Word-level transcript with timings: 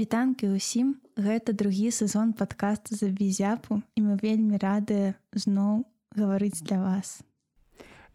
Вітанкі 0.00 0.56
ўсім. 0.56 0.96
Гэта 1.20 1.52
другі 1.52 1.92
сезон 1.92 2.32
падкасту 2.32 2.96
за 2.96 3.12
візяпу 3.12 3.84
і 3.92 4.00
мы 4.00 4.16
вельмі 4.16 4.56
радыя 4.56 5.12
зноў 5.36 5.84
гаварыць 6.16 6.64
для 6.64 6.80
вас. 6.80 7.20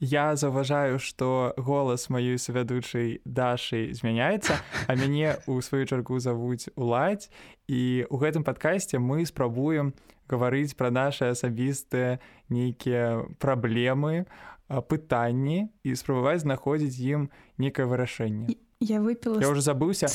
Я 0.01 0.33
заўважаю, 0.33 0.97
што 0.97 1.53
голас 1.61 2.09
маёй 2.09 2.41
савядучай 2.41 3.21
дашай 3.21 3.93
змяняецца, 3.93 4.57
а 4.89 4.97
мяне 4.97 5.37
ў 5.45 5.61
сваю 5.61 5.85
чаргу 5.85 6.17
завуць 6.17 6.73
уладзь. 6.73 7.29
І 7.69 8.09
ў 8.09 8.15
гэтым 8.17 8.41
падкасці 8.41 8.97
мы 8.97 9.21
спрабуем 9.29 9.93
гаварыць 10.25 10.73
пра 10.73 10.89
нашы 10.89 11.29
асабістыя 11.29 12.17
нейкія 12.49 13.29
праблемы, 13.37 14.25
пытанні 14.65 15.69
і 15.85 15.93
спрабаваць 15.93 16.41
знаходзіць 16.41 16.97
ім 16.97 17.29
некае 17.61 17.85
вырашэнне 17.85 18.64
я 18.79 19.01
выпила 19.01 19.39
я 19.39 19.49
уже 19.49 19.61
забыўся 19.61 20.07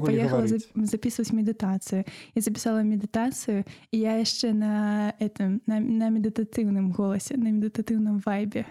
поехала 0.00 0.46
записывать 0.74 1.32
медитацию. 1.32 2.04
Я 2.34 2.42
записала 2.42 2.82
медитацию 2.82 3.64
и 3.90 3.98
я 3.98 4.16
яшчэ 4.16 4.52
на 4.52 5.14
этом 5.18 5.62
на, 5.66 5.80
на 5.80 6.10
медытатыўным 6.10 6.92
голосе 6.92 7.36
на 7.36 7.48
медытатыўным 7.48 8.18
вайбе 8.24 8.66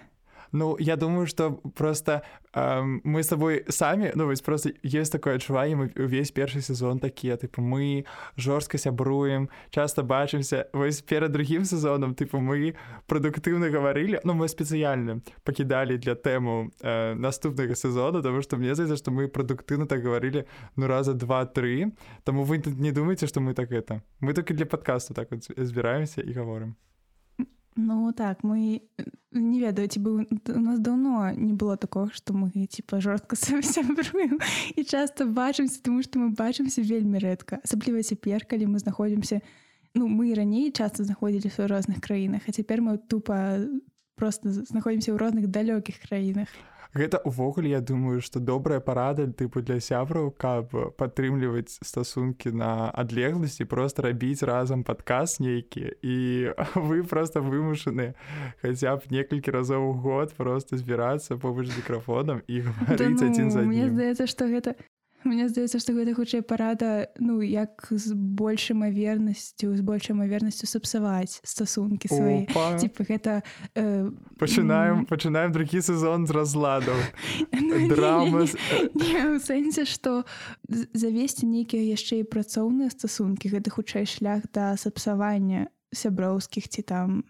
Ну 0.51 0.77
я 0.79 0.95
думаю 0.95 1.27
что 1.27 1.51
просто 1.75 2.23
э, 2.53 2.81
мы 3.03 3.19
с 3.19 3.27
тобой 3.27 3.65
самі 3.69 4.11
ну 4.15 4.25
вось 4.25 4.41
просто 4.41 4.71
есть 4.83 5.11
такое 5.11 5.35
адчуванне 5.35 5.75
мы 5.75 5.91
увесь 5.95 6.31
першы 6.31 6.61
сезон 6.61 6.99
такія 6.99 7.35
тыпу 7.35 7.61
мы 7.61 8.05
жорстка 8.37 8.77
сябруем 8.77 9.49
часто 9.69 10.03
бачымся 10.03 10.69
вось 10.73 11.01
перад 11.01 11.31
другім 11.31 11.65
сезонам 11.65 12.15
тыпу 12.15 12.39
мы 12.39 12.75
прадуктыўна 13.07 13.69
гаварылі 13.69 14.19
ну 14.23 14.33
мы 14.33 14.47
спецыяльна 14.47 15.21
пакідалі 15.43 15.97
для 15.97 16.15
тэму 16.15 16.71
э, 16.81 17.13
наступнага 17.15 17.75
сезона 17.75 18.21
тому 18.21 18.41
что 18.41 18.57
мне 18.57 18.75
здаецца 18.75 18.97
что 18.97 19.11
мы 19.11 19.27
прадуктыўна 19.27 19.85
так 19.85 20.03
гаварылі 20.03 20.45
ну 20.75 20.87
раза 20.87 21.13
два-тры 21.13 21.91
Таму 22.23 22.43
вы 22.43 22.61
не 22.65 22.91
думаете 22.91 23.27
что 23.27 23.39
мы 23.39 23.53
так 23.53 23.71
это 23.71 24.01
мы 24.19 24.33
только 24.33 24.53
для 24.53 24.65
подкасту 24.65 25.13
так 25.13 25.27
збіраемся 25.57 26.21
і 26.21 26.33
гаворым 26.33 26.75
Ну 27.77 28.11
так 28.11 28.43
мы 28.43 28.81
не 29.31 29.59
ведаю 29.61 29.87
ці 29.87 30.01
быў 30.01 30.25
у 30.25 30.61
нас 30.65 30.79
даўно 30.81 31.29
не 31.37 31.53
было 31.53 31.77
такого 31.77 32.09
што 32.09 32.33
мы 32.33 32.49
типа 32.65 32.99
жорстка 33.01 33.37
сябруем 33.37 34.39
і 34.75 34.83
часто 34.83 35.25
бачымся 35.25 35.77
тому 35.83 36.01
што 36.01 36.17
мы 36.19 36.33
бачымся 36.33 36.81
вельмі 36.81 37.21
рэдка 37.21 37.61
асабліва 37.63 38.01
цяпер 38.01 38.49
калі 38.49 38.73
мы 38.73 38.81
знаходзімся 38.81 39.41
ну 39.93 40.09
мы 40.09 40.33
раней 40.33 40.73
часто 40.73 41.05
знаходзіліся 41.05 41.63
ў 41.63 41.69
розных 41.69 42.01
краінах 42.01 42.49
а 42.49 42.51
цяпер 42.51 42.81
мы 42.81 42.97
тупа 42.97 43.61
просто 44.17 44.49
знаходзімся 44.49 45.13
ў 45.13 45.21
розных 45.21 45.45
далёкіх 45.45 46.01
краінах 46.01 46.49
гэта 46.93 47.17
увогуле 47.23 47.69
я 47.69 47.81
думаю 47.81 48.21
что 48.21 48.39
добрая 48.39 48.79
парада 48.79 49.27
тыпу 49.27 49.61
для 49.61 49.79
сябраў 49.79 50.31
каб 50.31 50.71
падтрымліваць 50.97 51.79
стасункі 51.83 52.51
на 52.51 52.89
адлегласці 52.91 53.65
просто 53.65 54.01
рабіць 54.07 54.43
разам 54.43 54.83
падказ 54.83 55.39
нейкі. 55.39 55.95
І 56.01 56.17
вы 56.75 57.03
просто 57.03 57.41
вымушаны 57.41 58.13
хаця 58.61 58.95
б 58.97 59.09
некалькі 59.09 59.51
разоў 59.51 59.89
у 59.89 59.93
год 59.93 60.33
просто 60.37 60.77
збірацца 60.77 61.37
побач 61.37 61.67
з 61.67 61.77
мікрафонам 61.77 62.43
і 62.47 62.61
гаварыць 62.61 63.23
адзін 63.23 63.51
за 63.51 63.65
мне 63.67 63.89
здаецца 63.89 64.27
што 64.27 64.47
гэта 64.47 64.75
Мне 65.27 65.49
здаецца 65.49 65.79
што 65.81 65.93
гэта 65.97 66.13
хутчэй 66.13 66.41
парада 66.45 67.09
ну 67.17 67.41
як 67.41 67.87
з 67.89 68.13
большай 68.13 68.77
мавернасцю 68.77 69.73
з 69.75 69.81
большай 69.81 70.15
мавернасцю 70.15 70.69
сапсаваць 70.69 71.41
стасункі 71.43 72.07
свае 72.07 72.45
типа 72.77 73.03
гэта 73.03 73.41
э, 73.75 74.09
пачынаем 74.37 75.05
пачынаем 75.09 75.51
другі 75.51 75.81
сезон 75.81 76.27
з 76.29 76.31
разладаў 76.37 76.97
у 79.35 79.39
сэнсе 79.41 79.85
што 79.89 80.23
завесці 80.93 81.49
нейкія 81.49 81.81
яшчэ 81.97 82.21
і 82.21 82.29
працоўныя 82.29 82.93
стасункі 82.93 83.49
гэта 83.49 83.73
хутчэй 83.73 84.05
шлях 84.05 84.45
да 84.53 84.77
сапсавання 84.77 85.67
сяброўскіх 85.93 86.69
ці 86.69 86.81
там 86.85 87.23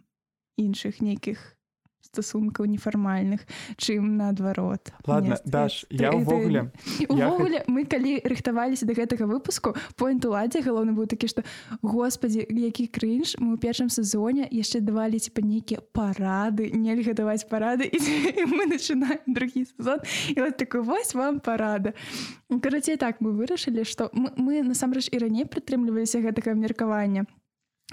іншых 0.58 1.00
нейкіх 1.02 1.57
стасункаў 2.02 2.66
нефармальных 2.66 3.44
чым 3.78 4.18
наадварот. 4.18 4.92
Ладно 5.06 5.38
даш 5.46 5.86
я 5.90 6.12
увогуле 6.12 6.72
увогуле 7.10 7.64
мы 7.68 7.86
калі 7.86 8.20
рыхтаваліся 8.24 8.88
до 8.88 8.94
гэтага 8.98 9.28
выпуску 9.28 9.76
point 10.00 10.24
уладзе 10.26 10.64
галоўны 10.64 10.96
быў 10.98 11.08
такі 11.08 11.28
што 11.28 11.44
господі 11.82 12.46
які 12.50 12.88
крынж 12.88 13.38
мы 13.38 13.56
ў 13.56 13.62
першым 13.62 13.90
сезоне 13.94 14.48
яшчэ 14.50 14.82
давалі 14.82 15.20
типа 15.20 15.44
нейкія 15.44 15.84
парады 15.94 16.72
нельга 16.74 17.14
даваць 17.14 17.46
парады 17.46 17.90
і 17.92 18.00
мы 18.50 18.66
начинаем 18.66 19.24
другі 19.28 19.68
сезон 19.68 20.00
і 20.34 20.40
вот 20.42 20.58
такой 20.58 20.82
вось 20.82 21.14
вам 21.14 21.40
парада 21.40 21.94
карацей 22.50 22.98
так 22.98 23.22
мы 23.22 23.36
вырашылі 23.36 23.84
што 23.84 24.10
мы, 24.14 24.32
мы 24.38 24.64
насамрэч 24.64 25.12
і 25.12 25.22
раней 25.22 25.46
прытрымліваліся 25.46 26.24
гэтага 26.24 26.56
меркавання 26.56 27.28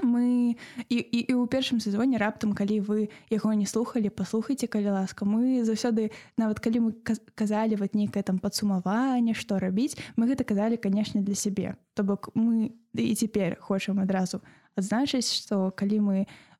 мы 0.02 0.56
і, 0.88 0.96
і, 0.98 1.20
і 1.22 1.32
ў 1.38 1.46
першым 1.46 1.78
сезоне 1.78 2.18
раптам 2.18 2.50
калі 2.50 2.82
вы 2.82 2.98
яго 3.30 3.54
не 3.54 3.66
слухали 3.66 4.10
паслухайте 4.10 4.66
калі 4.66 4.90
ласка 4.90 5.22
мы 5.22 5.62
заўсёды 5.62 6.10
нават 6.36 6.58
калі 6.58 6.90
мы 6.90 6.90
казалі 7.38 7.78
вот 7.78 7.94
нейкае 7.94 8.26
там 8.26 8.42
падсумаванне 8.42 9.38
што 9.38 9.62
рабіць 9.62 9.94
мы 10.18 10.26
гэта 10.26 10.42
казалі 10.42 10.82
канешне 10.82 11.22
для 11.22 11.38
сябе. 11.38 11.78
То 11.94 12.02
бок 12.02 12.34
мы 12.34 12.74
і 12.94 13.14
цяпер 13.14 13.54
хочам 13.60 14.02
адразу 14.02 14.42
адзначыць 14.74 15.30
што 15.30 15.70
калі 15.70 16.00
мы 16.02 16.16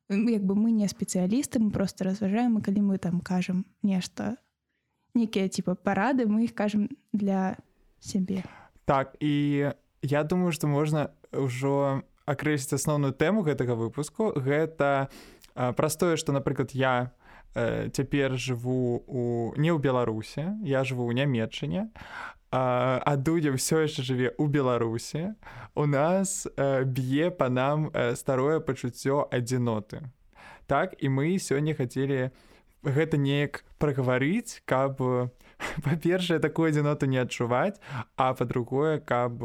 як 0.07 0.43
бы 0.47 0.55
мы 0.55 0.71
не 0.71 0.87
спецыялісты 0.87 1.59
мы 1.59 1.75
просто 1.75 2.07
разважаем 2.07 2.63
калі 2.63 2.87
мы 2.87 2.97
там 2.97 3.19
кажам 3.19 3.65
нешта 3.83 4.39
нейкія 5.11 5.51
типа 5.51 5.75
парады 5.75 6.23
мы 6.23 6.47
іх 6.47 6.55
кажам 6.55 6.87
для 7.11 7.59
сябе. 7.99 8.47
Так 8.85 9.19
і 9.19 9.75
я 10.01 10.23
думаю 10.23 10.55
что 10.55 10.67
можна 10.71 11.11
ўжо 11.35 11.99
у 11.99 12.14
акрэсліць 12.25 12.77
асноўную 12.77 13.13
тэму 13.13 13.45
гэтага 13.45 13.77
выпуску. 13.77 14.33
Гэта 14.35 15.09
праз 15.55 15.95
тое 15.97 16.17
што 16.17 16.33
напрыклад 16.35 16.71
я 16.75 17.11
э, 17.55 17.89
цяпер 17.89 18.35
жыву 18.35 19.03
у 19.07 19.53
не 19.55 19.71
ў 19.71 19.79
беларусе 19.79 20.59
я 20.61 20.83
жыву 20.83 21.07
ў 21.07 21.15
нямметчане 21.15 21.89
а 22.51 23.15
дудзя 23.15 23.55
ўсё 23.55 23.87
яшчэ 23.87 24.03
жыве 24.03 24.29
ў 24.35 24.47
беларусе 24.51 25.35
у 25.75 25.87
нас 25.87 26.47
э, 26.47 26.83
б'е 26.83 27.31
па 27.31 27.49
нам 27.49 27.89
э, 27.91 28.15
старое 28.15 28.59
пачуццё 28.59 29.27
адзіноты. 29.31 30.11
Так 30.67 30.95
і 30.99 31.07
мы 31.09 31.39
сёння 31.39 31.75
хацелі 31.75 32.31
гэта 32.83 33.15
неяк 33.15 33.63
прагаварыць 33.79 34.59
каб 34.67 34.99
па-першае 35.87 36.39
такую 36.43 36.71
адзіноту 36.71 37.07
не 37.07 37.23
адчуваць 37.23 37.79
а 38.19 38.35
па-другое 38.35 38.99
каб 38.99 39.39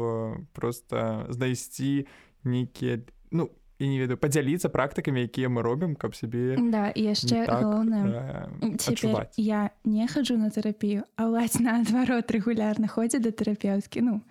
просто 0.51 1.27
знайсці 1.31 2.07
нейкія 2.43 3.01
ну 3.31 3.49
і 3.81 3.89
не 3.89 3.97
ведаю 3.97 4.17
падзяліцца 4.21 4.69
практыкамі 4.69 5.25
якія 5.25 5.49
мы 5.49 5.65
робім 5.65 5.95
каб 5.97 6.13
сябе 6.13 6.57
да 6.57 6.93
яшчэ 6.93 7.45
так, 7.49 7.61
галоўна 7.61 8.49
э, 8.61 9.25
я 9.37 9.71
не 9.83 10.05
хаджу 10.07 10.37
на 10.37 10.49
тэрапію 10.49 11.03
а 11.17 11.25
ладзь 11.25 11.59
наадварот 11.65 12.29
рэгулярна 12.31 12.87
ходзе 12.87 13.19
да 13.19 13.31
тэрапеўткі 13.33 14.05
ну 14.05 14.21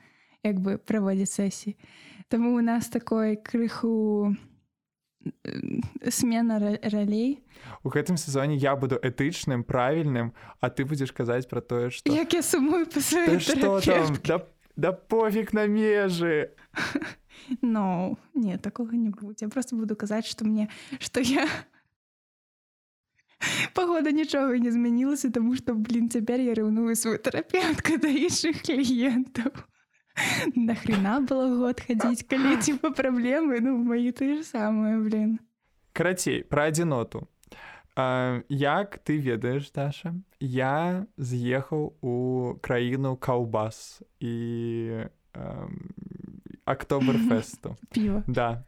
як 0.46 0.62
бы 0.62 0.78
праводзіць 0.78 1.34
сесіі 1.34 1.76
Таму 2.30 2.54
у 2.54 2.62
нас 2.62 2.86
такой 2.86 3.34
крыху 3.34 4.36
смена 6.08 6.78
ралей 6.82 7.42
у 7.82 7.90
гэтым 7.90 8.16
сезоне 8.16 8.56
я 8.56 8.76
буду 8.76 8.96
этычным 8.96 9.64
правільным 9.64 10.32
а 10.60 10.70
ты 10.70 10.86
будзеш 10.86 11.12
казаць 11.12 11.50
пра 11.50 11.60
тое 11.60 11.90
што 11.90 12.14
як 12.14 12.32
я 12.32 12.42
сумую 12.42 12.86
па 12.86 13.00
да, 14.24 14.46
да 14.76 14.92
пофіг 14.92 15.52
на 15.52 15.66
межы 15.66 16.54
но 17.62 18.18
не 18.34 18.58
такого 18.58 18.92
не 18.92 19.10
будзе 19.10 19.46
я 19.46 19.48
просто 19.48 19.76
буду 19.76 19.96
казаць 19.96 20.26
что 20.26 20.44
мне 20.44 20.68
что 20.98 21.20
я 21.20 21.48
погода 23.74 24.10
нічога 24.10 24.58
не 24.58 24.72
змянілася 24.72 25.30
тому 25.30 25.56
что 25.56 25.74
блин 25.74 26.10
цяпер 26.10 26.40
я 26.40 26.54
рыўную 26.54 26.96
свой 26.96 27.18
тэрапевтка 27.18 27.98
да 27.98 28.08
іншых 28.08 28.62
кліентаў 28.62 29.50
нахрена 30.54 31.20
было 31.20 31.48
год 31.56 31.80
хадзіць 31.80 32.26
калі 32.28 32.56
типа 32.60 32.90
праблемы 32.90 33.60
ну 33.60 33.76
мои 33.76 34.10
ты 34.12 34.36
же 34.36 34.44
самое 34.44 34.98
блин. 34.98 35.40
Карацей 35.92 36.44
про 36.44 36.68
адзіноту 36.70 37.28
як 38.48 38.98
ты 38.98 39.18
ведаеш 39.18 39.70
даша? 39.72 40.14
Я 40.40 41.06
з'ехаў 41.16 41.94
у 42.00 42.54
краіну 42.62 43.16
каўбас 43.16 44.02
і 44.20 45.06
актоберфесту 46.70 47.76
піва 47.94 48.22
да. 48.26 48.62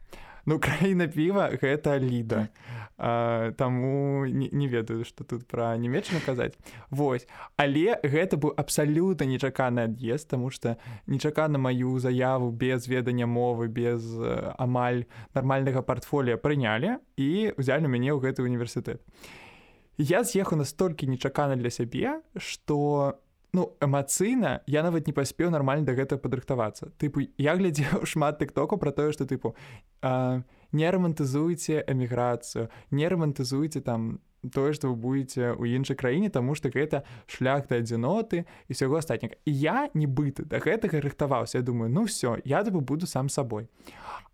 Ну 0.45 0.59
краіна 0.59 1.07
піва 1.07 1.47
гэта 1.55 1.95
ліда 2.03 2.49
а, 2.97 3.51
таму 3.57 4.25
не, 4.27 4.49
не 4.51 4.67
ведаю 4.67 5.07
што 5.07 5.23
тут 5.23 5.47
пра 5.47 5.77
нямецчыну 5.79 6.19
казаць 6.25 6.53
Вось 6.91 7.27
але 7.55 7.95
гэта 8.03 8.35
быў 8.35 8.51
абсалютна 8.59 9.23
нечаканы 9.23 9.87
ад'езд 9.87 10.27
таму 10.35 10.51
што 10.51 10.75
нечакана 11.07 11.57
маю 11.57 11.95
заяву 11.99 12.51
без 12.51 12.87
ведання 12.87 13.25
мовы 13.25 13.67
без 13.67 14.03
амаль 14.59 15.07
нармальнага 15.33 15.81
портфоліа 15.81 16.35
прынялі 16.35 16.99
і 17.15 17.55
ўзялі 17.55 17.87
мяне 17.87 18.11
ў 18.11 18.19
гэты 18.19 18.43
універсітэт 18.43 18.99
я 19.97 20.23
з'ехаў 20.27 20.59
настолькі 20.59 21.07
нечакана 21.07 21.55
для 21.55 21.71
сябе 21.71 22.19
што 22.35 23.15
ну 23.53 23.77
эмацыйна 23.79 24.61
я 24.67 24.83
нават 24.83 25.07
не 25.07 25.13
паспеў 25.13 25.53
нармальна 25.53 25.85
да 25.85 25.93
гэта 25.93 26.17
падрыхтавацца 26.17 26.89
тыпу 26.97 27.21
я 27.37 27.55
глядзеў 27.55 28.05
шмат 28.11 28.41
тыктоку 28.41 28.77
про 28.77 28.91
тое 28.91 29.13
что 29.13 29.25
тыпу 29.25 29.55
а, 30.01 30.41
не 30.71 30.89
романтызуйце 30.89 31.85
эміграцыю 31.87 32.69
не 32.91 33.07
романтызуйце 33.07 33.81
там 33.81 34.19
тое 34.51 34.73
што 34.73 34.89
вы 34.89 34.95
будете 34.95 35.53
ў 35.53 35.77
іншай 35.77 35.95
краіне 35.95 36.29
таму 36.33 36.57
што 36.57 36.73
гэта 36.73 37.05
шлях 37.27 37.69
да 37.69 37.77
адзіноты 37.79 38.43
і 38.67 38.71
ўсяго 38.73 38.99
астатняга 38.99 39.37
я 39.45 39.87
нібыта 39.93 40.43
да 40.43 40.59
гэтага 40.59 40.99
рыхтаваўся 40.99 41.61
я 41.61 41.63
думаю 41.63 41.93
ну 41.93 42.09
все 42.09 42.41
я 42.43 42.65
тыпу 42.65 42.81
буду 42.81 43.07
сам 43.07 43.29
сабой 43.29 43.69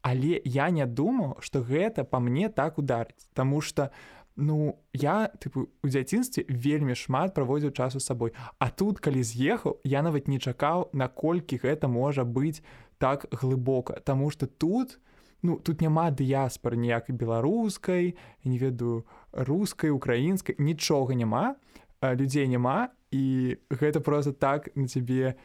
але 0.01 0.39
я 0.45 0.71
не 0.71 0.87
думаў 0.87 1.37
што 1.43 1.59
гэта 1.59 2.07
па 2.07 2.19
мне 2.19 2.49
так 2.49 2.79
ударыць 2.79 3.27
Таму 3.33 3.61
что 3.61 3.91
ну 4.39 4.79
я 4.93 5.29
тыпу 5.37 5.67
у 5.83 5.87
дзяцінстве 5.87 6.45
вельмі 6.47 6.95
шмат 6.95 7.35
праводзіў 7.35 7.75
часу 7.75 7.99
сабой. 7.99 8.31
А 8.57 8.71
тут 8.71 8.99
калі 8.99 9.21
з'ехаў 9.23 9.79
я 9.83 10.01
нават 10.01 10.27
не 10.27 10.39
чакаў 10.39 10.89
наколькі 10.93 11.59
гэта 11.59 11.91
можа 11.91 12.23
быць 12.23 12.63
так 12.97 13.27
глыбока. 13.31 13.99
Таму 13.99 14.31
что 14.31 14.47
тут 14.47 14.99
ну 15.41 15.59
тут 15.59 15.81
няма 15.81 16.09
дыяспор 16.11 16.75
ніякай 16.75 17.15
беларускай 17.15 18.15
не 18.43 18.57
ведаю 18.57 19.05
рускай 19.31 19.91
украінскай 19.91 20.55
нічога 20.57 21.13
няма 21.13 21.55
людзей 22.01 22.47
няма. 22.47 22.89
І 23.11 23.57
гэта 23.69 23.99
просто 23.99 24.31
так 24.33 24.69
на 24.75 24.87
цябе 24.87 25.35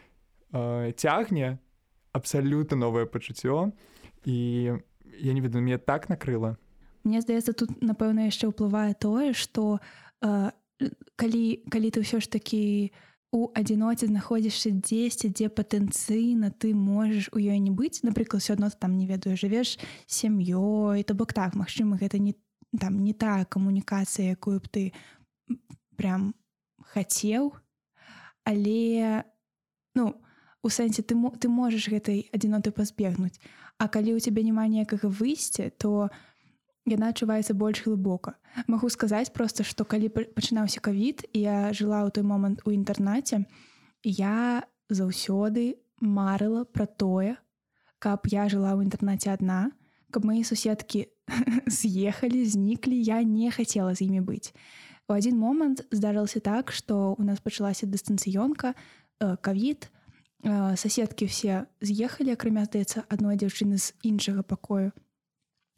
э, 0.52 0.93
цягне 0.93 1.58
абсалютна 2.12 2.76
новае 2.76 3.06
пачуццё. 3.06 3.73
І 4.25 4.79
я 5.19 5.32
не 5.32 5.41
ведаю 5.41 5.62
мне 5.62 5.79
так 5.79 6.08
накрыла 6.08 6.56
Мне 7.04 7.20
здаецца 7.20 7.52
тут 7.52 7.80
напэўна 7.84 8.28
яшчэ 8.28 8.48
ўплывае 8.48 8.96
тое 8.96 9.32
што 9.32 9.80
э, 10.24 10.50
калі 11.16 11.44
калі 11.68 11.88
ты 11.92 12.00
ўсё 12.00 12.20
ж 12.20 12.28
такі 12.28 12.90
у 12.90 13.14
у 13.34 13.50
адзіноце 13.50 14.06
знаходзішся 14.06 14.70
дзесьці 14.70 15.28
дзе 15.34 15.50
патэнцыйна 15.50 16.54
ты 16.54 16.70
можаш 16.70 17.26
у 17.34 17.42
ёй 17.42 17.58
не 17.58 17.74
быць 17.74 18.06
напрыклад 18.06 18.46
все 18.46 18.54
адно 18.54 18.70
там 18.70 18.94
не 18.94 19.10
ведаю 19.10 19.34
жывеш 19.34 19.74
сям'ёй 20.06 21.02
то 21.02 21.18
бок 21.18 21.34
так 21.34 21.58
магчыма 21.58 21.98
гэта 21.98 22.22
не 22.22 22.38
там 22.78 23.02
не 23.02 23.10
тая 23.10 23.42
камунікацыя 23.44 24.38
якую 24.38 24.62
б 24.62 24.70
ты 24.70 24.82
прям 25.98 26.38
хацеў. 26.94 27.58
Але 28.46 29.26
ну 29.98 30.14
у 30.62 30.68
сэнсе 30.70 31.02
ты 31.02 31.18
ты 31.42 31.50
можаш 31.50 31.90
гэтай 31.90 32.30
адзіноты 32.30 32.70
пазбегнуць. 32.70 33.42
А 33.82 33.90
калі 33.90 34.14
ў 34.14 34.22
цябе 34.22 34.46
няма 34.46 34.70
ніякага 34.70 35.10
выйсця 35.10 35.74
то 35.74 36.06
ты 36.06 36.33
яна 36.86 37.10
адчуваецца 37.12 37.56
больш 37.56 37.82
глыбока. 37.84 38.36
Магу 38.69 38.90
сказаць 38.92 39.32
проста, 39.32 39.64
што 39.64 39.84
калі 39.84 40.10
пачынаўся 40.12 40.81
кавід, 40.84 41.25
я 41.32 41.72
жыла 41.72 42.04
ў 42.04 42.12
той 42.12 42.25
момант 42.28 42.60
у 42.69 42.75
інтэрнаце, 42.75 43.44
я 44.04 44.64
заўсёды 44.92 45.81
марыла 46.00 46.64
пра 46.69 46.86
тое, 46.86 47.40
каб 47.98 48.28
я 48.28 48.48
жыла 48.52 48.76
ў 48.76 48.84
інтэрнаце 48.84 49.32
адна, 49.32 49.72
каб 50.12 50.28
мои 50.28 50.44
суседкі 50.44 51.08
з'ехалі, 51.66 52.44
зніклі, 52.52 53.00
я 53.00 53.25
не 53.25 53.48
хацела 53.50 53.96
з 53.96 54.04
імі 54.04 54.20
быць. 54.20 54.52
У 55.08 55.16
адзін 55.16 55.36
момант 55.40 55.84
здарылася 55.92 56.40
так, 56.40 56.72
што 56.72 57.16
у 57.16 57.25
нас 57.25 57.40
пачалася 57.40 57.88
дыстанцыёнка, 57.88 58.76
э, 59.20 59.36
кавід, 59.40 59.88
э, 60.44 60.76
соседкі 60.76 61.25
все 61.28 61.66
з'ехалі, 61.81 62.36
акрамя 62.36 62.64
здаецца 62.64 63.04
адной 63.08 63.36
дзяўчыны 63.36 63.81
з 63.81 63.92
іншага 64.04 64.44
пакою 64.44 64.92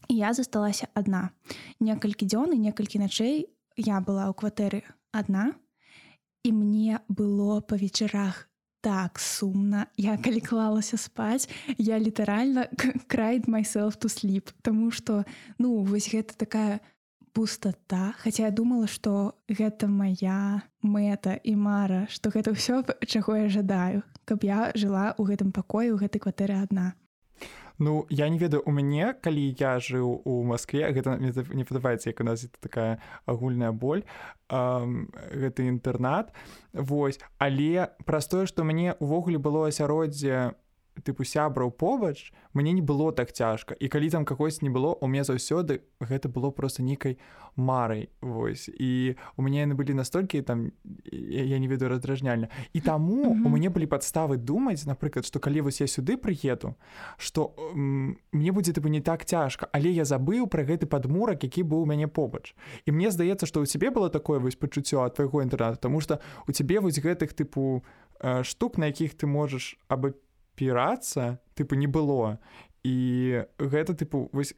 я 0.09 0.33
засталася 0.33 0.89
адна 0.95 1.31
некалькі 1.81 2.27
дзён 2.27 2.55
і 2.55 2.59
некалькі 2.71 3.03
начэй 3.03 3.47
я 3.77 4.01
была 4.01 4.31
ў 4.31 4.35
кватэры 4.35 4.83
адна 5.13 5.53
і 6.47 6.53
мне 6.53 7.01
было 7.09 7.61
па 7.61 7.77
вечарах 7.77 8.47
так 8.87 9.19
сумна 9.19 9.87
я 9.99 10.17
калі 10.25 10.41
клалася 10.41 10.97
спаць 10.97 11.49
я 11.79 11.99
літаральна 11.99 12.69
крайд 13.07 13.49
myself 13.51 13.99
to 13.99 14.07
sleep 14.07 14.55
Таму 14.63 14.91
что 14.91 15.25
ну 15.59 15.83
вось 15.83 16.07
гэта 16.13 16.37
такая 16.37 16.81
пустата 17.33 18.15
Хаця 18.19 18.47
я 18.47 18.51
думала 18.51 18.87
что 18.87 19.35
гэта 19.49 19.89
моя 19.89 20.63
мэта 20.83 21.35
і 21.43 21.57
мара 21.57 22.07
что 22.09 22.31
гэта 22.31 22.55
ўсё 22.55 22.87
чаго 23.07 23.37
я 23.37 23.49
жадаю 23.49 24.07
каб 24.25 24.47
я 24.47 24.71
жыла 24.75 25.19
ў 25.19 25.35
гэтым 25.35 25.51
пакоі 25.51 25.91
у 25.93 25.99
гэтай 25.99 26.23
кватэры 26.23 26.55
адна 26.55 26.95
Ну 27.79 28.07
я 28.09 28.29
не 28.29 28.39
ведаю 28.39 28.63
у 28.65 28.73
мяне 28.73 29.15
калі 29.15 29.55
я 29.59 29.79
жыў 29.79 30.23
у 30.25 30.43
Маскве 30.45 30.93
гэта 30.93 31.19
не 31.21 31.65
падабаецца 31.65 32.11
як 32.11 32.21
у 32.21 32.25
нас 32.25 32.47
такая 32.61 33.01
агульная 33.27 33.73
боль 33.73 34.05
гэты 34.49 35.69
інтэрнат. 35.69 36.33
Вось 36.73 37.21
але 37.39 37.91
праз 38.07 38.29
тое 38.29 38.47
што 38.47 38.65
мне 38.65 38.97
ўвогуле 39.01 39.39
было 39.39 39.69
асяроддзе 39.69 40.57
тыпу 41.03 41.25
сябраў 41.25 41.71
побач 41.71 42.33
мне 42.55 42.73
не 42.73 42.81
было 42.81 43.13
так 43.13 43.33
цяжка. 43.33 43.75
І 43.75 43.89
калі 43.89 44.11
там 44.11 44.25
какось 44.25 44.63
не 44.63 44.71
было 44.71 44.97
у 45.01 45.07
меня 45.07 45.25
заўсёды 45.25 45.81
гэта 46.01 46.29
было 46.29 46.51
просто 46.51 46.83
нейкай 46.83 47.19
марай 47.57 48.09
Вось. 48.21 48.69
І 48.69 49.17
у 49.37 49.43
мяне 49.43 49.67
яны 49.67 49.75
былі 49.75 49.95
настолькі 49.95 50.43
там 50.43 50.73
я 51.13 51.59
не 51.59 51.69
ведаю 51.69 51.91
раздражняльна. 51.91 52.49
І 52.73 52.81
таму 52.81 53.25
mm 53.25 53.33
-hmm. 53.33 53.47
у 53.47 53.49
мяне 53.49 53.69
былі 53.69 53.87
падставы 53.87 54.37
думаць 54.37 54.87
напрыклад 54.87 55.25
што 55.27 55.41
калі 55.41 55.61
вось 55.61 55.81
я 55.81 55.87
сюды 55.87 56.17
прыеду 56.17 56.75
что 57.17 57.53
мне 58.33 58.53
будзе 58.53 58.73
тыпу 58.73 58.89
не 58.89 59.01
так 59.01 59.25
цяжка 59.25 59.69
але 59.73 59.91
я 59.91 60.05
забыў 60.05 60.47
пра 60.47 60.65
гэты 60.65 60.87
падмурак 60.87 61.45
які 61.45 61.63
быў 61.63 61.83
у 61.83 61.87
мяне 61.87 62.09
побач. 62.09 62.55
І 62.87 62.93
мне 62.93 63.11
здаецца 63.11 63.47
што 63.47 63.61
у 63.61 63.67
цябе 63.67 63.91
было 63.91 64.11
такое 64.11 64.39
вось 64.39 64.57
пачуццё 64.57 65.01
ад 65.01 65.15
твайго 65.15 65.43
інтэрнату 65.43 65.79
тому 65.81 66.01
что 66.01 66.21
у 66.49 66.53
цябе 66.53 66.81
вось 66.81 66.99
гэтых 66.99 67.33
тыпу 67.33 67.83
э, 68.21 68.43
штук 68.43 68.79
на 68.79 68.87
якіх 68.87 69.15
ты 69.15 69.27
можаш 69.27 69.79
абы 69.89 70.15
пірацца 70.57 71.39
тыпу 71.55 71.77
не 71.77 71.87
было. 71.87 72.39
І 72.83 73.45
гэта 73.61 73.95
тыпу 73.95 74.29
вось 74.33 74.55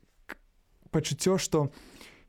пачуццё 0.91 1.39
што 1.39 1.69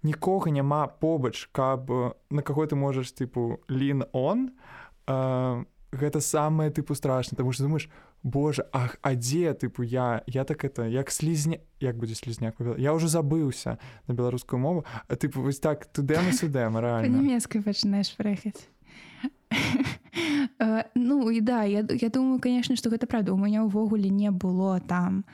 нікога 0.04 0.52
няма 0.52 0.88
побач 0.88 1.50
каб 1.52 1.92
на 2.30 2.42
каго 2.42 2.66
ты 2.66 2.76
можаш 2.76 3.12
тыпу 3.14 3.60
лін 3.70 4.04
он 4.12 4.52
а, 5.08 5.64
гэта 5.92 6.22
самае 6.22 6.72
тыпу 6.72 6.96
страшна 6.96 7.38
тому 7.38 7.52
что 7.52 7.64
думаешь 7.64 7.90
Боже 8.24 8.68
ах 8.74 8.98
а 9.02 9.16
дзе 9.16 9.54
тыпу 9.54 9.84
я? 9.84 10.24
Я 10.28 10.44
так 10.44 10.66
это 10.66 10.84
як 10.84 11.12
слізня 11.12 11.60
як 11.80 11.98
будзе 11.98 12.16
слізняк 12.16 12.56
я 12.78 12.94
уже 12.94 13.08
забыўся 13.08 13.80
на 14.08 14.14
беларускую 14.14 14.60
мову. 14.60 14.86
А 15.08 15.16
тыпу 15.16 15.42
вось 15.42 15.60
так 15.60 15.86
тудэма 15.86 16.34
сюдэма 16.34 16.82
рэальна. 16.84 17.16
Нямецкай 17.16 17.64
пачынаеш 17.64 18.12
прыехаць 18.20 18.60
Э, 18.60 18.79
ну 20.96 21.32
і 21.32 21.42
да 21.42 21.64
я, 21.64 21.86
я 21.90 22.10
думаю 22.10 22.40
конечно 22.40 22.76
что 22.76 22.90
гэта 22.90 23.08
правда. 23.08 23.34
У 23.34 23.38
меня 23.38 23.64
ўвогуле 23.64 24.10
не 24.10 24.32
было 24.32 24.80
там 24.80 25.26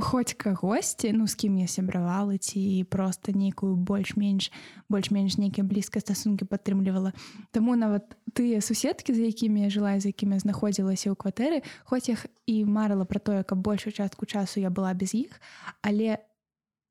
хоць 0.00 0.34
кагосьці 0.34 1.12
ну 1.12 1.26
з 1.26 1.34
кім 1.34 1.58
я 1.60 1.66
сябравала 1.68 2.38
ці 2.38 2.86
просто 2.90 3.32
нейкую 3.32 3.76
больш-менш 3.76 4.50
больш-менш 4.88 5.36
нейкія 5.36 5.64
блізкай 5.66 6.00
стасункі 6.00 6.48
падтрымлівала 6.48 7.12
Таму 7.52 7.76
нават 7.76 8.16
тыя 8.32 8.60
суседкі 8.64 9.14
за 9.14 9.28
якімі 9.28 9.68
я 9.68 9.70
жыла 9.70 9.98
з 10.00 10.14
якімі 10.14 10.40
знаходзілася 10.40 11.12
ў 11.12 11.16
кватэры 11.18 11.62
хоць 11.84 12.08
іх 12.08 12.26
і 12.46 12.64
марыла 12.64 13.04
пра 13.04 13.20
тое 13.20 13.42
каб 13.44 13.60
большую 13.60 13.92
частку 13.92 14.26
часу 14.26 14.60
я 14.60 14.70
была 14.70 14.94
без 14.94 15.14
іх 15.14 15.40
але 15.82 16.18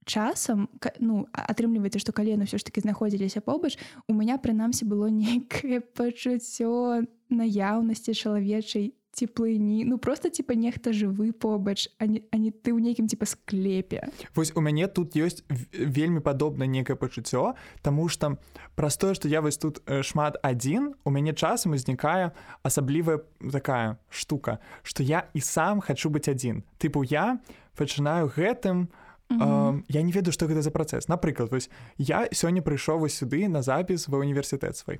часам 0.09 0.67
ну 0.97 1.29
атрымліваецца 1.31 2.01
што 2.01 2.11
калена 2.11 2.49
ўсё 2.49 2.57
ж 2.57 2.65
таки 2.65 2.81
знаходзіліся 2.81 3.45
побач 3.45 3.77
у 4.09 4.17
меня 4.17 4.41
прынамсі 4.41 4.89
было 4.89 5.13
нейкае 5.23 5.85
пачуццё 5.85 7.05
наяўнасці 7.29 8.17
чалавечай 8.17 8.97
теплыні 9.13 9.85
ну 9.85 9.97
просто 9.97 10.29
типа 10.29 10.57
нехта 10.57 10.93
жывы 10.93 11.31
побач 11.31 11.89
а 11.99 12.05
не, 12.09 12.23
а 12.31 12.37
не 12.37 12.49
ты 12.49 12.73
ў 12.73 12.81
нейкім 12.81 13.05
типа 13.05 13.25
склепе. 13.25 14.09
Вось 14.33 14.53
у 14.55 14.61
мяне 14.61 14.87
тут 14.87 15.13
ёсць 15.13 15.45
вельмі 15.73 16.25
падобна 16.25 16.65
некае 16.65 16.97
пачуццё 16.97 17.53
Таму 17.81 18.09
что 18.09 18.37
праз 18.75 18.97
тое 18.97 19.13
што 19.13 19.27
я 19.29 19.41
вось 19.41 19.57
тут 19.61 19.83
шмат 20.01 20.41
адзін 20.41 20.97
у 21.05 21.09
мяне 21.13 21.33
часам 21.33 21.77
узнікае 21.77 22.33
асаблівая 22.63 23.21
такая 23.51 24.01
штука 24.09 24.59
что 24.81 25.03
я 25.03 25.29
і 25.33 25.41
сам 25.41 25.81
хочу 25.81 26.09
быць 26.09 26.29
адзін 26.29 26.63
тыпу 26.79 27.03
я 27.03 27.37
пачынаю 27.75 28.31
гэтым 28.33 28.89
у 28.89 29.08
Mm 29.29 29.37
-hmm. 29.37 29.83
я 29.89 30.01
не 30.01 30.11
ведаю 30.11 30.33
што 30.33 30.45
гэта 30.45 30.61
за 30.61 30.71
працэс 30.71 31.07
напрыклад 31.07 31.51
вось 31.51 31.69
я 31.97 32.27
сёння 32.31 32.61
прыйшоў 32.61 32.97
вось 32.99 33.23
сюды 33.23 33.47
на 33.47 33.61
запіс 33.61 34.07
ва 34.07 34.17
універсітэт 34.17 34.77
свой. 34.77 34.99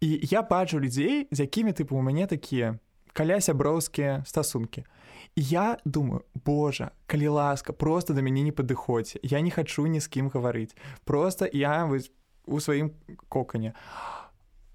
І 0.00 0.20
я 0.22 0.42
бачу 0.42 0.80
людзей 0.80 1.28
з 1.30 1.40
якімі 1.40 1.72
тыпу 1.72 1.94
у 1.96 2.02
мяне 2.02 2.26
такія 2.26 2.78
каля 3.12 3.40
сяброўскія 3.40 4.24
стасункі 4.26 4.84
я 5.36 5.78
думаю 5.84 6.22
Божа 6.44 6.90
калі 7.06 7.28
ласка 7.28 7.72
просто 7.72 8.14
да 8.14 8.22
мяне 8.22 8.42
не 8.42 8.52
падыходзь 8.52 9.16
я 9.22 9.40
не 9.40 9.50
хачу 9.50 9.86
ні 9.86 10.00
з 10.00 10.08
кім 10.08 10.28
гаварыць 10.28 10.76
просто 11.04 11.48
я 11.52 11.84
вось 11.84 12.10
у 12.46 12.60
сваім 12.60 12.90
кокане 13.28 13.74
а 13.74 14.19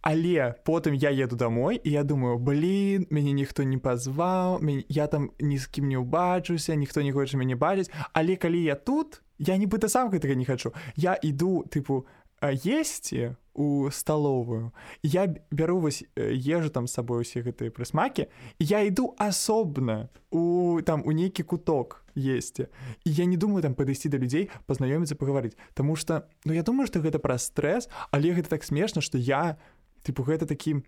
але 0.06 0.54
потым 0.64 0.94
я 0.94 1.10
еду 1.10 1.36
домой 1.36 1.82
і 1.84 1.90
я 1.90 2.04
думаю 2.04 2.38
блин 2.38 3.08
мяне 3.10 3.34
ніхто 3.34 3.66
не 3.66 3.78
пазваў 3.82 4.62
я 4.88 5.08
там 5.08 5.32
ні 5.42 5.58
з 5.58 5.66
кім 5.66 5.90
не 5.90 5.98
ўбачуся 5.98 6.78
ніхто 6.78 7.02
не 7.02 7.12
хоча 7.12 7.42
мяне 7.42 7.58
бачыць 7.58 7.90
але 8.14 8.38
калі 8.38 8.62
я 8.62 8.78
тут 8.78 9.26
я 9.42 9.58
нібыта 9.58 9.90
сам 9.90 10.14
гэтага 10.14 10.38
не 10.38 10.46
хачу 10.46 10.78
я 10.96 11.18
іду 11.18 11.66
тыпу 11.66 12.06
есці 12.46 13.34
у 13.56 13.90
сталовую 13.90 14.72
я 15.02 15.26
бяру 15.52 15.80
вось 15.80 16.04
ежу 16.16 16.70
там 16.70 16.88
сабой 16.88 17.26
усе 17.26 17.42
гэтыя 17.42 17.72
прысмакі 17.72 18.28
я 18.60 18.86
іду 18.86 19.16
асобна 19.18 20.10
у 20.30 20.82
там 20.86 21.02
у 21.02 21.12
нейкі 21.12 21.44
куток 21.44 22.06
есці 22.16 22.68
я 23.06 23.26
не 23.26 23.38
думаю 23.38 23.64
там 23.64 23.74
падысці 23.74 24.12
да 24.12 24.18
людзей 24.22 24.52
пазнаёміцца 24.68 25.16
пагаварыць 25.16 25.58
Таму 25.74 25.96
что 25.96 26.28
ну 26.46 26.54
я 26.54 26.64
думаю 26.64 26.88
что 26.88 27.00
гэта 27.00 27.18
пра 27.20 27.38
стрэс 27.40 27.90
але 28.12 28.36
гэта 28.36 28.50
так 28.50 28.64
смешна 28.64 29.02
что 29.02 29.18
я 29.18 29.58
тыпу 30.06 30.24
гэта 30.24 30.46
такі 30.46 30.82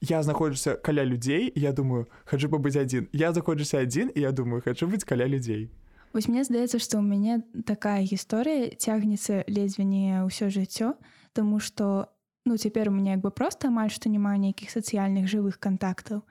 я 0.00 0.22
знаходжуся 0.22 0.76
каля 0.76 1.04
людзей 1.04 1.52
я 1.54 1.72
думаю 1.72 2.08
хочу 2.24 2.48
пабыць 2.48 2.76
адзін 2.80 3.08
я 3.12 3.32
заходжуся 3.32 3.84
адзін 3.84 4.12
і 4.14 4.24
я 4.24 4.32
думаю 4.32 4.62
хочу 4.64 4.88
быць 4.88 5.04
каля 5.04 5.28
людзей 5.28 5.68
Вось 6.16 6.28
мне 6.32 6.44
здаецца 6.48 6.80
што 6.80 6.96
ў 6.96 7.04
мяне 7.04 7.44
такая 7.68 8.00
гісторыя 8.00 8.72
цягнецца 8.72 9.44
ледзьве 9.52 9.84
не 9.84 10.24
ўсё 10.24 10.48
жыццё 10.48 10.96
Таму 11.36 11.60
што 11.60 12.08
ну 12.46 12.56
цяпер 12.56 12.88
у 12.88 12.92
меня 12.92 13.12
як 13.12 13.20
бы 13.20 13.30
просто 13.30 13.68
амаль 13.68 13.92
што 13.92 14.08
няма 14.08 14.32
нейкіх 14.40 14.70
сацыяльных 14.72 15.28
жывых 15.28 15.58
кантактаў. 15.60 16.22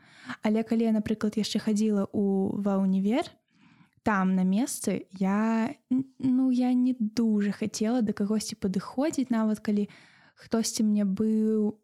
Але 0.42 0.64
калі 0.64 0.90
я, 0.90 0.94
напрыклад, 0.96 1.38
яшчэ 1.38 1.62
хадзіла 1.62 2.10
ў 2.10 2.58
ва 2.66 2.82
універ, 2.82 3.30
там 4.02 4.34
на 4.34 4.42
месцы 4.42 5.06
я 5.12 5.76
ну 5.90 6.50
я 6.50 6.74
не 6.74 6.96
дужа 6.98 7.52
хацела 7.52 8.02
да 8.02 8.14
кагосьці 8.14 8.58
падыходзіць 8.58 9.30
нават 9.30 9.62
калі 9.62 9.90
хтосьці 10.34 10.86
мне 10.86 11.06
быў 11.06 11.78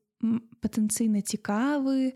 патэнцыйна 0.61 1.21
цікавы, 1.21 2.13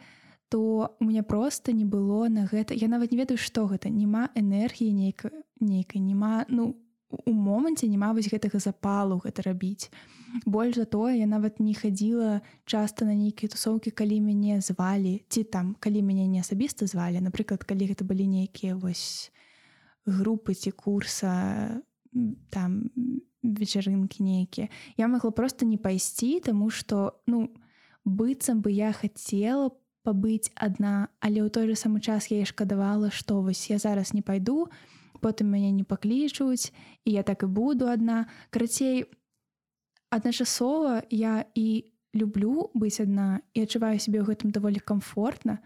то 0.50 0.96
у 1.00 1.06
меня 1.06 1.24
просто 1.24 1.72
не 1.72 1.86
было 1.86 2.30
на 2.30 2.46
гэта 2.46 2.74
я 2.74 2.88
нават 2.88 3.12
не 3.12 3.18
ведаю 3.18 3.38
што 3.38 3.66
гэта 3.66 3.90
няма 3.90 4.30
энергіі 4.36 4.94
нейкай 4.94 5.32
нейкай 5.60 6.02
няма 6.02 6.46
ну 6.50 6.78
у 7.26 7.32
моманце 7.32 7.88
няма 7.88 8.14
вось 8.14 8.30
гэтага 8.30 8.60
запалу 8.60 9.22
гэта 9.24 9.46
рабіць. 9.46 9.90
Больш 10.46 10.76
за 10.76 10.86
тое 10.86 11.20
я 11.20 11.28
нават 11.28 11.60
не 11.60 11.74
хадзіла 11.74 12.42
часта 12.66 13.06
на 13.06 13.16
нейкія 13.16 13.50
тусоўкі, 13.50 13.92
калі 13.92 14.20
мяне 14.22 14.60
звалі 14.62 15.24
ці 15.30 15.44
там 15.44 15.76
калі 15.80 16.02
мяне 16.02 16.28
не 16.28 16.42
асабіста 16.42 16.88
звалі, 16.88 17.22
напрыклад, 17.22 17.64
калі 17.64 17.94
гэта 17.94 18.04
былі 18.04 18.28
нейкія 18.28 18.76
вось 18.76 19.32
групы 20.06 20.54
ці 20.54 20.72
курса 20.72 21.82
там 22.50 22.90
вечарынкі 23.44 24.24
нейкія. 24.24 24.70
Я 24.98 25.08
магла 25.08 25.32
просто 25.32 25.66
не 25.66 25.78
пайсці, 25.78 26.40
таму 26.40 26.70
што 26.70 27.22
ну 27.28 27.50
быццам 28.06 28.62
бы 28.62 28.72
я 28.72 28.94
хацела 28.94 29.74
пабыць 30.06 30.54
адна, 30.56 31.10
але 31.20 31.42
ў 31.42 31.50
той 31.50 31.66
же 31.68 31.76
самы 31.76 32.00
час 32.00 32.30
я 32.30 32.46
шкадавала, 32.46 33.10
што 33.10 33.42
вось 33.42 33.70
я 33.70 33.82
зараз 33.82 34.14
не 34.14 34.22
пайду, 34.22 34.70
потым 35.20 35.50
мяне 35.50 35.74
не 35.74 35.84
паклічуць 35.84 36.70
і 37.04 37.18
я 37.18 37.24
так 37.26 37.44
і 37.44 37.50
буду 37.50 37.90
адна. 37.90 38.30
Карацей 38.54 39.10
адначасова 40.14 41.02
я 41.10 41.46
і 41.56 41.92
люблю 42.16 42.70
быць 42.74 43.02
адна 43.04 43.42
і 43.54 43.68
адчуваю 43.68 44.00
сябе 44.00 44.24
ў 44.24 44.32
гэтым 44.32 44.56
даволі 44.56 44.80
комфортна 44.80 45.60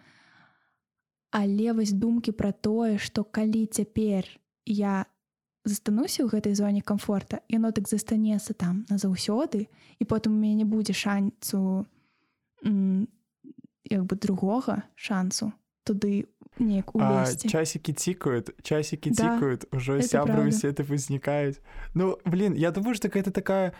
але 1.29 1.73
вось 1.77 1.93
думкі 1.93 2.33
пра 2.33 2.51
тое 2.51 2.97
што 2.97 3.23
калі 3.23 3.69
цяпер 3.69 4.25
я 4.65 5.05
застануся 5.65 6.25
ў 6.25 6.33
гэтай 6.33 6.57
зоне 6.57 6.81
комфорта 6.81 7.45
яно 7.53 7.69
так 7.69 7.85
застанецца 7.85 8.57
там 8.57 8.85
назаўсёды 8.89 9.69
і 10.01 10.03
потым 10.09 10.33
у 10.33 10.41
мяне 10.41 10.65
не 10.65 10.67
будзе 10.67 10.97
шанцу 10.97 11.85
як 12.63 14.03
бы 14.05 14.15
другога 14.15 14.83
шансу 14.95 15.53
туды 15.83 16.27
неяк 16.59 16.91
часікі 17.47 17.93
цікают 17.93 18.51
часікі 18.63 19.11
цікают 19.11 19.65
да, 19.71 19.77
ужо 19.77 20.01
сябры 20.01 20.51
сеты 20.51 20.83
вызнікаюць 20.83 21.59
Ну 21.93 22.17
блин 22.25 22.53
я 22.53 22.71
думаю 22.71 22.95
что 22.95 23.07
гэта 23.07 23.31
такая 23.31 23.73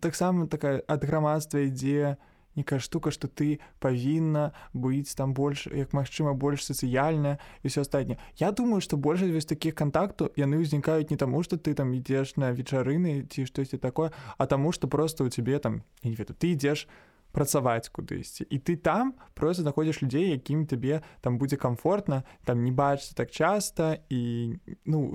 таксама 0.00 0.46
такая 0.46 0.82
ад 0.88 1.04
грамадства 1.04 1.58
ідзе 1.58 2.16
некая 2.56 2.80
штука 2.80 3.10
что 3.10 3.28
ты 3.28 3.60
павінна 3.80 4.52
быць 4.72 5.14
там 5.14 5.34
больш 5.34 5.66
як 5.66 5.92
магчыма 5.92 6.32
больш 6.32 6.64
сацыяльная 6.64 7.38
і 7.62 7.68
все 7.68 7.80
астатняе. 7.80 8.18
Я 8.36 8.52
думаю 8.52 8.80
что 8.80 8.96
большасць 8.96 9.32
вось 9.32 9.46
таких 9.46 9.74
контактаў 9.74 10.32
яны 10.36 10.56
ўзнікаюць 10.64 11.10
не 11.10 11.16
таму 11.16 11.42
что 11.42 11.56
ты 11.56 11.74
там 11.74 11.92
ідзеш 11.92 12.36
на 12.36 12.52
вечарыны 12.52 13.28
ці 13.28 13.44
штосьці 13.44 13.78
такое 13.78 14.12
а 14.38 14.46
таму 14.46 14.72
что 14.72 14.88
просто 14.88 15.24
у 15.24 15.28
тебе 15.28 15.58
там 15.58 15.82
не 16.02 16.14
веду 16.14 16.34
ты 16.34 16.56
ідзеш 16.56 16.88
на 16.88 17.11
працаваць 17.32 17.88
кудысьці. 17.88 18.44
І 18.44 18.58
ты 18.58 18.76
там 18.76 19.14
просто 19.34 19.62
знаходзіш 19.62 20.02
людзей 20.02 20.30
якім 20.30 20.66
табе 20.66 21.02
там 21.20 21.38
будзе 21.38 21.56
комфортна 21.56 22.24
там 22.44 22.64
не 22.64 22.72
бачыцца 22.72 23.14
так 23.16 23.30
часта 23.30 23.98
і 24.08 24.54
ну 24.84 25.14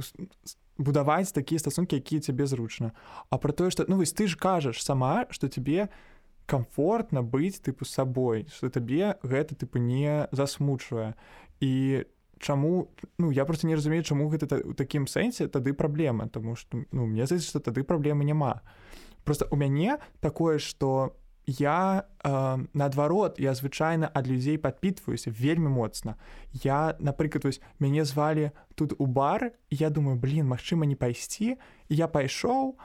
будаваць 0.78 1.32
такія 1.32 1.60
стасункі 1.60 1.98
якія 1.98 2.22
цябе 2.22 2.46
зручна. 2.46 2.92
А 3.30 3.38
про 3.38 3.54
тое 3.54 3.70
что 3.70 3.86
ну 3.88 3.98
вось 3.98 4.14
ты 4.14 4.28
ж 4.28 4.36
кажаш 4.36 4.84
сама 4.84 5.26
что 5.30 5.48
тебе 5.48 5.90
комфортна 6.46 7.22
быць 7.22 7.62
тыпу 7.62 7.86
сабой 7.86 8.48
что 8.50 8.70
табе 8.70 9.18
гэта 9.24 9.56
тыпу 9.56 9.78
не 9.78 10.28
засмучвае. 10.32 11.14
І 11.60 12.06
Чаму 12.40 12.90
ну 13.18 13.32
я 13.32 13.46
просто 13.46 13.68
не 13.68 13.76
разумею 13.76 14.04
чаму 14.04 14.30
гэта 14.30 14.62
у 14.62 14.74
такім 14.74 15.08
сэнсе 15.08 15.48
тады 15.48 15.74
праблема 15.74 16.30
тому 16.30 16.56
что 16.56 16.86
ну 16.92 17.06
мне 17.06 17.26
здаецца 17.26 17.50
что 17.50 17.60
тады 17.60 17.84
праблемы 17.84 18.26
няма. 18.26 18.62
Просто 19.24 19.48
у 19.50 19.56
мяне 19.56 19.98
такое 20.22 20.60
что 20.60 21.18
я 21.48 22.04
э, 22.24 22.58
наадварот 22.74 23.40
я 23.40 23.54
звычайна 23.56 24.12
ад 24.14 24.28
людзей 24.28 24.58
падпітваюся 24.58 25.32
вельмі 25.32 25.70
моцна. 25.70 26.16
Я 26.52 26.96
напрыклад 27.00 27.46
вось 27.46 27.62
мяне 27.80 28.04
звалі 28.06 28.52
тут 28.76 28.94
у 29.00 29.06
бар 29.06 29.52
я 29.72 29.90
думаю 29.90 30.20
блин 30.20 30.48
магчыма 30.48 30.86
не 30.86 30.96
пайсці 30.96 31.56
я 31.90 32.08
пайшоў 32.08 32.76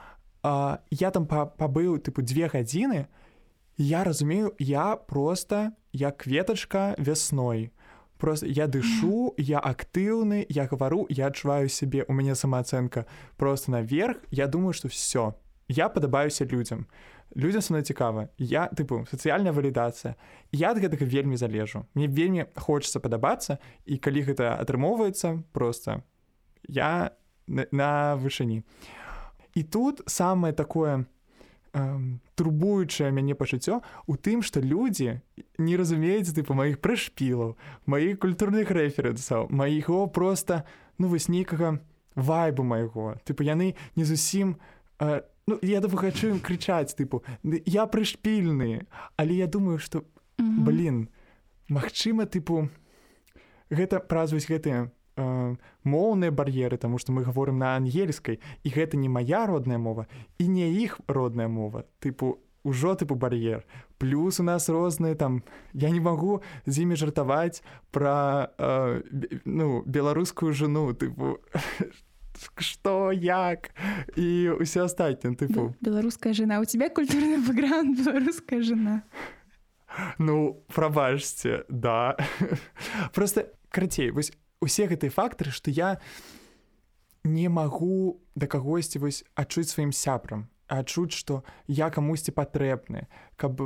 э, 0.43 0.77
я 0.91 1.11
там 1.11 1.27
пабыў 1.27 1.99
тыпу 1.99 2.23
две 2.23 2.47
гадзіны. 2.47 3.07
Я 3.75 4.03
разумею 4.03 4.55
я 4.59 4.95
просто 4.95 5.73
я 5.91 6.11
кветачка 6.11 6.95
вясной. 6.97 7.73
Просто 8.17 8.47
я 8.47 8.67
дышу 8.67 9.35
я 9.37 9.59
актыўны 9.59 10.45
я 10.47 10.67
гавару 10.67 11.05
я 11.09 11.27
адчуваю 11.27 11.67
сябе 11.67 12.05
у 12.07 12.13
мяне 12.13 12.33
самаацэнка 12.33 13.05
просто 13.35 13.71
наверх. 13.71 14.17
Я 14.31 14.47
думаю 14.47 14.71
что 14.71 14.87
все 14.87 15.35
я 15.67 15.89
падабаюся 15.89 16.45
людзям. 16.45 16.87
я 16.87 17.12
людзям 17.35 17.61
са 17.61 17.73
мной 17.73 17.83
цікава. 17.83 18.29
Я 18.37 18.69
тыпу 18.69 19.05
сацыяльная 19.09 19.53
валідацыя 19.53 20.15
я 20.51 20.71
ад 20.71 20.77
гэтага 20.77 21.05
вельмі 21.05 21.37
залежу. 21.37 21.85
Мне 21.93 22.07
вельмі 22.07 22.45
хочется 22.55 22.99
падабацца 22.99 23.57
і 23.85 23.97
калі 23.97 24.21
гэта 24.21 24.57
атрымоўваецца 24.61 25.43
просто 25.51 26.03
я 26.67 27.11
на, 27.47 28.15
вышыні. 28.15 28.63
І 29.55 29.63
тут 29.63 30.01
самае 30.05 30.53
такое 30.53 31.05
эм, 31.73 32.21
турбуючае 32.35 33.11
мяне 33.11 33.35
пачуццё 33.35 33.81
у 34.07 34.15
тым 34.15 34.41
што 34.41 34.61
людзі 34.61 35.21
не 35.57 35.77
разумеюць 35.77 36.33
тыпу 36.33 36.53
маіх 36.53 36.79
прышпілаў 36.79 37.57
маіх 37.85 38.19
культурных 38.19 38.69
рэферэнсаў 38.69 39.49
маіго 39.49 40.07
просто 40.07 40.63
ну 40.97 41.07
вось 41.07 41.29
нейкага 41.29 41.81
вайбу 42.15 42.63
майго. 42.63 43.17
Тыпу 43.25 43.41
яны 43.41 43.75
не 43.95 44.05
зусім 44.05 44.57
не 45.01 45.23
Ну, 45.47 45.59
я 45.61 45.81
хочу 45.81 46.29
ім 46.29 46.39
крычаць 46.39 46.95
тыпу 46.95 47.23
я 47.43 47.85
прышпільны 47.85 48.87
але 49.17 49.33
я 49.35 49.47
думаю 49.47 49.79
что 49.79 50.05
блин 50.37 51.09
Мачыма 51.69 52.25
тыпу 52.25 52.69
гэта 53.69 53.99
празваюць 53.99 54.47
гэтыя 54.47 54.91
э, 55.15 55.55
моўныя 55.83 56.31
бар'еры 56.31 56.77
тому 56.77 56.97
что 56.97 57.11
мы 57.11 57.23
говорим 57.23 57.57
на 57.57 57.75
ангельскай 57.75 58.39
і 58.63 58.69
гэта 58.69 58.97
не 58.97 59.09
моя 59.09 59.45
родная 59.47 59.77
мова 59.77 60.07
і 60.37 60.47
не 60.47 60.69
іх 60.83 60.99
родная 61.07 61.47
мова. 61.47 61.85
Тыпу 61.99 62.39
ўжо 62.63 62.95
тыпу 62.95 63.15
бар'ер. 63.15 63.65
Плюс 63.97 64.39
у 64.39 64.43
нас 64.43 64.69
розныя 64.69 65.15
там 65.15 65.43
я 65.73 65.89
не 65.89 65.99
магу 65.99 66.41
з 66.65 66.83
імі 66.83 66.95
жартаваць 66.95 67.63
про 67.91 68.49
э, 68.57 69.01
ну 69.45 69.83
беларускую 69.85 70.53
жену 70.53 70.93
тыпу 70.93 71.39
что 72.57 73.11
як 73.11 73.71
і 74.15 74.57
ўсё 74.59 74.85
астатняе 74.85 75.35
тыпу 75.35 75.75
беларуская 75.81 76.33
жена. 76.33 76.59
У 76.59 76.65
тебя 76.65 76.89
культурны 76.89 77.39
бэкграунд 77.41 77.97
беларуская 77.97 78.61
жена. 78.61 79.03
Ну 80.17 80.63
прабачце 80.73 81.65
да. 81.69 82.17
Просто 83.13 83.53
карацей 83.69 84.11
вось 84.11 84.31
усе 84.61 84.87
гэтыя 84.87 85.11
фактары 85.11 85.51
што 85.51 85.71
я 85.71 85.99
не 87.23 87.47
магу 87.49 88.19
да 88.35 88.47
кагосьці 88.47 88.99
вось 88.99 89.23
адчуць 89.35 89.69
сваім 89.69 89.91
сябрам. 89.91 90.49
Адчуць 90.67 91.13
што 91.13 91.43
я 91.67 91.89
камусьці 91.93 92.33
патрэбны 92.33 93.07
каб 93.37 93.61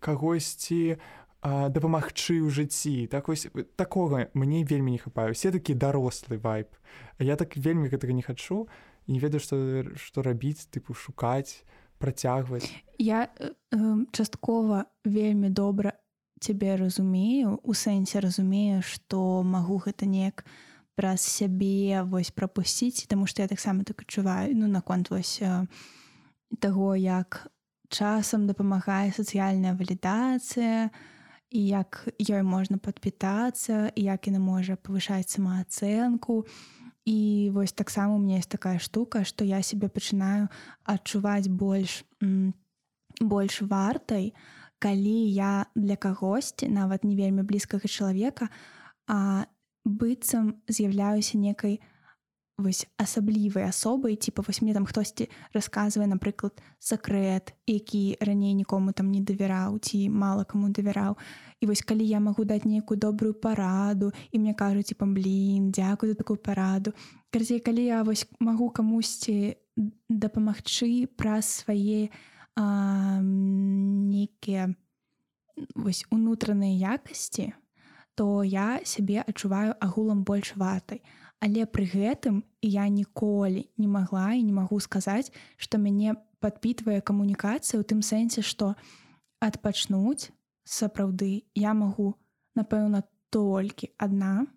кагосьці 0.00 0.98
дапамагчы 1.42 2.42
ў 2.42 2.50
жыцці. 2.50 3.06
Так 3.06 3.28
вось 3.28 3.46
такога 3.76 4.26
мне 4.34 4.64
вельмі 4.64 4.90
не 4.90 4.98
хапаю 4.98 5.34
все 5.34 5.54
такі 5.54 5.74
дарослы 5.74 6.38
вайп 6.38 6.74
я 7.18 7.36
так 7.36 7.54
вельмі 7.56 7.88
гэтага 7.88 8.12
не 8.12 8.22
хачу 8.26 8.66
не 9.06 9.22
ведаю 9.22 9.38
што 9.38 9.56
што 9.94 10.22
рабіць 10.26 10.66
тыпу 10.66 10.98
шукаць 10.98 11.62
працягваць. 11.98 12.66
Я 12.98 13.30
э, 13.38 13.54
часткова 14.10 14.90
вельмі 15.04 15.50
добра 15.50 15.94
цябе 16.40 16.74
разумею 16.74 17.58
у 17.62 17.74
сэнсе 17.74 18.18
разумею 18.18 18.82
што 18.82 19.42
магу 19.42 19.78
гэта 19.78 20.10
неяк 20.10 20.42
праз 20.98 21.22
сябе 21.22 22.02
вось 22.02 22.34
прапусціць 22.34 23.06
таму 23.06 23.30
што 23.30 23.42
я 23.42 23.48
таксама 23.48 23.86
так 23.86 24.02
адчуваю. 24.02 24.58
Ну 24.58 24.66
наконт 24.66 25.10
вось 25.10 25.38
таго 26.58 26.94
як 26.98 27.46
часам 27.88 28.50
дапамагае 28.50 29.14
сацыяльная 29.14 29.78
валідацыя 29.78 30.90
і 31.50 31.66
як 31.66 32.08
ёй 32.18 32.42
можна 32.42 32.78
падпітацца 32.78 33.92
як 33.96 34.26
яна 34.28 34.38
можа 34.38 34.76
павышаць 34.76 35.32
самаацэнку 35.32 36.44
і 37.08 37.50
вось 37.54 37.72
таксама 37.72 38.16
у 38.16 38.18
меня 38.18 38.36
есть 38.36 38.52
такая 38.52 38.78
штука 38.78 39.24
што 39.24 39.44
я 39.44 39.62
себе 39.62 39.88
пачынаю 39.88 40.48
адчуваць 40.84 41.48
больш 41.48 42.04
больш 43.20 43.62
вартай 43.62 44.34
калі 44.78 45.16
я 45.32 45.66
для 45.74 45.96
кагосьці 45.96 46.68
нават 46.68 47.04
не 47.04 47.16
вельмі 47.16 47.42
блізкага 47.42 47.88
чалавека 47.88 48.52
а 49.08 49.46
быццам 49.88 50.60
з'яўляюся 50.68 51.38
некай 51.38 51.80
вось 52.58 52.86
асаблівай 52.98 53.64
асобай 53.70 54.16
типа 54.16 54.42
вось 54.42 54.62
мне 54.62 54.74
там 54.74 54.86
хтосьці 54.86 55.30
расказвае 55.54 56.10
напрыклад 56.10 56.58
сакрэт 56.82 57.54
які 57.70 58.18
раней 58.20 58.54
нікому 58.54 58.92
там 58.92 59.14
не 59.14 59.22
давяраў 59.22 59.78
ці 59.78 60.10
мала 60.10 60.42
каму 60.44 60.68
давяраў 60.74 61.14
і 61.62 61.66
вось 61.70 61.86
калі 61.86 62.02
я 62.02 62.18
магу 62.18 62.42
даць 62.42 62.66
нейкую 62.66 62.98
добрую 62.98 63.34
параду 63.34 64.10
і 64.34 64.42
мне 64.42 64.54
кажуць 64.58 64.90
типа 64.90 65.06
блин 65.06 65.70
дзякую 65.70 66.10
за 66.10 66.18
такую 66.18 66.42
параду 66.42 66.92
карцей 67.30 67.62
калі 67.62 67.84
я 67.86 68.02
вось 68.02 68.26
магу 68.42 68.74
камусьці 68.74 69.54
дапамагчы 70.10 71.06
праз 71.14 71.62
свае 71.62 72.10
нейкія 73.22 74.74
вось 75.78 76.02
унутраныя 76.10 76.98
якасці 76.98 77.54
то 78.18 78.42
я 78.42 78.82
сябе 78.82 79.22
адчуваю 79.22 79.78
агулам 79.78 80.26
больш 80.26 80.58
вартай 80.58 81.06
а 81.06 81.17
Але 81.40 81.66
пры 81.70 81.86
гэтым 81.86 82.42
я 82.62 82.88
ніколі 82.90 83.68
не 83.78 83.86
магла 83.86 84.34
і 84.34 84.42
не 84.42 84.52
магу 84.52 84.80
сказаць, 84.82 85.30
што 85.56 85.78
мяне 85.78 86.18
падпітвае 86.42 86.98
камунікацыя 86.98 87.78
ў 87.78 87.86
тым 87.86 88.02
сэнсе, 88.02 88.42
што 88.42 88.74
адпачнуць 89.38 90.34
сапраўды 90.66 91.46
я 91.54 91.74
магу, 91.78 92.18
напэўна, 92.58 93.06
толькі 93.30 93.94
адна. 93.98 94.50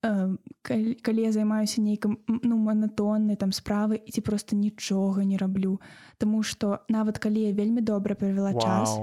Калі, 0.00 0.94
калі 1.04 1.20
я 1.20 1.32
займаюся 1.32 1.84
нейкам 1.84 2.16
ну 2.24 2.56
манатоннай 2.56 3.36
там 3.36 3.52
справы 3.52 4.00
і 4.00 4.08
ці 4.16 4.24
проста 4.24 4.56
нічога 4.56 5.28
не 5.28 5.36
раблю 5.36 5.76
Таму 6.16 6.40
што 6.40 6.80
нават 6.88 7.20
калі 7.20 7.44
я 7.44 7.52
вельмі 7.52 7.84
добра 7.84 8.16
правяла 8.16 8.56
час 8.56 8.96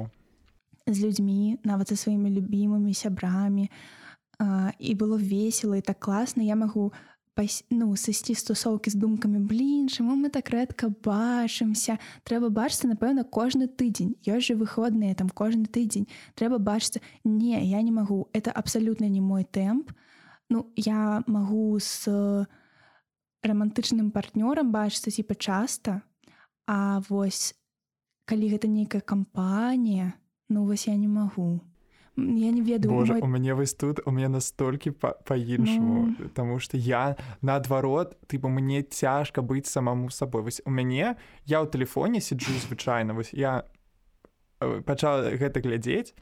з 0.90 0.98
людзьмі 0.98 1.62
нават 1.62 1.94
за 1.94 2.02
сваімі 2.02 2.34
любімымі 2.34 2.98
сябрамі 2.98 3.70
а, 3.70 4.07
і 4.40 4.96
было 4.96 5.18
весело 5.18 5.76
і 5.76 5.82
так 5.82 6.00
класна 6.00 6.44
я 6.44 6.56
магу 6.56 6.94
ну 7.70 7.94
сысці 7.94 8.34
стасоўкі 8.34 8.90
з 8.90 8.98
думкамі 8.98 9.38
блин 9.46 9.86
чаму 9.94 10.18
мы 10.18 10.30
так 10.34 10.50
рэдка 10.50 10.90
бачымся 10.90 12.02
трэба 12.26 12.50
бачыцца 12.50 12.90
напэўна 12.90 13.26
кожны 13.30 13.70
тыдзень 13.70 14.18
ёсць 14.26 14.50
же 14.50 14.56
выходныя 14.58 15.14
там 15.14 15.30
кожны 15.30 15.70
тыдзень 15.70 16.10
трэба 16.34 16.58
бачыцца 16.58 17.02
не 17.24 17.62
я 17.62 17.82
не 17.82 17.94
магу 17.94 18.30
это 18.34 18.50
абсалютна 18.50 19.06
не 19.06 19.22
мой 19.22 19.46
тэмп 19.46 19.94
ну 20.50 20.74
я 20.76 21.22
магу 21.28 21.78
с 21.78 22.10
романтычным 23.44 24.10
партнёрам 24.10 24.72
бачыцца 24.74 25.14
типа 25.14 25.36
часта 25.36 26.02
а 26.66 27.02
вось 27.10 27.54
калі 28.26 28.50
гэта 28.50 28.68
нейкая 28.68 29.02
кампанія 29.02 30.14
ну 30.50 30.66
вось 30.66 30.88
я 30.88 30.96
не 30.96 31.08
магу 31.08 31.62
я 32.18 32.52
не 32.52 32.62
ведаю 32.62 32.94
Боже, 32.94 33.14
мой... 33.14 33.22
у 33.22 33.28
мяне 33.28 33.54
вось 33.54 33.74
тут 33.74 34.00
у 34.06 34.12
меня 34.12 34.30
настолькі 34.30 34.92
по-іншаму 34.92 36.16
ну... 36.20 36.30
Таму 36.30 36.60
что 36.60 36.78
я 36.78 37.16
наадварот 37.42 38.18
тыпу 38.28 38.50
мне 38.50 38.82
цяжка 38.84 39.42
быць 39.42 39.70
самому 39.70 40.10
сабой 40.10 40.42
вось 40.42 40.62
у 40.66 40.72
мяне 40.72 41.16
я 41.46 41.62
ў 41.62 41.70
тэлефоне 41.70 42.22
сиджу 42.22 42.54
звычайна 42.58 43.14
вось 43.14 43.34
я 43.34 43.66
э, 44.60 44.82
пачала 44.82 45.30
гэта 45.30 45.62
глядзець 45.62 46.16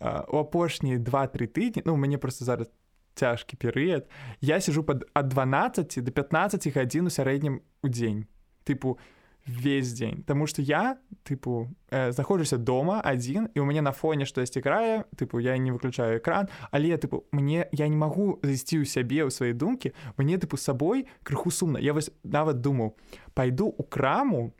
у 0.00 0.36
апошнія 0.36 0.98
два-тры 0.98 1.46
тыдні 1.46 1.82
ну 1.84 1.94
у 1.94 1.96
мяне 1.96 2.18
просто 2.18 2.44
зараз 2.44 2.68
цяжкі 3.14 3.56
перыяд 3.56 4.08
я 4.40 4.60
сижу 4.60 4.84
под 4.84 5.08
ад 5.14 5.28
12 5.28 6.04
до 6.04 6.12
15 6.12 6.76
гадзін 6.76 7.06
у 7.06 7.10
сярэднім 7.10 7.62
у 7.82 7.88
дзень 7.88 8.26
тыпу 8.64 8.98
я 8.98 9.21
весь 9.46 9.92
дзень 9.92 10.22
Таму 10.22 10.46
что 10.46 10.62
я 10.62 10.98
тыпу 11.24 11.68
э, 11.90 12.12
знаходжуся 12.12 12.58
дома 12.58 13.00
адзін 13.04 13.48
і 13.54 13.60
у 13.60 13.64
мяне 13.64 13.82
на 13.82 13.92
фоне 13.92 14.24
штось 14.24 14.56
іграе 14.56 15.04
тыпу 15.16 15.38
я 15.38 15.56
не 15.56 15.70
выключаю 15.72 16.18
экран 16.18 16.48
але 16.70 16.96
тыпу 16.96 17.24
мне 17.32 17.68
я 17.72 17.88
не 17.88 17.96
магу 17.96 18.38
зайсці 18.42 18.82
ў 18.82 18.86
сябе 18.86 19.26
ў 19.26 19.30
свае 19.30 19.52
думкі 19.54 19.92
мне 20.16 20.38
тыпу 20.38 20.56
сабой 20.56 21.06
крыху 21.22 21.50
сумна 21.50 21.78
я 21.78 21.92
вось 21.92 22.10
нават 22.22 22.60
думаў 22.60 22.96
пайду 23.34 23.66
у 23.66 23.82
краму 23.82 24.54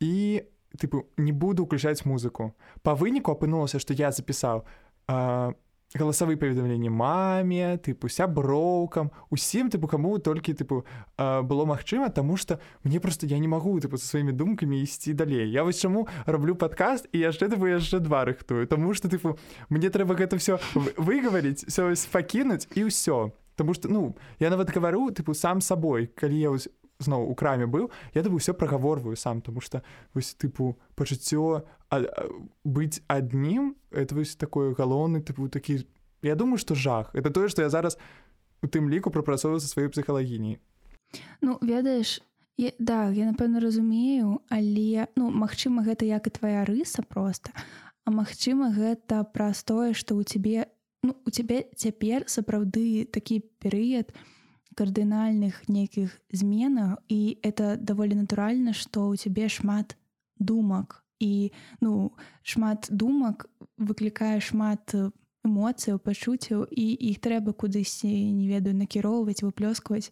і 0.00 0.42
тыпу 0.78 1.06
не 1.16 1.32
буду 1.32 1.64
уключаць 1.64 2.04
музыку. 2.04 2.54
По 2.82 2.94
выніку 2.94 3.32
апынулася 3.32 3.78
што 3.78 3.94
я 3.94 4.10
запісаў 4.10 4.64
э, 5.08 5.52
галасавы 5.94 6.36
паведамленні 6.40 6.88
маме 6.88 7.76
тыпу 7.76 8.08
сяброўкам 8.08 9.10
усім 9.30 9.68
тыпу 9.68 9.90
каму 9.92 10.16
толькі 10.18 10.56
тыпу 10.56 10.84
было 11.18 11.64
магчыма 11.68 12.08
тому 12.08 12.36
что 12.36 12.60
мне 12.84 13.00
просто 13.00 13.26
я 13.26 13.38
не 13.38 13.48
магу 13.48 13.78
тыпу 13.80 14.00
со 14.00 14.06
сваімі 14.06 14.32
думкамі 14.32 14.80
ісці 14.80 15.12
далей 15.12 15.50
я 15.50 15.64
вось 15.64 15.80
чаму 15.80 16.08
раблю 16.24 16.56
падкаст 16.56 17.08
і 17.12 17.20
яшчэ 17.20 17.52
тыпу 17.52 17.68
яшчэ 17.68 18.00
два 18.00 18.24
рыхтую 18.24 18.66
тому 18.66 18.94
что 18.94 19.08
тыпу 19.08 19.36
мне 19.68 19.90
трэба 19.90 20.16
гэта 20.16 20.40
все 20.40 20.58
выгаварыць 20.74 21.68
все 21.68 21.92
пакінуць 22.12 22.68
і 22.74 22.88
ўсё 22.88 23.32
Таму 23.54 23.74
что 23.74 23.88
ну 23.88 24.16
я 24.40 24.48
нават 24.48 24.72
гавару 24.72 25.10
тыпу 25.12 25.34
сам 25.34 25.60
сабой 25.60 26.06
калі 26.06 26.38
я 26.40 26.50
зноў 27.02 27.26
у 27.28 27.34
краме 27.34 27.66
быў 27.66 27.90
я 28.14 28.22
дабы 28.22 28.38
ўсё 28.38 28.54
прагаворваю 28.54 29.16
сам 29.16 29.42
тому 29.42 29.60
что 29.60 29.82
вось 30.14 30.34
тыпу 30.34 30.78
пачуццё 30.94 31.66
быць 32.64 33.02
аднім 33.08 33.74
это 33.90 34.14
вось 34.14 34.36
такое 34.36 34.74
галоўны 34.74 35.20
тыпу 35.20 35.48
такі 35.48 35.84
я 36.22 36.34
думаю 36.34 36.58
что 36.58 36.74
жах. 36.74 37.10
Это 37.14 37.30
тое 37.30 37.48
что 37.48 37.62
я 37.62 37.70
зараз 37.70 37.98
у 38.62 38.66
тым 38.66 38.88
ліку 38.88 39.10
прапрацоўваю 39.10 39.60
за 39.60 39.68
сваёй 39.68 39.88
псіхалагіні 39.88 40.58
Ну 41.42 41.58
ведаеш 41.60 42.22
я, 42.56 42.72
да 42.78 43.10
я 43.10 43.30
напэўна 43.30 43.60
разумею 43.60 44.40
але 44.48 45.06
ну 45.16 45.30
магчыма 45.30 45.82
гэта 45.82 46.04
як 46.04 46.26
і 46.26 46.30
твоя 46.30 46.64
рыса 46.64 47.02
просто 47.02 47.50
а 48.04 48.10
магчыма 48.10 48.70
гэта 48.70 49.24
праз 49.24 49.62
тое 49.64 49.92
что 49.94 50.14
у 50.14 50.22
цябе 50.22 50.66
ну 51.02 51.16
у 51.26 51.30
цябе 51.30 51.66
цяпер 51.76 52.24
сапраўды 52.26 53.04
такі 53.04 53.42
перыяд 53.58 54.14
у 54.14 54.41
кардынальных 54.76 55.68
нейкіх 55.68 56.14
зменаў 56.32 56.98
і 57.08 57.38
это 57.42 57.76
даволі 57.76 58.18
натуральна 58.18 58.72
што 58.72 59.12
ў 59.12 59.20
цябе 59.20 59.48
шмат 59.48 59.96
думак 60.38 61.02
і 61.20 61.52
ну 61.80 62.12
шмат 62.42 62.88
думак 62.90 63.46
выклікае 63.78 64.40
шмат 64.40 64.94
эмоцыяў 65.42 65.98
пачуццяў 65.98 66.66
і 66.70 66.86
іх 67.10 67.20
трэба 67.22 67.52
кудысьці 67.52 68.10
не 68.10 68.48
ведаю 68.48 68.74
накіроўваць 68.78 69.42
выплёскваць 69.42 70.10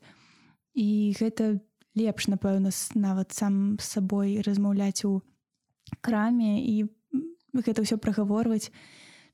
і 0.75 0.88
гэта 1.18 1.59
лепш 1.94 2.31
напэўна 2.31 2.70
нават 2.94 3.33
сам 3.33 3.77
з 3.81 3.87
сабой 3.99 4.40
размаўляць 4.46 5.05
у 5.05 5.23
краме 6.01 6.62
і 6.62 6.90
гэта 7.55 7.83
ўсё 7.83 7.99
прагаворваць 7.99 8.70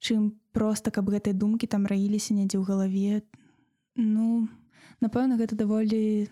чым 0.01 0.37
просто 0.53 0.91
каб 0.91 1.09
гэтай 1.12 1.33
думкі 1.33 1.67
там 1.67 1.87
раіліся 1.87 2.35
недзе 2.37 2.61
ў 2.61 2.65
галаве. 2.65 3.25
Ну 3.97 4.49
напэўна 5.01 5.37
гэта 5.37 5.57
даволі 5.57 6.29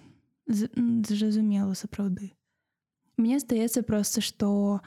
зразумела 0.46 1.74
сапраўды. 1.74 2.32
Мне 3.16 3.38
здаецца 3.38 3.82
просто 3.82 4.20
што 4.20 4.80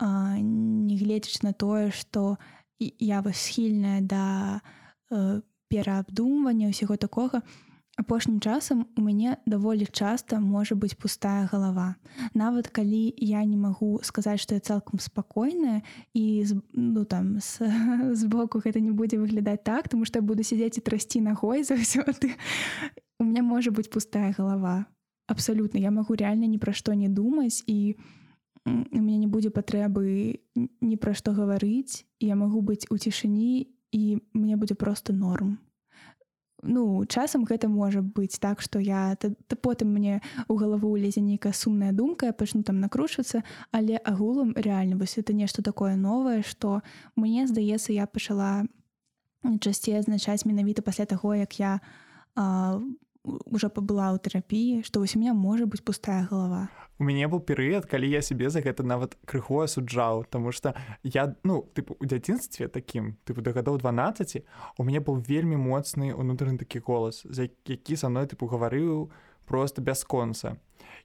негледзяч 0.00 1.42
на 1.42 1.52
тое 1.52 1.90
што 1.90 2.36
я 2.78 3.22
вас 3.22 3.36
схільная 3.40 4.00
да 4.00 4.60
э, 5.10 5.40
пераабдумвання 5.68 6.68
ўсяго 6.68 7.00
такога 7.00 7.40
апошнім 7.96 8.40
часам 8.40 8.84
у 8.96 9.00
мяне 9.00 9.40
даволі 9.48 9.88
часта 9.88 10.36
можа 10.36 10.76
быць 10.76 10.92
пустая 10.92 11.48
галава. 11.48 11.96
Нават 12.34 12.68
калі 12.68 13.16
я 13.16 13.40
не 13.44 13.56
магу 13.56 14.00
сказаць 14.04 14.44
што 14.44 14.54
я 14.54 14.60
цалкам 14.60 15.00
спакойная 15.00 15.80
і 16.12 16.44
ну 16.76 17.04
там 17.08 17.40
збоку 18.20 18.60
гэта 18.60 18.84
не 18.84 18.92
будзе 18.92 19.16
выглядаць 19.16 19.64
так 19.64 19.88
тому 19.88 20.04
што 20.04 20.20
я 20.20 20.28
буду 20.28 20.44
сядзець 20.44 20.76
і 20.76 20.84
трасці 20.84 21.24
нагой 21.24 21.64
за 21.64 21.80
ўсё 21.80 22.04
ты 22.20 22.36
у 23.18 23.24
меня 23.24 23.42
можа 23.42 23.70
быть 23.70 23.90
пустая 23.90 24.34
голова. 24.36 24.86
Абсолютно. 25.26 25.78
Я 25.78 25.90
могу 25.90 26.14
реально 26.14 26.44
ни 26.44 26.58
пра 26.58 26.72
што 26.72 26.94
не 26.94 27.08
думаць 27.08 27.64
і 27.66 27.96
у 28.66 28.98
меня 29.00 29.18
не 29.18 29.26
будзе 29.26 29.50
патрэбы 29.50 30.40
ні 30.54 30.96
пра 30.96 31.14
што 31.14 31.32
гаварыць 31.32 32.04
я 32.20 32.34
могу 32.34 32.62
быць 32.62 32.86
у 32.90 32.98
цішыні 32.98 33.66
і 33.92 34.18
мне 34.32 34.56
будзе 34.56 34.74
просто 34.74 35.12
норм. 35.12 35.58
Ну 36.62 37.04
часам 37.06 37.44
гэта 37.44 37.68
можа 37.68 38.02
быць 38.02 38.38
так 38.38 38.60
что 38.60 38.78
я 38.78 39.14
та, 39.16 39.30
та 39.46 39.56
потым 39.56 39.92
мне 39.94 40.20
у 40.48 40.56
галаву 40.56 40.96
лезе 40.96 41.20
нейкая 41.20 41.52
сумная 41.52 41.92
думка 41.92 42.26
я 42.26 42.32
пачну 42.32 42.62
там 42.62 42.80
накручвацца 42.80 43.42
але 43.70 43.96
агулам 43.98 44.52
реально 44.56 44.96
вось 44.96 45.18
это 45.18 45.32
нешта 45.32 45.62
такое 45.62 45.96
новае 45.96 46.42
что 46.42 46.82
мне 47.14 47.46
здаецца 47.46 47.92
я 47.92 48.06
пачала 48.06 48.66
часцей 49.60 49.98
азначаць 49.98 50.44
менавіта 50.44 50.82
пасля 50.82 51.06
таго 51.06 51.34
як 51.34 51.58
я 51.60 51.80
уже 53.26 53.68
пабыла 53.68 54.14
ў 54.14 54.22
тэрапіі 54.22 54.82
што 54.86 55.02
вось 55.02 55.16
у 55.16 55.20
меня 55.20 55.34
можа 55.34 55.66
быць 55.66 55.82
пустая 55.82 56.26
голова. 56.30 56.68
У 56.98 57.04
мяне 57.04 57.28
быў 57.28 57.42
перыяд 57.44 57.86
калі 57.90 58.08
я 58.08 58.22
сябе 58.22 58.48
за 58.48 58.62
гэта 58.64 58.86
нават 58.86 59.18
крыху 59.26 59.60
асуджаў 59.60 60.24
тому 60.30 60.52
что 60.52 60.74
я 61.02 61.34
ну 61.44 61.66
тыпу 61.74 61.98
у 62.00 62.04
дзяцінстве 62.06 62.68
такім 62.68 63.16
тыпу 63.28 63.42
да 63.44 63.52
гадоў 63.52 63.82
12 63.82 64.46
у 64.78 64.82
мяне 64.84 65.00
быў 65.04 65.20
вельмі 65.20 65.60
моцны 65.60 66.14
унутраны 66.14 66.58
такі 66.58 66.80
голас 66.80 67.26
за 67.28 67.50
які 67.66 67.96
са 67.96 68.08
мной 68.08 68.30
тыпу 68.30 68.48
гаварыў 68.48 69.10
просто 69.44 69.82
бясконца 69.82 70.56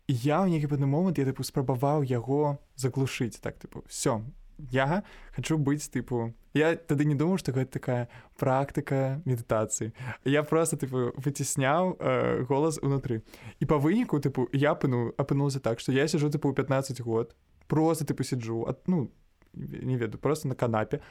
і 0.08 0.14
я 0.14 0.42
ў 0.46 0.54
нейкі 0.54 0.72
пэўны 0.72 0.88
момант 0.88 1.20
я 1.20 1.26
тыпу 1.28 1.44
спрабаваў 1.44 2.08
яго 2.08 2.62
заглушыць 2.76 3.42
так 3.42 3.60
тыпу 3.60 3.84
все 3.88 4.22
я 4.72 5.04
хочу 5.36 5.58
быць 5.58 5.90
тыпу 5.90 6.34
я 6.54 6.76
тады 6.76 7.06
не 7.06 7.16
думаю 7.16 7.38
что 7.38 7.52
гэта 7.52 7.80
такая 7.80 8.10
практыка 8.38 9.22
медытацыі 9.26 9.94
я 10.26 10.44
просто 10.44 10.78
тыпу 10.78 11.12
выцісняў 11.18 11.98
э, 12.00 12.44
голас 12.46 12.80
унутры 12.82 13.22
і 13.60 13.66
по 13.66 13.78
выніку 13.78 14.20
тыпу 14.20 14.48
я 14.54 14.76
пыну 14.76 15.14
апынулся 15.18 15.60
так 15.60 15.80
что 15.80 15.92
я 15.92 16.08
сижу 16.08 16.30
тыпу 16.30 16.54
15 16.54 17.02
год 17.02 17.36
просто 17.68 18.06
тыпу 18.06 18.24
сиджу 18.24 18.66
от 18.68 18.88
ну 18.88 19.12
не 19.54 19.98
веду 19.98 20.18
просто 20.18 20.48
на 20.48 20.56
канапе 20.56 21.02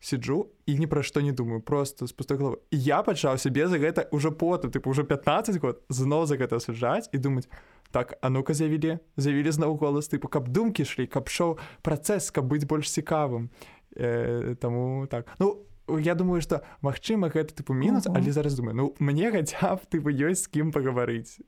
сиджу 0.00 0.46
і 0.66 0.78
ні 0.78 0.86
пра 0.86 1.02
што 1.02 1.20
не 1.20 1.32
думаю 1.32 1.60
просто 1.60 2.06
з 2.06 2.12
пустой 2.12 2.38
головы 2.38 2.58
я 2.70 3.02
пачаў 3.02 3.38
сябе 3.38 3.66
за 3.66 3.78
гэта 3.82 4.06
ўжо 4.14 4.30
потым 4.30 4.70
тыпу 4.70 4.90
уже 4.90 5.02
15 5.02 5.58
год 5.58 5.82
зноў 5.88 6.26
за 6.26 6.36
гэта 6.38 6.60
саджаць 6.62 7.10
і 7.12 7.18
думаць 7.18 7.48
так 7.90 8.18
а 8.20 8.28
ну-ка 8.28 8.54
з'явілі 8.54 8.98
завілі 9.16 9.50
зноў 9.50 9.78
голас 9.78 10.10
тыпу 10.12 10.28
каб 10.28 10.48
думкі 10.48 10.84
шлі 10.84 11.06
каб 11.06 11.28
шоў 11.28 11.58
працэс 11.82 12.30
каб 12.30 12.46
быць 12.46 12.68
больш 12.68 12.92
цікавым. 12.92 13.50
Э, 13.96 14.54
таму 14.60 15.06
так. 15.06 15.26
Ну 15.38 15.64
я 15.98 16.14
думаю 16.14 16.42
что 16.42 16.62
магчыма 16.82 17.32
гэта 17.32 17.54
тыпу 17.54 17.72
мінус 17.72 18.06
uh 18.06 18.12
-huh. 18.12 18.18
але 18.18 18.32
зараз 18.32 18.54
думаю 18.54 18.76
ну 18.76 18.94
мне 18.98 19.32
хаця 19.32 19.76
б 19.76 19.80
ты 19.90 20.00
бы 20.00 20.12
ёсць 20.12 20.44
з 20.44 20.46
кім 20.46 20.72
пагаварыць. 20.72 21.40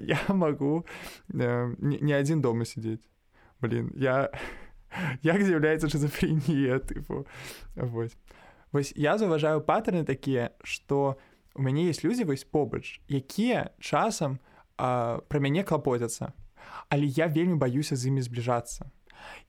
Я 0.00 0.18
магу 0.34 0.86
э, 1.34 1.74
не, 1.78 1.98
не 2.00 2.14
адзін 2.14 2.40
дома 2.40 2.64
сидзець 2.64 3.08
блин 3.60 3.92
я 3.96 4.30
як 5.22 5.42
з'яўляецца 5.42 5.88
шизофренія 5.88 6.78
тыпу 6.78 7.26
вось. 7.76 8.16
Вось 8.72 8.92
я 8.96 9.18
заўважаю 9.18 9.60
паттерны 9.60 10.04
такія 10.04 10.50
что 10.62 11.16
у 11.54 11.62
мяне 11.62 11.88
есть 11.88 12.04
людзі 12.04 12.24
вось 12.24 12.44
побач 12.44 13.00
якія 13.08 13.70
часам 13.80 14.38
а, 14.78 15.20
пра 15.28 15.40
мяне 15.40 15.64
клапоцяцца 15.64 16.32
але 16.88 17.06
я 17.06 17.26
вельмі 17.26 17.54
баюся 17.54 17.96
з 17.96 18.08
імі 18.08 18.22
збліжацца. 18.22 18.90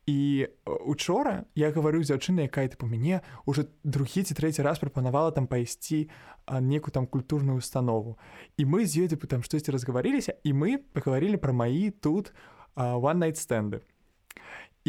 І 0.10 0.50
учора 0.66 1.46
я 1.56 1.70
гаварыў 1.70 2.02
дзяўчына 2.02 2.50
якая 2.50 2.68
тыпу 2.74 2.90
мяне 2.90 3.22
уже 3.46 3.70
другі 3.86 4.26
ці 4.26 4.34
трэці 4.34 4.66
раз 4.66 4.82
прапанавала 4.82 5.32
там 5.32 5.46
пайсці 5.46 6.10
некую 6.50 6.92
там 6.92 7.06
культурную 7.06 7.62
установу 7.62 8.18
і 8.58 8.66
мы 8.66 8.90
з 8.90 9.06
ёй 9.06 9.08
тыпу 9.14 9.30
там 9.30 9.46
штосьці 9.46 9.70
разгаварыліся 9.70 10.34
і 10.42 10.58
мы 10.58 10.82
пагаварылі 10.98 11.38
пра 11.38 11.54
маі 11.54 11.94
тут 11.94 12.34
one 12.74 13.22
night 13.22 13.38
стэнды 13.38 13.86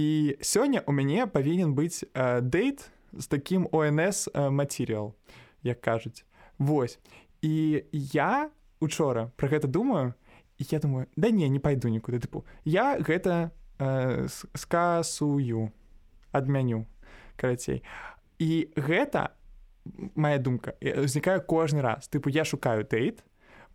і 0.01 0.41
сёння 0.41 0.81
у 0.89 0.97
мяне 0.97 1.29
павінен 1.29 1.77
быць 1.77 2.01
дейт 2.41 2.89
з 3.13 3.27
такім 3.29 3.69
онс 3.77 4.33
матэрыял 4.33 5.13
як 5.63 5.85
кажуць. 5.85 6.25
Вось. 6.57 6.99
І 7.45 7.85
я 7.93 8.49
учора 8.81 9.31
про 9.37 9.49
гэта 9.49 9.69
думаю 9.69 10.17
я 10.61 10.79
думаю 10.79 11.07
да 11.17 11.31
не 11.31 11.49
не 11.49 11.59
пайду 11.59 11.89
нікуды 11.89 12.21
тыпу 12.21 12.45
я 12.65 12.99
гэта 12.99 13.51
э, 13.79 14.29
скасую 14.55 15.73
адмяню 16.33 16.87
карацей 17.37 17.83
і 18.39 18.69
гэта 18.77 19.33
моя 20.15 20.39
думка 20.39 20.75
узнікае 20.81 21.41
кожны 21.41 21.81
раз. 21.81 22.09
Тыпу 22.09 22.29
я 22.29 22.45
шукаю 22.45 22.85
дейт 22.85 23.25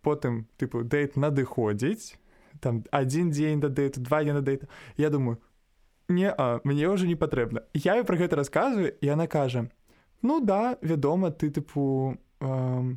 потым 0.02 0.46
тыпу 0.58 0.84
дейт 0.84 1.18
надыходзіць 1.18 2.18
там 2.62 2.84
один 2.92 3.32
дзень 3.32 3.60
да 3.60 3.70
дэйту 3.70 4.02
два 4.02 4.24
дня 4.24 4.34
на 4.34 4.42
дэйта 4.42 4.68
я 4.98 5.10
думаю 5.10 5.42
не 6.08 6.30
а 6.30 6.62
мне 6.64 6.88
ўжо 6.90 7.08
не 7.08 7.16
патрэбна 7.16 7.66
я 7.74 8.04
про 8.04 8.18
гэта 8.18 8.36
расказваю 8.36 8.94
і 9.02 9.10
она 9.10 9.28
кажа 9.28 9.70
ну 10.22 10.40
да 10.40 10.78
вядома 10.82 11.32
ты 11.32 11.50
тыпу 11.50 12.18
э, 12.40 12.96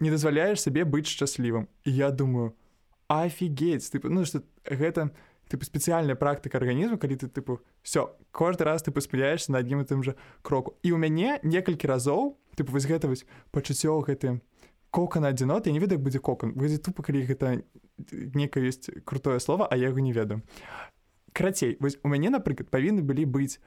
не 0.00 0.10
дазваляеш 0.10 0.60
сабе 0.60 0.84
быць 0.84 1.08
шчаслівым 1.08 1.68
і 1.84 1.90
я 1.92 2.10
думаю 2.10 2.54
офігеть 3.10 3.90
тыпу 3.90 4.08
ну 4.08 4.24
что 4.24 4.46
гэта 4.62 5.10
тыпу 5.50 5.66
спецыяльная 5.66 6.14
практыка 6.14 6.62
арганізму 6.62 6.94
калі 6.94 7.18
ты 7.18 7.26
тыпу 7.26 7.58
все 7.82 8.14
кожны 8.30 8.64
раз 8.64 8.86
ты 8.86 8.94
паспяляешься 8.94 9.50
на 9.50 9.58
адным 9.58 9.82
і 9.82 9.88
тым 9.90 10.06
же 10.06 10.14
кроку 10.42 10.78
і 10.86 10.94
у 10.94 10.96
мяне 10.96 11.42
некалькі 11.42 11.90
разоў 11.90 12.38
тыпу 12.54 12.70
вось 12.70 12.86
гэта 12.86 13.10
вось 13.10 13.26
пачуццё 13.50 13.98
гэты 14.06 14.38
кокан 14.94 15.26
адзінот 15.26 15.66
я 15.66 15.72
не 15.72 15.82
ведаю 15.82 15.98
будзе 15.98 16.22
кокан 16.22 16.54
будзе 16.54 16.78
тупо 16.78 17.02
калі 17.02 17.26
гэта 17.26 17.66
некае 18.14 18.70
ёсць 18.70 18.86
крутое 19.04 19.40
слово 19.40 19.66
а 19.66 19.76
я 19.76 19.90
яго 19.90 19.98
не 19.98 20.12
ведаю. 20.12 20.42
Карацей 21.32 21.76
вось 21.80 21.98
у 22.02 22.08
мяне 22.08 22.30
напрыклад 22.30 22.70
павінны 22.70 23.02
былі 23.02 23.26
быць 23.26 23.58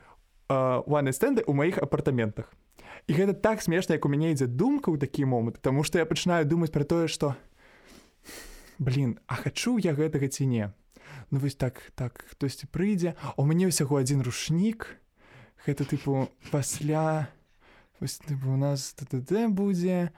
one 0.47 1.11
стэнды 1.11 1.43
у 1.47 1.53
маіх 1.53 1.77
апартаментах. 1.79 2.51
І 3.07 3.13
гэта 3.13 3.33
так 3.33 3.61
смешна 3.61 3.95
як 3.95 4.05
у 4.05 4.09
мяне 4.09 4.31
ідзе 4.31 4.47
думка 4.47 4.91
ў 4.91 4.99
такі 4.99 5.25
момант 5.25 5.59
тому 5.59 5.83
что 5.83 5.99
я 5.99 6.05
пачынаю 6.05 6.45
думаць 6.45 6.71
про 6.71 6.83
тое 6.83 7.07
что 7.07 7.35
блин 8.79 9.19
а 9.27 9.35
хачу 9.35 9.77
я 9.77 9.93
гэтага 9.93 10.27
ці 10.27 10.47
не? 10.47 10.71
Ну 11.31 11.39
вось 11.39 11.55
так 11.55 11.91
так 11.95 12.25
хтосьці 12.29 12.67
прыйдзе. 12.67 13.15
У 13.37 13.45
мяне 13.45 13.69
ўсяго 13.69 13.99
адзін 13.99 14.21
рушнік. 14.21 14.87
Гэта 15.65 15.87
тыпу 15.87 16.29
пасля 16.51 17.31
тыпу, 18.03 18.51
у 18.51 18.57
нас 18.57 18.93
ТТД 18.93 19.47
будзе. 19.47 20.11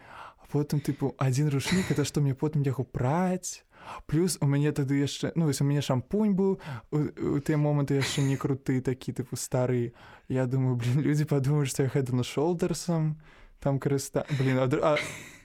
Потым 0.52 0.80
тыпу 0.80 1.14
адзін 1.20 1.50
рушнік 1.50 1.92
это 1.92 2.06
што 2.06 2.22
мне 2.22 2.34
потым 2.34 2.64
яго 2.64 2.84
праць. 2.84 3.66
Плюс 4.08 4.38
у 4.42 4.48
мяне 4.48 4.72
тады 4.72 4.98
яшчэ 4.98 5.34
ну 5.36 5.46
вось 5.46 5.62
у 5.62 5.66
мяне 5.66 5.82
шампунь 5.82 6.34
быў 6.34 6.58
у 6.92 7.40
тыя 7.40 7.58
моманты 7.58 8.00
яшчэ 8.00 8.24
не 8.24 8.38
круты 8.38 8.82
такі 8.82 9.12
тыпу 9.14 9.36
стары. 9.36 9.94
Я 10.30 10.46
думаю 10.46 10.76
блин 10.76 11.02
людзі 11.02 11.26
падумаюць 11.26 11.70
што 11.70 11.84
я 11.84 11.90
хэду 11.90 12.16
на 12.16 12.24
шолдерсам 12.24 13.20
там 13.60 13.80
карыста 13.80 14.26
блин 14.40 14.60
а, 14.60 14.70
а 14.82 14.98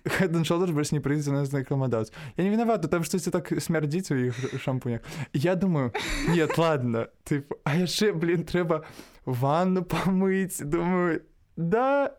Хэдден 0.04 0.44
Шолдер 0.44 0.72
больш 0.72 0.92
не 0.92 1.00
прыйдзе 1.00 1.30
нас 1.30 1.52
рэкламадаць. 1.52 2.08
Я 2.36 2.44
не 2.44 2.50
вінаваты, 2.50 2.88
там 2.88 3.04
штосьці 3.04 3.30
так 3.30 3.52
смярдзіць 3.52 4.10
у 4.10 4.16
іх 4.16 4.38
шампунях. 4.62 5.04
Я 5.34 5.56
думаю 5.56 5.92
нет 6.28 6.56
ладно 6.56 7.08
ты 7.24 7.44
А 7.64 7.76
яшчэ 7.76 8.12
блин 8.12 8.44
трэба 8.44 8.84
ванну 9.26 9.84
памыць 9.84 10.64
думаю 10.64 11.22
да 11.56 12.16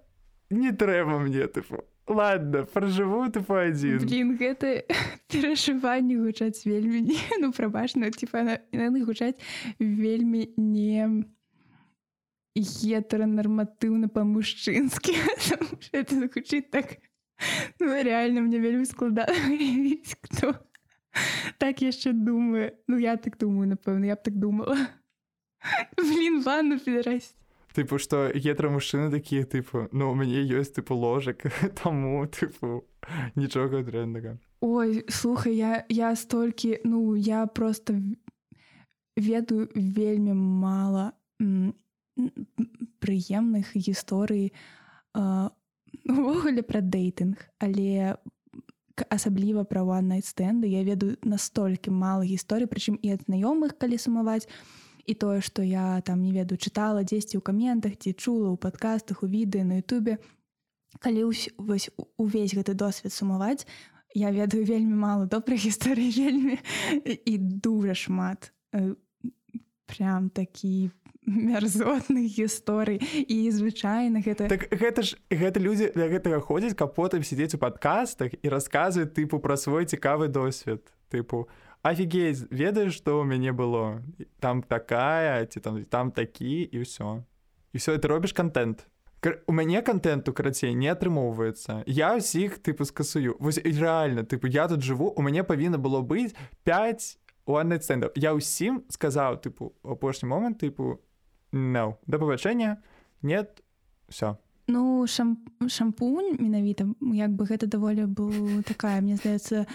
не 0.50 0.72
трэба 0.72 1.20
мне 1.20 1.48
тыпу 1.48 1.84
ладно 2.08 2.66
пражыву 2.66 3.26
ты 3.32 3.42
па 3.42 3.66
адзін 3.68 4.06
Блін 4.06 4.38
гэта 4.38 4.84
перашыванне 5.32 6.18
гучаць 6.22 6.66
вельмі 6.66 7.02
не 7.02 7.20
ну 7.40 7.52
прабачна 7.52 8.12
типа 8.12 8.46
яны 8.72 9.04
гучаць 9.06 9.40
вельмі 9.80 10.50
не 10.58 11.26
гетеранарматыўна 12.56 14.10
па-мужчынскі 14.10 15.16
это 15.92 16.28
гучыць 16.28 16.70
так 16.72 16.98
Ну, 17.80 17.88
реально 18.04 18.42
мне 18.42 18.60
вельмі 18.60 18.86
складана 18.86 19.34
хто 20.22 20.54
так 21.58 21.82
яшчэ 21.82 22.14
думаю. 22.14 22.78
Ну 22.88 22.98
я 22.98 23.18
так 23.18 23.38
думаю 23.38 23.68
напэўна 23.74 24.06
я 24.06 24.16
б 24.16 24.22
так 24.24 24.38
думала. 24.38 24.78
Блин 25.98 26.42
ванну 26.46 26.78
підрасць 26.78 27.34
тыпу 27.76 27.98
што 27.98 28.30
гетра 28.36 28.70
мужчыны 28.70 29.10
такія 29.12 29.48
тыпу 29.48 29.88
ну 29.92 30.12
у 30.12 30.16
мяне 30.16 30.44
ёсць 30.44 30.76
тыпу 30.76 30.96
ложак 30.96 31.48
таму 31.80 32.28
тыпу 32.28 32.84
нічога 33.36 33.84
дрэннага 33.88 34.38
ой 34.60 35.06
слухай 35.08 35.56
я 35.56 35.86
я 35.90 36.16
столькі 36.16 36.80
ну 36.84 37.16
я 37.16 37.46
просто 37.48 37.96
ведаю 39.16 39.70
вельмі 39.76 40.34
мала 40.36 41.14
прыемных 43.00 43.74
гісторый 43.76 44.54
у 45.14 45.50
увогуле 46.08 46.64
пра 46.64 46.82
дэйтынг 46.82 47.38
але 47.60 48.16
асабліва 49.10 49.64
пра 49.64 49.84
one 49.84 50.22
стэнды 50.22 50.70
я 50.72 50.84
ведаю 50.84 51.18
настолькі 51.24 51.92
мала 51.92 52.24
гісторый 52.26 52.68
прычым 52.68 52.98
і 53.02 53.16
ад 53.16 53.26
знаёмых 53.28 53.78
калі 53.78 53.98
сумаваць 53.98 54.48
і 55.06 55.14
тое 55.14 55.42
што 55.42 55.62
я 55.66 56.02
там 56.06 56.22
не 56.22 56.32
ведаю 56.32 56.58
чытала 56.58 57.04
дзесьці 57.04 57.38
ў 57.38 57.42
каментах 57.42 57.98
ці 57.98 58.14
чула 58.14 58.54
ў 58.54 58.58
падкастах 58.58 59.24
у 59.24 59.28
відэа 59.28 59.66
на 59.66 59.82
Ютубе. 59.82 60.22
Калі 61.00 61.32
вось 61.58 61.90
увесь 62.18 62.54
гэты 62.54 62.76
досвед 62.76 63.14
сумаваць 63.14 63.66
я 64.14 64.32
ведаю 64.32 64.66
вельмі 64.66 64.96
мала 64.96 65.26
добрых 65.26 65.60
гісторый 65.68 66.12
вельмі 66.12 66.60
і 67.04 67.38
дужа 67.38 67.96
шмат. 67.96 68.54
Прям 69.88 70.30
такі 70.30 70.92
мярзотных 71.26 72.26
гісторый 72.34 72.98
і 73.30 73.38
звычайна 73.54 74.26
гэта 74.26 74.50
так 74.50 74.66
гэта 74.74 75.06
ж 75.06 75.18
гэта 75.30 75.62
людзі 75.62 75.94
для 75.94 76.10
гэтага 76.10 76.42
ходзяць 76.42 76.74
каб 76.74 76.98
потым 76.98 77.22
сядзець 77.22 77.54
у 77.54 77.62
падкастах 77.62 78.34
і 78.42 78.48
расказваюць 78.50 79.14
тыпу 79.14 79.38
пра 79.38 79.58
свой 79.58 79.86
цікавы 79.86 80.34
досвед. 80.34 80.82
Тыпу 81.14 81.46
офігець 81.86 82.50
ведаеш 82.50 82.98
што 82.98 83.22
ў 83.22 83.30
мяне 83.30 83.54
было? 83.54 84.02
Там 84.42 84.66
такая 84.66 85.46
ці 85.46 85.62
там 85.62 85.86
там 85.86 86.10
такі 86.10 86.66
і 86.66 86.82
ўсё. 86.82 87.22
І 87.74 87.78
все 87.78 88.02
ты 88.02 88.08
робіш 88.10 88.34
контент. 88.34 88.88
У 89.46 89.54
мяне 89.54 89.86
контенту 89.86 90.34
карацей 90.34 90.74
не 90.74 90.90
атрымоўваецца. 90.90 91.86
Я 91.86 92.18
ўсіх 92.18 92.58
тыпу 92.66 92.82
скасую. 92.90 93.38
Вось 93.38 93.62
реально 93.62 94.26
тыпу 94.26 94.50
я 94.50 94.66
тут 94.66 94.82
жыву 94.82 95.14
у 95.14 95.22
мяне 95.22 95.46
павінна 95.46 95.78
было 95.78 96.02
быць 96.02 96.34
5 96.66 97.22
стендаў 97.46 98.12
я 98.16 98.34
ўсім 98.34 98.86
сказаў 98.90 99.42
тыпу 99.42 99.74
апошні 99.84 100.30
момант 100.30 100.62
тыпу 100.62 101.02
no. 101.52 101.98
Да 102.08 102.18
пабачэння 102.18 102.82
нет. 103.22 103.64
Все 104.10 104.38
ну 104.72 105.08
шам 105.08 105.38
шампунь 105.68 106.38
менавіта 106.40 106.88
як 107.02 107.32
бы 107.36 107.46
гэта 107.46 107.68
даволі 107.68 108.08
был 108.08 108.64
такая 108.64 109.02
мне 109.02 109.16
здаецца 109.16 109.68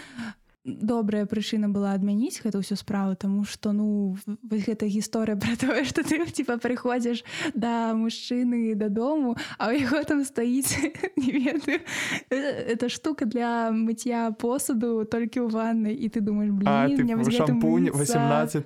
добрая 0.67 1.25
прычына 1.25 1.69
была 1.71 1.93
адмяніць 1.95 2.41
гэта 2.43 2.59
ўсю 2.59 2.75
справу 2.75 3.15
тому 3.15 3.45
что 3.45 3.71
ну 3.71 4.17
вось 4.43 4.65
гэта 4.67 4.89
гісторыя 4.89 5.37
про 5.37 5.55
тое 5.55 5.85
что 5.85 6.03
ты 6.03 6.25
типа 6.25 6.57
прыходзіш 6.57 7.23
да 7.53 7.93
мужчыны 7.93 8.75
дадому 8.75 9.37
а 9.57 9.71
ў 9.71 9.85
яго 9.85 10.03
там 10.03 10.25
стаіць 10.25 10.75
это 12.29 12.89
штука 12.89 13.25
для 13.25 13.71
мыцця 13.71 14.31
посуду 14.33 15.05
толькі 15.05 15.45
ў 15.45 15.47
ванны 15.53 15.93
і 15.93 16.09
ты 16.09 16.19
думаешь 16.19 16.51
шампунь 17.37 17.93
18 17.93 18.65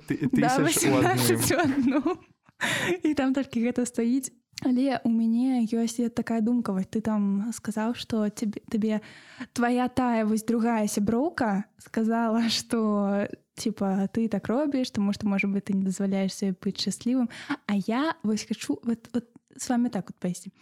і 3.02 3.14
там 3.14 3.34
толькі 3.34 3.64
гэта 3.66 3.86
стаіць 3.86 4.32
Але 4.62 5.00
у 5.02 5.10
мяне 5.10 5.66
ёсць 5.66 5.98
такая 6.14 6.40
думка. 6.40 6.72
Вось 6.72 6.86
ты 6.86 7.00
там 7.02 7.50
сказаў 7.50 7.94
што 7.98 8.30
табе 8.30 9.00
твоя 9.52 9.88
тая 9.88 10.24
вось 10.24 10.44
другая 10.46 10.86
сяброўка 10.86 11.64
сказала 11.78 12.48
что 12.48 13.26
типа 13.54 14.08
ты 14.12 14.28
так 14.28 14.48
робіш 14.48 14.90
тому 14.90 15.12
что 15.12 15.26
можа 15.26 15.48
быть 15.48 15.64
ты 15.64 15.72
не 15.72 15.82
дазваляешь 15.82 16.34
себе 16.34 16.54
быць 16.54 16.78
шчаслівым 16.78 17.28
А 17.66 17.74
я 17.74 18.14
вось 18.22 18.46
хочу 18.46 18.78
вот, 18.82 19.08
вот, 19.12 19.28
с 19.56 19.68
вами 19.68 19.88
так 19.88 20.10
вот 20.10 20.16
пайсці 20.16 20.52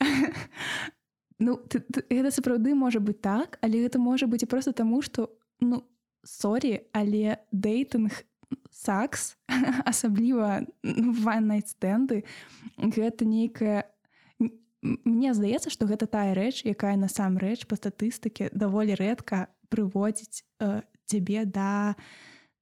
Ну 1.38 1.56
ты, 1.56 1.80
ты, 1.80 2.04
гэта 2.08 2.30
сапраўды 2.30 2.74
можа 2.74 3.00
быть 3.00 3.20
так 3.20 3.58
але 3.62 3.80
гэта 3.80 3.98
можа 3.98 4.26
быть 4.26 4.42
і 4.42 4.46
просто 4.46 4.72
таму 4.72 5.02
что 5.02 5.32
ну 5.60 5.84
сорі 6.24 6.80
але 6.92 7.38
дейтынг 7.52 8.24
сакс 8.70 9.36
асабліва 9.90 10.62
ваннай 11.24 11.62
стэнды 11.66 12.24
гэта 12.78 13.24
нейкая 13.24 13.84
Мне 14.86 15.34
здаецца 15.34 15.72
што 15.72 15.88
гэта 15.90 16.06
тая 16.06 16.36
рэч 16.36 16.62
якая 16.62 16.94
насамрэч 17.00 17.66
па 17.66 17.74
статыстыке 17.74 18.52
даволі 18.52 18.94
рэдка 18.94 19.48
прыводзіць 19.72 20.44
э, 20.62 20.86
цябе 21.10 21.42
да 21.42 21.96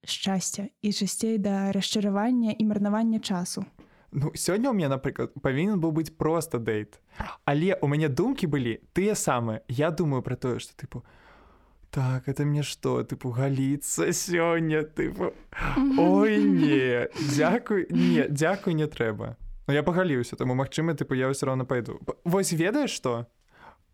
шчасця 0.06 0.68
і 0.80 0.92
часцей 0.92 1.38
да 1.38 1.72
расчаравання 1.72 2.54
і 2.56 2.64
марнавання 2.64 3.18
часу. 3.20 3.66
Ну 4.12 4.30
сёння 4.34 4.70
у 4.70 4.72
меня 4.72 4.88
напрыклад 4.88 5.34
павінен 5.42 5.80
быў 5.82 5.90
быць 5.90 6.14
просто 6.14 6.62
дэйт 6.62 7.02
але 7.44 7.74
у 7.82 7.90
мяне 7.90 8.08
думкі 8.08 8.46
былі 8.46 8.78
тыя 8.94 9.18
самыя 9.18 9.60
я 9.68 9.90
думаю 9.90 10.22
про 10.22 10.36
тое 10.36 10.62
што 10.62 10.72
тыпу 10.78 11.02
так 11.94 12.28
это 12.28 12.44
мне 12.44 12.62
что 12.62 13.04
тыпу 13.04 13.30
галіцца 13.30 14.10
сёння 14.10 14.82
тыпу 14.82 15.30
ой 15.94 16.42
не 16.42 17.06
дзякуй 17.30 17.86
не 17.90 18.26
дзякуй 18.28 18.74
не 18.74 18.86
трэба 18.90 19.36
Ну 19.66 19.74
я 19.74 19.82
пагаліўся 19.86 20.36
таму 20.36 20.58
магчыма 20.58 20.98
тыпу 20.98 21.14
я 21.14 21.30
ўсё 21.30 21.46
роўна 21.46 21.62
пайду 21.64 22.02
вось 22.24 22.50
ведаеш 22.50 22.90
что? 22.90 23.26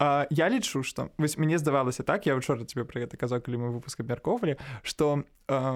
А, 0.01 0.27
я 0.31 0.49
лічу 0.49 0.83
что? 0.83 1.11
Вось 1.19 1.37
мне 1.37 1.59
здавалася 1.59 2.03
так 2.03 2.25
я 2.25 2.35
учора 2.41 2.65
тебе 2.65 2.89
пра 2.89 3.05
гэта 3.05 3.21
казаў 3.21 3.45
калі 3.45 3.61
мы 3.61 3.69
выпуск 3.69 4.01
абмяркоўвалі 4.01 4.57
что 4.83 5.29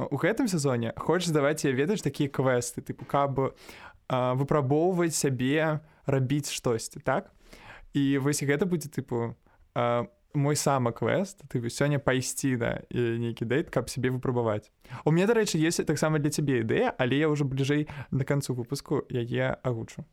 у 0.09 0.17
гэтым 0.17 0.49
сезоне 0.49 0.97
хочаш 0.97 1.29
даваць 1.29 1.69
я 1.69 1.77
ведаеш 1.77 2.01
такія 2.01 2.33
квесты 2.33 2.81
тыпу 2.81 3.05
каб 3.05 3.53
выпрабоўваць 4.09 5.13
сябе 5.13 5.85
рабіць 6.09 6.49
штосьці 6.49 7.05
так? 7.05 7.29
І 7.93 8.17
вось 8.17 8.41
гэта 8.41 8.65
будзе 8.65 8.89
тыпу 8.89 9.37
у 9.77 10.24
мой 10.35 10.57
сама 10.57 10.93
квест 10.93 11.43
ты 11.49 11.63
сёння 11.71 11.99
пайсці 11.99 12.57
да 12.57 12.83
нейкі 12.91 13.47
дэйт 13.47 13.71
каб 13.71 13.89
сябе 13.89 14.11
выпрабаваць 14.11 14.71
у 15.05 15.11
мне 15.11 15.27
дарэчы 15.27 15.59
есть 15.59 15.87
таксама 15.87 16.19
для 16.19 16.31
цябе 16.31 16.61
ідэя 16.61 16.95
але 16.99 17.19
я 17.19 17.31
ўжо 17.31 17.45
бліжэй 17.45 17.87
да 18.11 18.25
канцу 18.25 18.55
выпуску 18.55 19.07
яе 19.11 19.57
агучу 19.63 20.05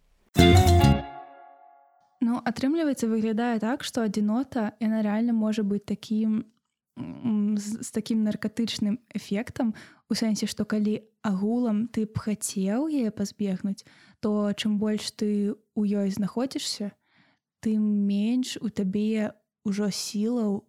Ну 2.21 2.37
атрымліваецца 2.45 3.09
выглядае 3.09 3.57
так 3.59 3.83
што 3.83 4.05
адзінота 4.05 4.77
яна 4.79 5.01
рэальна 5.01 5.33
можа 5.33 5.65
быць 5.65 5.85
такім 5.89 6.45
з, 7.57 7.81
з 7.81 7.89
такім 7.91 8.23
наркатычным 8.23 9.01
эфектам 9.09 9.73
у 10.09 10.13
сэнсе 10.13 10.45
што 10.45 10.65
калі 10.69 11.01
агулам 11.25 11.87
ты 11.89 12.05
б 12.05 12.13
хацеў 12.13 12.87
яе 12.93 13.09
пазбегнуць 13.09 13.81
то 14.21 14.53
чым 14.53 14.77
больш 14.77 15.09
ты 15.17 15.57
у 15.73 15.81
ёй 15.81 16.13
знаходзішся 16.13 16.93
тым 17.65 17.81
менш 18.05 18.57
у 18.61 18.69
табе 18.69 19.33
ўжо 19.65 19.89
сілаў 19.89 20.63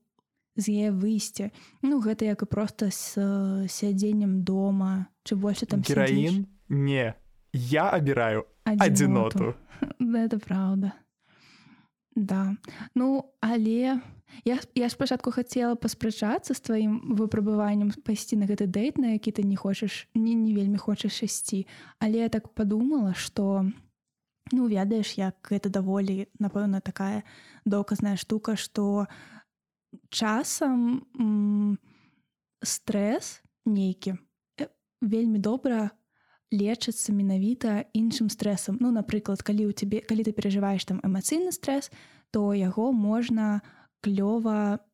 з 0.57 0.65
яе 0.69 0.91
выйсця 0.93 1.49
ну 1.83 2.01
гэта 2.01 2.29
як 2.29 2.45
і 2.45 2.47
проста 2.47 2.91
з 2.93 3.17
сядзеннем 3.69 4.45
дома 4.45 5.09
чы 5.25 5.37
больше 5.37 5.67
там 5.67 5.81
гераін? 5.81 6.47
Не. 6.69 7.15
Я 7.53 7.91
абіраю 7.91 8.45
адзіноту. 8.65 9.55
это 10.01 10.39
правда. 10.39 10.93
Да. 12.15 12.57
Ну 12.95 13.33
але 13.41 14.01
я 14.45 14.59
я 14.75 14.89
спачатку 14.89 15.31
хацела 15.31 15.77
паспрачацца 15.77 16.55
з 16.55 16.61
тваім 16.61 17.17
выпрабаваннем 17.17 17.93
пайсці 18.05 18.37
на 18.37 18.47
гэты 18.47 18.67
дэйт 18.67 18.99
на 18.99 19.17
які 19.17 19.33
ты 19.33 19.43
не 19.43 19.57
хочаш 19.57 20.09
не 20.15 20.35
не 20.35 20.55
вельмі 20.55 20.79
хочаш 20.79 21.23
ісці. 21.23 21.67
Але 21.99 22.25
я 22.25 22.29
так 22.29 22.49
падумала 22.49 23.15
что 23.15 23.69
Ну 24.53 24.69
ведаеш 24.69 25.17
як 25.19 25.41
гэта 25.49 25.73
даволі 25.73 26.29
напэўна 26.39 26.81
такая 26.81 27.25
доказная 27.65 28.17
штука 28.17 28.57
што 28.57 29.09
часам 30.09 31.09
стрэс 32.63 33.41
нейкі 33.65 34.17
э, 34.61 34.69
вельмі 35.01 35.41
добра 35.41 35.91
лечыцца 36.53 37.17
менавіта 37.17 37.89
іншым 37.97 38.29
стрэсам 38.29 38.77
Ну 38.81 38.93
напрыклад 38.93 39.43
калі 39.43 39.67
у 39.69 39.73
цябе 39.73 40.05
калі 40.05 40.25
ты 40.29 40.33
перажываеш 40.37 40.85
там 40.85 41.01
эмацыйны 41.01 41.53
стрэс 41.53 41.91
то 42.31 42.53
яго 42.53 42.93
можна 42.93 43.63
клёва 44.05 44.85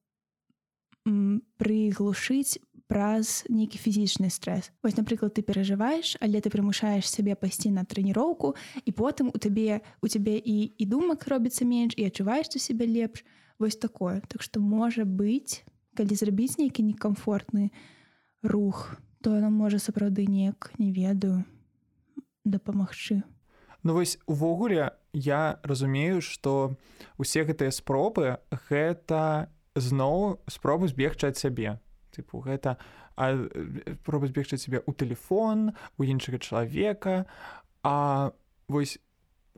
прыглушыць 1.59 2.63
праз 2.89 3.45
нейкі 3.53 3.79
фізічны 3.79 4.33
стрэс 4.33 4.73
вось 4.83 4.97
напрыклад 4.97 5.37
ты 5.37 5.45
перажываеш 5.45 6.17
але 6.25 6.41
ты 6.41 6.51
прымушаеш 6.51 7.05
сябе 7.05 7.37
пайсці 7.37 7.71
на 7.77 7.85
трэніроўку 7.85 8.55
і 8.85 8.91
потым 8.93 9.29
у 9.29 9.39
табе 9.39 9.81
у 10.01 10.09
цябе 10.09 10.41
і 10.41 10.73
і 10.73 10.85
думак 10.89 11.29
робіцца 11.29 11.69
менш 11.69 11.93
і 11.97 12.09
адчуваеш 12.09 12.49
ты 12.49 12.59
себе 12.59 12.89
лепш. 12.89 13.25
Вось 13.59 13.77
такое. 13.77 14.23
Так 14.31 14.43
што 14.43 14.61
можа 14.63 15.03
быць 15.03 15.67
калі 15.99 16.15
зрабіць 16.15 16.59
нейкі 16.63 16.87
некамфортны 16.87 17.75
рух 18.43 18.97
то 19.21 19.35
яно 19.35 19.51
можа 19.51 19.83
сапраўды 19.83 20.31
неяк 20.31 20.71
не 20.79 20.93
ведаю 20.95 21.45
дапамагчы 22.45 23.23
Ну 23.83 23.95
вось 23.95 24.19
увогуле 24.27 24.95
я 25.13 25.59
разумею 25.63 26.23
што 26.23 26.79
усе 27.19 27.43
гэтыя 27.43 27.75
спробы 27.75 28.39
гэта 28.71 29.51
зноў 29.75 30.39
спробу 30.47 30.87
збегчы 30.87 31.35
ад 31.35 31.39
сябе 31.39 31.79
тыпу 32.19 32.43
гэта 32.43 32.77
проба 33.15 34.27
збегчы 34.27 34.59
цябе 34.59 34.83
ў 34.83 34.93
телефон 34.99 35.79
у 35.97 36.03
іншага 36.03 36.43
чалавека. 36.43 37.31
А 37.87 38.35
вось 38.67 38.99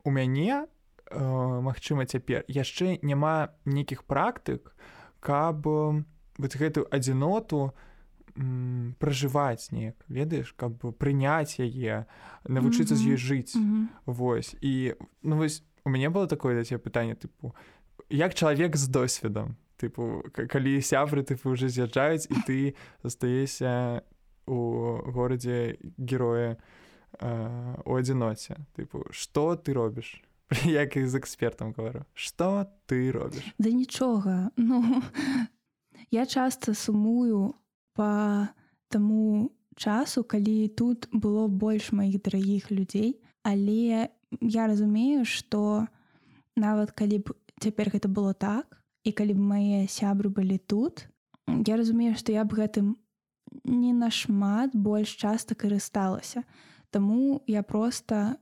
у 0.05 0.13
мяне 0.13 0.69
Мачыма 1.11 2.05
цяпер 2.07 2.45
яшчэ 2.47 2.99
няма 3.03 3.51
нейкіх 3.65 4.07
практык 4.07 4.71
каб 5.19 5.67
вот 5.67 6.55
гэтую 6.55 6.87
адзіноту 6.87 7.75
пражываць 8.95 9.75
неяк 9.75 9.99
ведаеш 10.07 10.55
каб 10.55 10.79
прыняць 10.95 11.59
яе 11.59 12.07
навучыцца 12.47 12.95
з 12.95 13.11
ёй 13.11 13.19
жыць. 13.19 13.59
Вось 14.05 14.55
і 14.63 14.95
ну 15.21 15.35
вось 15.35 15.63
у 15.83 15.89
мяне 15.91 16.09
было 16.09 16.31
такое 16.31 16.55
да 16.55 16.63
цябе 16.63 16.79
пытанне 16.79 17.19
тыпу 17.19 17.51
як 18.07 18.33
чалавек 18.33 18.79
з 18.79 18.87
досведам 18.87 19.59
тыпу 19.81 20.21
калі 20.31 20.77
сябры 20.85 21.25
тыпу 21.25 21.57
уже 21.57 21.69
з'язджаюць 21.73 22.29
і 22.29 22.35
ты 22.45 22.59
застаешся 23.01 24.05
у 24.45 25.01
горадзе 25.09 25.77
героя 25.97 26.57
у 27.85 27.95
адзіноце. 27.97 28.61
Тыпу 28.77 29.09
что 29.11 29.55
ты 29.55 29.73
робіш? 29.73 30.21
Як 30.65 30.95
і 30.97 31.05
з 31.05 31.15
экспертам 31.15 31.73
говорю 31.73 32.05
что 32.13 32.65
ты 32.85 33.11
робіш? 33.11 33.53
Да 33.57 33.69
нічога. 33.69 34.51
Ну 34.57 35.03
я 36.11 36.25
часто 36.25 36.73
сумую 36.73 37.55
по 37.93 38.47
таму 38.89 39.51
часу 39.75 40.23
калі 40.23 40.67
тут 40.67 41.07
было 41.11 41.47
больш 41.47 41.91
маіх 41.91 42.21
дарагіх 42.21 42.71
людзей. 42.71 43.21
Але 43.43 44.09
я 44.41 44.67
разумею 44.67 45.25
что 45.25 45.87
нават 46.55 46.91
калі 46.91 47.17
б 47.19 47.33
цяпер 47.59 47.89
гэта 47.89 48.07
было 48.07 48.33
так 48.33 48.80
і 49.03 49.11
калі 49.11 49.33
б 49.37 49.41
мае 49.53 49.79
сябры 49.87 50.29
былі 50.29 50.57
тут 50.57 51.07
я 51.67 51.77
разумею 51.77 52.15
што 52.15 52.31
я 52.31 52.45
б 52.45 52.57
гэтым 52.57 52.95
не 53.65 53.93
нашмат 53.93 54.75
больш 54.75 55.15
часта 55.15 55.55
карысталася 55.55 56.43
Таму 56.91 57.41
я 57.47 57.63
просто 57.63 58.35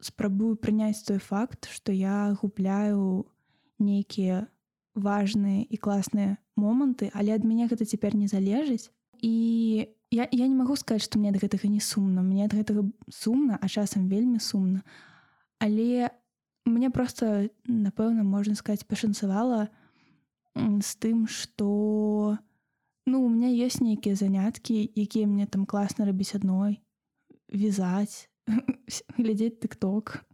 спрабую 0.00 0.54
прыняць 0.56 1.02
той 1.02 1.18
факт 1.18 1.68
што 1.70 1.92
я 1.92 2.32
губляю 2.40 3.26
нейкія 3.78 4.46
важныя 4.94 5.66
і 5.66 5.76
класныя 5.76 6.38
моманты 6.56 7.10
але 7.14 7.34
ад 7.34 7.44
мяне 7.44 7.66
гэта 7.66 7.84
цяпер 7.84 8.14
не 8.14 8.28
залежыць 8.30 8.90
і 9.20 9.88
я, 10.10 10.26
я 10.30 10.46
не 10.46 10.56
магу 10.56 10.76
сказаць 10.76 11.04
што 11.04 11.18
мне 11.18 11.30
ад 11.30 11.40
гэтага 11.42 11.68
не 11.68 11.80
сумна 11.80 12.22
мне 12.22 12.46
ад 12.46 12.54
гэтага 12.56 12.86
сумна 13.10 13.58
а 13.60 13.68
часам 13.68 14.08
вельмі 14.08 14.40
сумна 14.40 14.82
але 15.58 16.10
мне 16.64 16.90
просто 16.90 17.50
напэўна 17.66 18.24
можна 18.24 18.54
сказаць 18.54 18.86
пашанцавала 18.86 19.68
з 20.56 20.90
тым 21.02 21.26
што 21.26 22.38
ну 23.06 23.24
у 23.24 23.28
меня 23.28 23.50
ёсць 23.66 23.80
нейкія 23.80 24.14
заняткі 24.14 24.78
якія 24.94 25.26
мне 25.26 25.46
там 25.46 25.66
класна 25.66 26.06
рабіць 26.08 26.34
адной 26.34 26.80
вязаць 27.48 28.28
глядзець 29.18 29.60
тыкток 29.62 30.24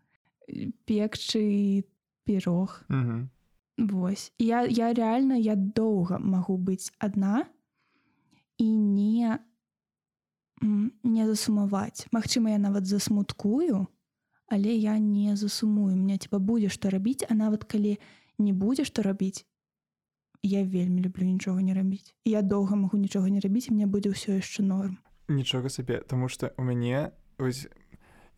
пекчы 0.87 1.85
пірог 2.25 2.83
Вось. 3.79 4.33
Я 4.39 4.65
я 4.65 4.93
реально 4.95 5.35
я 5.37 5.55
доўга 5.55 6.19
магу 6.19 6.57
быць 6.57 6.93
адна 6.99 7.45
і 8.57 8.65
не 8.65 9.39
не 11.05 11.27
засумаваць 11.29 12.09
Мачыма 12.13 12.51
я 12.51 12.59
нават 12.59 12.87
засмуткую 12.87 13.87
але 14.49 14.73
я 14.73 14.99
не 14.99 15.37
засумую. 15.37 15.97
Мне 15.97 16.17
типа 16.19 16.39
будзе 16.39 16.69
што 16.69 16.89
рабіць 16.89 17.27
а 17.29 17.35
нават 17.35 17.65
калі 17.65 17.99
не 18.39 18.53
будзе 18.53 18.85
што 18.85 19.03
рабіць 19.03 19.45
я 20.47 20.63
вельмі 20.63 21.03
люблю 21.03 21.27
нічога 21.27 21.63
не 21.63 21.75
рабіць. 21.75 22.15
Я 22.25 22.43
доўга 22.43 22.77
магу 22.77 22.99
нічога 22.99 23.31
не 23.31 23.41
рабіць 23.41 23.71
мне 23.71 23.87
будзе 23.87 24.15
ўсё 24.15 24.39
яшчэ 24.39 24.63
норм. 24.63 24.99
Нічога 25.29 25.69
сабе 25.69 26.01
тому 26.07 26.29
что 26.29 26.55
у 26.57 26.63
мяне 26.63 27.11
ось 27.39 27.67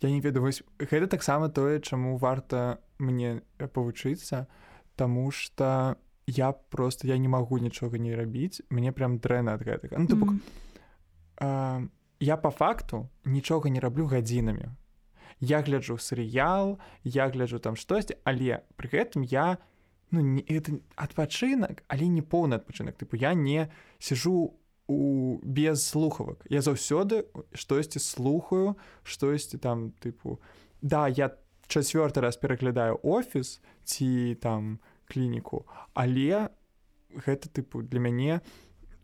я 0.01 0.11
не 0.11 0.21
ведаю 0.21 0.42
вось 0.42 0.62
гэта 0.79 1.07
таксама 1.07 1.49
тое 1.49 1.81
чаму 1.81 2.16
варта 2.16 2.81
мне 2.99 3.42
павучыцца 3.59 4.47
Таму 4.97 5.31
что 5.31 5.97
я 6.27 6.53
просто 6.53 7.07
я 7.07 7.18
не 7.18 7.29
магу 7.29 7.59
нічога 7.59 7.99
не 7.99 8.16
рабіць 8.16 8.62
мне 8.71 8.92
прям 8.92 9.18
дрэнна 9.18 9.55
ад 9.55 9.62
гэтага. 9.62 9.99
Ну, 9.99 10.07
mm 10.07 10.23
-hmm. 10.23 10.38
а, 11.37 11.83
я 12.21 12.37
по 12.37 12.51
факту 12.51 13.09
нічога 13.25 13.71
не 13.71 13.81
раблю 13.81 14.07
гадзінамі. 14.07 14.68
Я 15.40 15.61
гляджу 15.62 15.99
серыял 15.99 16.79
я 17.05 17.29
гляджу 17.29 17.59
там 17.59 17.77
штосьці 17.77 18.16
але 18.25 18.62
пры 18.77 18.88
гэтым 18.90 19.23
я 19.23 19.59
ну 20.11 20.21
не 20.21 20.42
это 20.42 20.81
адпачынак 20.97 21.85
але 21.88 22.09
не 22.09 22.23
поўны 22.23 22.55
адпачынак 22.55 22.97
тыпу 22.97 23.16
я 23.16 23.35
не 23.35 23.71
сижу 23.99 24.33
у 24.35 24.59
у 24.88 25.38
без 25.42 25.87
слухавак 25.87 26.47
я 26.49 26.61
заўсёды 26.61 27.29
штосьці 27.53 28.01
слухаю 28.01 28.77
штосьці 29.05 29.59
там 29.59 29.92
тыпу 30.01 30.40
да 30.81 31.09
я 31.09 31.37
чацвёрты 31.68 32.21
раз 32.21 32.37
пераглядаю 32.37 32.99
офіс 33.03 33.61
ці 33.85 34.35
там 34.40 34.81
клініку 35.05 35.66
але 35.92 36.49
гэта 37.12 37.53
тыпу 37.53 37.83
для 37.83 38.01
мяне 38.01 38.40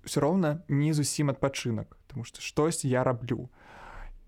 все 0.05 0.21
роўна 0.21 0.64
не 0.69 0.95
зусім 0.95 1.29
адпачынак 1.31 1.99
тому 2.09 2.25
что 2.25 2.40
штось 2.40 2.85
я 2.85 3.05
раблю 3.05 3.51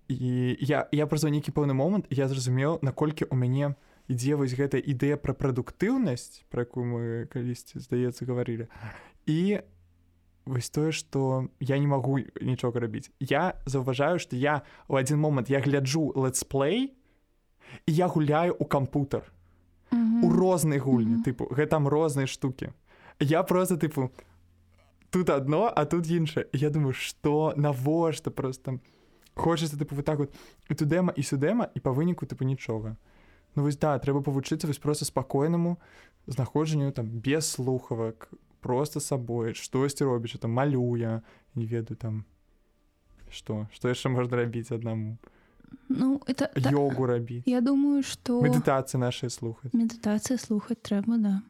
і 0.07 0.57
я 0.61 0.87
я 0.91 1.07
праз 1.07 1.25
нейкі 1.25 1.51
пэўны 1.51 1.73
момант 1.73 2.05
я 2.13 2.29
зразумеў 2.29 2.77
наколькі 2.85 3.25
у 3.25 3.35
мяне 3.35 3.73
ідзе 4.07 4.35
вось 4.35 4.55
гэта 4.55 4.79
ідэя 4.79 5.17
пра 5.17 5.33
прадуктыўнасць 5.33 6.43
про 6.49 6.63
якую 6.63 6.85
мы 6.85 7.01
калісьці 7.31 7.79
здаецца 7.79 8.25
гаварылі. 8.25 8.67
І 9.27 9.61
вось 10.45 10.69
тое 10.69 10.91
что 10.91 11.47
я 11.59 11.77
не 11.77 11.87
магу 11.87 12.19
нічога 12.41 12.79
рабіць. 12.79 13.11
Я 13.19 13.59
заўважаю 13.65 14.19
что 14.19 14.35
я 14.35 14.63
у 14.87 14.95
один 14.95 15.19
момант 15.19 15.49
я 15.49 15.59
гляджу 15.59 16.13
летсплей 16.15 16.95
і 17.85 17.93
я 17.93 18.07
гуляю 18.07 18.55
у 18.59 18.65
кампутер 18.65 19.31
mm 19.91 19.97
-hmm. 19.97 20.25
у 20.25 20.29
рознай 20.29 20.79
гульні 20.79 21.15
mm 21.15 21.23
-hmm. 21.23 21.27
тыпу 21.27 21.47
гэта 21.47 21.67
там 21.67 21.87
розныя 21.87 22.27
штуки 22.27 22.71
я 23.19 23.43
просто 23.43 23.75
тыпу 23.75 24.09
тут 25.09 25.29
одно 25.29 25.73
а 25.75 25.85
тут 25.85 26.07
іншае 26.07 26.45
я 26.53 26.69
думаю 26.69 26.93
что 26.93 27.53
навошта 27.57 28.31
просто 28.31 28.79
хочется 29.33 29.77
тыпу 29.77 29.95
вот 29.95 30.05
так 30.05 30.19
вот 30.19 30.29
і 30.69 30.73
тудэма 30.73 31.13
і 31.15 31.21
сюдэма 31.21 31.67
і 31.75 31.79
па 31.79 31.91
выніку 31.91 32.25
тыпу 32.25 32.45
нічога 32.45 32.95
Ну 33.57 33.63
вось 33.65 33.77
да 33.81 33.97
трэба 33.97 34.21
павучыцца 34.21 34.69
вось 34.69 34.77
просто 34.77 35.05
спакойнаму 35.05 35.79
знаходжанню 36.27 36.91
там 36.91 37.07
без 37.09 37.49
слухавак 37.49 38.29
просто 38.61 38.99
сабой 38.99 39.57
штосьці 39.57 40.05
робіць 40.05 40.37
там 40.37 40.53
малюя 40.53 41.21
не 41.55 41.65
ведаю 41.65 41.97
там 41.97 42.25
что 43.33 43.65
что 43.73 43.89
яшчэ 43.89 44.13
можна 44.13 44.37
рабіць 44.37 44.69
аднаму 44.69 45.17
ну 45.89 46.21
это 46.29 46.53
йогу 46.53 47.09
рабіць 47.09 47.49
я 47.49 47.61
думаю 47.61 48.03
что 48.03 48.37
медытацыі 48.45 49.01
нашай 49.01 49.33
слухаць 49.33 49.73
медытацыя 49.73 50.37
слухаць 50.37 50.85
трэба 50.85 51.17
да. 51.17 51.41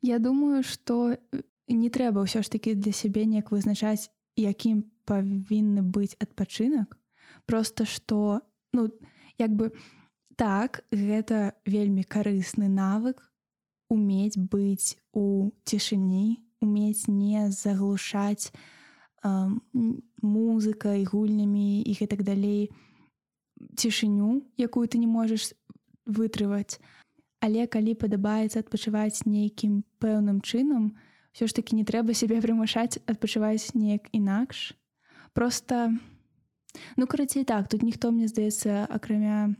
Я 0.00 0.18
думаю 0.18 0.64
что 0.64 1.12
не 1.68 1.90
трэба 1.92 2.24
ўсё 2.24 2.40
ж 2.40 2.48
таки 2.48 2.72
для 2.72 2.96
сябе 2.96 3.28
неяк 3.28 3.52
вызначаць 3.52 4.08
якім 4.40 4.88
павінны 5.04 5.84
быць 5.84 6.16
адпачынак 6.16 6.96
просто 7.44 7.84
что 7.84 8.40
ну 8.72 8.88
як 9.36 9.52
бы 9.52 9.76
так 10.36 10.84
гэта 10.90 11.54
вельмі 11.66 12.04
карысны 12.04 12.68
навык 12.68 13.22
уметь 13.90 14.38
быць 14.38 14.96
у 15.12 15.50
цішыні 15.64 16.44
уметь 16.60 17.08
не 17.08 17.50
заглушаць 17.50 18.50
э, 18.50 19.30
музыкай 20.22 21.04
гульнямі 21.04 21.82
і 21.82 21.92
гэтак 22.00 22.24
далей 22.24 22.72
цішыню 23.76 24.42
якую 24.56 24.88
ты 24.88 24.98
не 24.98 25.06
можаш 25.06 25.52
вытрываць. 26.06 26.80
Але 27.44 27.66
калі 27.68 27.94
падабаецца 28.00 28.64
адпачываць 28.64 29.28
нейкім 29.28 29.84
пэўным 30.00 30.40
чынам 30.40 30.96
ўсё 31.34 31.50
ж 31.50 31.52
таки 31.52 31.76
не 31.76 31.84
трэба 31.84 32.14
сябе 32.16 32.40
прымушаць 32.40 33.02
адпачываць 33.10 33.74
неяк 33.74 34.08
інакш. 34.16 34.72
Просто 35.34 35.92
ну 36.96 37.06
карацей 37.06 37.44
так 37.44 37.68
тут 37.68 37.82
ніхто 37.82 38.10
мне 38.10 38.28
здаецца 38.28 38.88
акрамя 38.88 39.54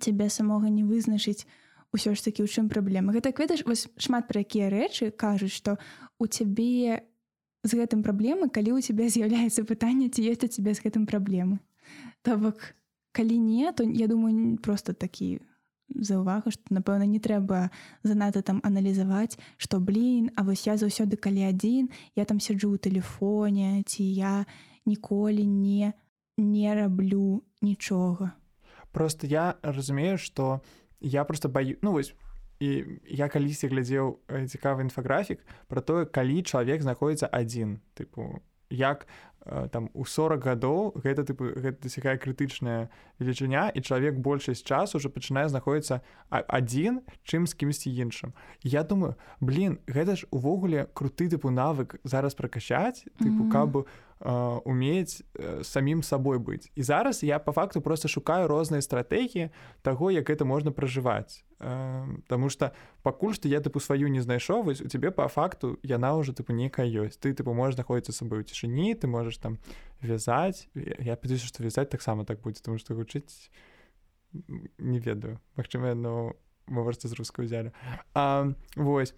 цябе 0.00 0.28
самога 0.28 0.68
не 0.68 0.84
вызначыць 0.84 1.46
ўсё 1.92 2.12
ж 2.12 2.20
такі 2.20 2.44
ў 2.44 2.48
чым 2.48 2.68
праблема 2.68 3.12
гэта 3.16 3.32
ведаш 3.32 3.64
вось 3.64 3.88
шмат 3.96 4.28
пра 4.28 4.44
якія 4.44 4.68
рэчы 4.72 5.10
кажуць 5.10 5.54
што 5.54 5.78
у 6.20 6.28
цябе 6.28 7.04
з 7.64 7.70
гэтым 7.74 8.04
праблемы 8.04 8.48
калі 8.52 8.76
у 8.76 8.80
цябе 8.84 9.08
з'яўляецца 9.08 9.64
пытанне 9.64 10.08
ці 10.12 10.24
ёсць 10.28 10.44
у 10.44 10.52
цябе 10.52 10.74
з 10.76 10.84
гэтым 10.84 11.08
праблемы 11.08 11.58
то 12.22 12.36
бок 12.36 12.74
калі 13.16 13.38
не 13.38 13.72
то 13.72 13.84
я 13.84 14.06
думаю 14.06 14.58
просто 14.60 14.92
такі 14.92 15.40
за 15.88 16.20
ўвагу 16.20 16.52
што 16.52 16.76
напэўна 16.76 17.08
не 17.08 17.20
трэба 17.24 17.72
занадта 18.04 18.44
там 18.44 18.60
аналізаваць 18.62 19.40
што 19.56 19.80
блин 19.80 20.30
А 20.36 20.44
вось 20.44 20.68
я 20.68 20.76
заўсёды 20.76 21.16
калі 21.16 21.48
адзін 21.48 21.88
я 22.16 22.24
там 22.28 22.40
сяджу 22.40 22.68
ў 22.68 22.78
тэлефоне 22.78 23.82
ці 23.88 24.04
я 24.04 24.44
ніколі 24.84 25.48
не 25.48 25.96
не 26.36 26.68
раблю 26.74 27.42
нічога 27.62 28.36
просто 28.92 29.26
я 29.26 29.56
разумею 29.62 30.18
что 30.18 30.62
у 30.62 30.88
я 31.00 31.24
просто 31.24 31.48
баю 31.48 31.76
ну 31.82 31.92
вось 31.92 32.14
і 32.60 32.84
я 33.06 33.28
калісьці 33.28 33.70
глядзеў 33.70 34.18
цікавы 34.50 34.82
інфаграфік 34.82 35.46
про 35.68 35.80
тое 35.80 36.06
калі 36.06 36.42
чалавек 36.42 36.82
знаходіцца 36.82 37.30
адзін 37.30 37.78
тыпу 37.94 38.42
як 38.70 39.06
там 39.70 39.88
у 39.94 40.04
40 40.04 40.42
гадоў 40.42 40.98
гэта 40.98 41.22
тыпу 41.22 41.54
гэта 41.54 41.86
дасягае 41.86 42.18
крытычная 42.18 42.90
велічыня 43.22 43.70
і 43.70 43.80
чалавек 43.80 44.18
большасць 44.18 44.66
часу 44.66 44.98
уже 44.98 45.08
пачынае 45.08 45.46
знаходіцца 45.48 46.02
адзін 46.30 47.06
чым 47.22 47.46
з 47.46 47.54
кімсьці 47.54 47.94
іншым 47.94 48.34
я 48.66 48.82
думаю 48.82 49.14
блин 49.38 49.78
гэта 49.86 50.18
ж 50.18 50.26
увогуле 50.34 50.90
круты 50.98 51.30
тыпу 51.30 51.54
навык 51.54 52.02
зараз 52.02 52.34
пракачаць 52.34 53.06
тыпу 53.22 53.46
каб 53.54 53.86
бы 54.20 54.26
у 54.26 54.60
умець 54.64 55.22
самім 55.62 56.02
сабой 56.02 56.38
быць 56.38 56.70
і 56.74 56.82
зараз 56.82 57.22
я 57.22 57.38
по 57.38 57.52
факту 57.52 57.80
просто 57.80 58.08
шукаю 58.08 58.48
розныя 58.48 58.82
стратэгіі 58.82 59.50
таго 59.82 60.10
як 60.10 60.30
это 60.30 60.44
можна 60.44 60.70
пражываць 60.70 61.44
Таму 62.26 62.48
что 62.50 62.72
пакуль 63.02 63.34
што 63.34 63.48
я 63.48 63.60
тыпу 63.60 63.80
сваю 63.80 64.08
не 64.08 64.20
знайшоў 64.20 64.62
вось 64.62 64.80
у 64.80 64.88
цябе 64.88 65.10
по 65.10 65.28
факту 65.28 65.78
яна 65.82 66.14
уже 66.16 66.32
тыпу 66.32 66.52
некая 66.52 66.86
ёсць 66.86 67.18
ты 67.18 67.32
тыпу 67.34 67.54
можаш 67.54 67.74
знаходіцца 67.74 68.12
сабой 68.12 68.40
у 68.40 68.42
цішыні 68.42 68.94
ты 68.94 69.06
можаш 69.06 69.38
там 69.38 69.58
вязаць 70.02 70.68
я 70.74 71.16
піду 71.16 71.38
што 71.38 71.62
вязаць 71.62 71.90
таксама 71.90 72.24
так 72.24 72.42
будзе 72.42 72.62
тому 72.62 72.78
что 72.78 72.94
вучыць 72.94 73.50
не 74.78 74.98
ведаю. 74.98 75.40
Магчыма 75.56 75.94
но 75.94 76.34
мы 76.66 76.84
можете 76.84 77.08
з 77.08 77.14
рускай 77.14 77.46
узялі 77.46 77.70
восьось 78.74 79.14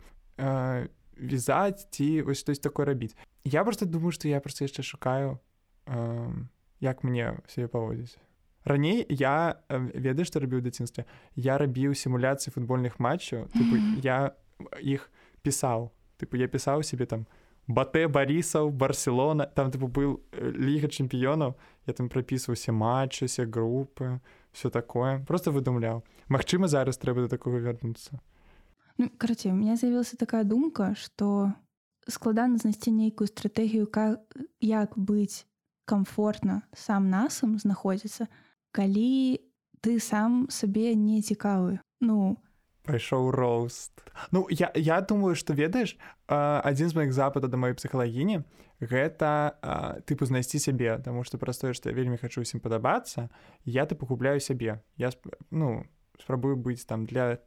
вязаць 1.20 1.86
ці 1.90 2.22
вось 2.22 2.40
штось 2.40 2.58
такое 2.58 2.86
рабіць 2.86 3.16
я 3.44 3.64
просто 3.64 3.86
думаю 3.86 4.12
что 4.12 4.28
я 4.28 4.40
просто 4.40 4.64
яшчэ 4.64 4.82
шукаю 4.82 5.38
э, 5.86 6.32
як 6.80 7.04
мне 7.04 7.38
себе 7.46 7.68
паводзіць 7.68 8.16
раней 8.64 9.06
я 9.08 9.60
ведаю 9.68 10.24
што 10.24 10.40
рабіў 10.40 10.60
дзяцінстве 10.60 11.04
я 11.36 11.58
рабіў 11.58 11.94
сімуляцыі 11.94 12.52
футбольных 12.52 12.98
матчаў 12.98 13.48
я 14.02 14.32
іх 14.80 15.10
пісаў 15.42 15.92
тыпу 16.16 16.36
я 16.36 16.48
пісаў 16.48 16.82
себе 16.82 17.06
там 17.06 17.26
батэ 17.68 18.08
барисаў 18.08 18.70
барселона 18.70 19.46
там 19.46 19.70
тыпу 19.70 19.86
был 19.86 20.20
ліга 20.34 20.88
чэмпіёнаў 20.88 21.54
я 21.86 21.92
там 21.92 22.08
прапісваўся 22.08 22.72
матчыся 22.72 23.46
групы 23.46 24.20
все 24.52 24.70
такое. 24.70 25.24
Просто 25.26 25.50
выдумляў 25.50 26.02
Магчыма 26.28 26.68
зараз 26.68 26.98
трэба 26.98 27.22
да 27.22 27.28
такого 27.28 27.58
вярнуцца 27.58 28.20
ну, 28.98 29.10
карацей 29.18 29.52
у 29.52 29.54
меня 29.54 29.76
з'явілася 29.76 30.16
такая 30.16 30.44
думка 30.44 30.94
что 30.94 31.52
складана 32.08 32.58
знайсці 32.58 32.90
нейкую 32.90 33.28
стратэгію 33.28 33.86
как 33.86 34.20
як 34.60 34.98
быць 34.98 35.46
комфортна 35.84 36.62
сам 36.74 37.10
насам 37.10 37.58
знаходзіцца 37.58 38.28
калі 38.72 39.40
ты 39.80 40.00
сам 40.00 40.46
сабе 40.50 40.94
не 40.94 41.22
цікавы 41.22 41.80
ну 42.00 42.38
пайшоў 42.82 43.30
рост. 43.30 43.92
Ну 44.32 44.46
я, 44.50 44.72
я 44.74 45.00
думаю 45.00 45.34
что 45.34 45.54
ведаеш 45.54 45.96
адзін 46.26 46.88
з 46.88 46.94
моих 46.94 47.12
запада 47.12 47.48
да 47.48 47.56
маёй 47.56 47.74
псіхалагіні 47.74 48.42
гэта 48.80 49.60
тыпу 50.08 50.24
знайсці 50.24 50.58
сябе 50.58 50.98
Таму 51.04 51.24
што 51.24 51.38
праз 51.38 51.58
тое 51.58 51.72
што 51.76 51.90
я 51.90 51.94
вельмі 51.94 52.16
хачу 52.16 52.40
усім 52.40 52.60
падабацца 52.60 53.28
я 53.64 53.86
ты 53.86 53.94
пагубляю 53.94 54.40
сябе 54.40 54.80
я 54.96 55.10
ну 55.50 55.84
спрабую 56.18 56.56
быць 56.56 56.84
там 56.84 57.04
для 57.06 57.38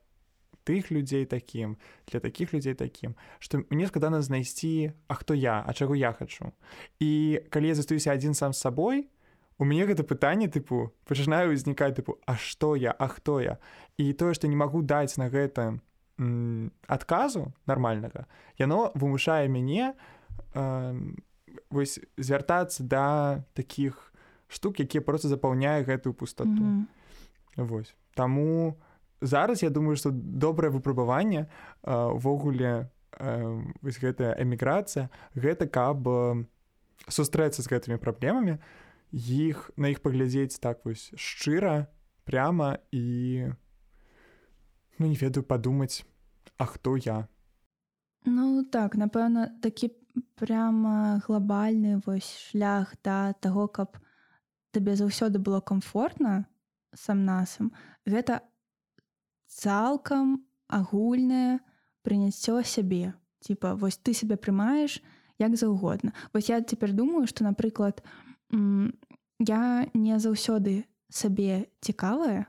тых 0.64 0.91
людзей 0.91 1.26
такім 1.26 1.78
для 2.07 2.20
такіх 2.20 2.53
людзей 2.53 2.74
такім 2.74 3.16
што 3.39 3.64
мне 3.70 3.88
складана 3.88 4.22
знайсці 4.22 4.93
А 5.07 5.14
хто 5.16 5.34
я 5.34 5.64
а 5.66 5.74
чаго 5.74 5.95
я 5.95 6.14
хачу. 6.14 6.51
І 6.99 7.41
калі 7.49 7.68
я 7.68 7.76
застаюся 7.76 8.11
адзін 8.11 8.34
сам 8.34 8.53
сабой 8.53 9.09
у 9.57 9.66
мяне 9.66 9.86
гэта 9.86 10.03
пытанне 10.03 10.47
тыпу 10.47 10.91
пачынаю 11.05 11.53
ўзнікаць 11.53 11.95
тыпу 11.99 12.18
А 12.26 12.36
што 12.36 12.76
я 12.76 12.91
а 12.91 13.07
хто 13.07 13.41
я? 13.41 13.57
І 13.97 14.14
тое 14.14 14.34
што 14.34 14.47
не 14.47 14.55
магу 14.55 14.82
даць 14.82 15.18
на 15.18 15.30
гэта 15.30 15.80
адказу 16.88 17.53
нармальнага 17.66 18.26
яно 18.57 18.91
вымушае 18.93 19.49
мяне 19.49 19.93
на 19.93 20.93
вось 21.70 21.99
звяртацца 22.18 22.84
да 22.84 23.43
такіх 23.53 24.14
штук 24.47 24.80
якія 24.80 25.01
просто 25.01 25.28
запаўняе 25.28 25.84
гэтую 25.84 26.14
пустоту 26.14 26.49
mm 26.49 26.57
-hmm. 26.59 26.86
Вось. 27.55 27.95
Таму 28.14 28.78
зараз 29.24 29.63
я 29.63 29.69
думаю 29.69 29.95
што 29.95 30.11
добрае 30.13 30.71
выпрабаванне 30.71 31.47
увогуле 31.84 32.91
вось 33.82 33.99
гэтая 34.03 34.36
эміграцыя 34.38 35.09
гэта 35.36 35.67
каб 35.67 36.07
сустрэцца 37.07 37.63
з 37.63 37.67
гэтымі 37.71 37.97
праблемамі 37.97 38.59
іх 39.11 39.69
на 39.78 39.89
іх 39.93 40.01
паглядзець 40.05 40.59
так 40.59 40.86
вось 40.86 41.11
шчыра 41.15 41.88
прямо 42.24 42.78
і 42.91 43.51
ну 44.99 45.07
не 45.09 45.17
ведаю 45.19 45.43
падумаць 45.43 46.03
А 46.57 46.65
хто 46.65 46.97
я. 46.97 47.28
Ну 48.26 48.63
так 48.63 48.95
напэўна 48.95 49.49
такі 49.61 49.91
прямо 50.39 51.19
глобальны 51.26 51.99
вось 52.05 52.30
шлях 52.30 52.93
да 53.03 53.34
таго 53.34 53.67
каб 53.67 53.97
табе 54.71 54.95
заўсёды 54.95 55.41
было 55.43 55.59
комфортна 55.59 56.45
сам 56.93 57.26
насам 57.26 57.74
гэта 58.05 58.39
цалкам 59.54 60.45
агульнае 60.68 61.60
прыняццё 62.01 62.64
сябе. 62.64 63.14
Типа 63.39 63.76
вось 63.76 63.97
ты 63.97 64.14
себе 64.14 64.36
прымаеш 64.36 65.01
як 65.39 65.56
заўгодна. 65.56 66.14
Вось 66.34 66.49
я 66.49 66.62
цяпер 66.62 66.93
думаю 66.93 67.28
что 67.28 67.43
напрыклад 67.43 68.04
я 68.51 69.88
не 69.93 70.20
заўсёды 70.20 70.86
сабе 71.10 71.68
цікавая 71.82 72.45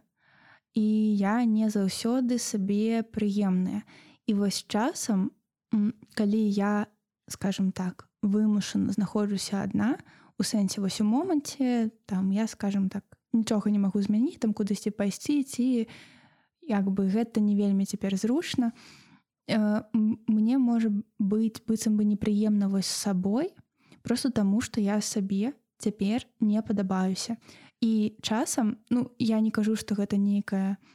і 0.75 1.17
я 1.17 1.45
не 1.45 1.69
заўсёды 1.71 2.39
сабе 2.39 3.03
прыемная. 3.03 3.83
І 4.27 4.35
вось 4.35 4.65
часам 4.69 5.31
калі 6.15 6.43
я 6.51 6.87
скажем 7.29 7.73
так 7.73 8.09
вымушана 8.23 8.93
знаходжуся 8.93 9.63
адна 9.63 9.99
у 10.39 10.43
сэнсе 10.43 10.81
вось 10.81 11.01
у 11.01 11.05
моманце 11.05 11.91
там 12.07 12.31
я 12.33 12.47
скажем 12.47 12.89
так 12.89 13.05
нічога 13.33 13.71
не 13.71 13.79
магу 13.79 14.01
змяніць 14.01 14.41
там 14.41 14.53
кудысьці 14.53 14.91
пайсці 14.91 15.43
ці 15.45 15.89
як 16.69 16.91
бы 16.91 17.09
гэта 17.09 17.41
не 17.41 17.55
вельмі 17.57 17.85
цяпер 17.85 18.17
зручна 18.17 18.73
э, 19.49 19.83
мне 19.93 20.59
можа 20.59 20.91
быць 21.19 21.63
быццам 21.67 21.97
бы 21.97 22.05
непрыемна 22.05 22.69
вось 22.69 22.87
сабой 22.87 23.55
просто 24.03 24.31
таму 24.31 24.61
што 24.61 24.81
я 24.81 25.01
сабе 25.01 25.53
цяпер 25.79 26.27
не 26.41 26.63
падабаюся. 26.63 27.37
І 27.81 28.17
часам 28.23 28.77
ну 28.91 29.11
я 29.19 29.41
не 29.41 29.51
кажу 29.51 29.77
што 29.77 29.95
гэта 29.95 30.17
нейкая 30.17 30.77
не 30.79 30.95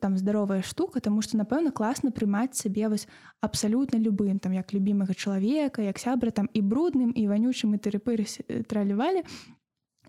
там 0.00 0.18
здаровая 0.18 0.62
штука 0.62 1.00
тому 1.00 1.22
что 1.22 1.36
напэўна 1.36 1.72
класна 1.72 2.10
прымаць 2.10 2.54
сабе 2.54 2.88
вось 2.88 3.08
абсалютна 3.40 3.96
любым 3.96 4.38
там 4.38 4.52
як 4.52 4.72
любімага 4.74 5.14
чалавека 5.14 5.82
як 5.82 5.98
сябра 5.98 6.30
там 6.30 6.48
і 6.52 6.60
брудным 6.60 7.12
і 7.16 7.26
ванючым 7.28 7.74
і 7.74 7.80
тэрыпыры 7.80 8.28
тралівалі 8.68 9.24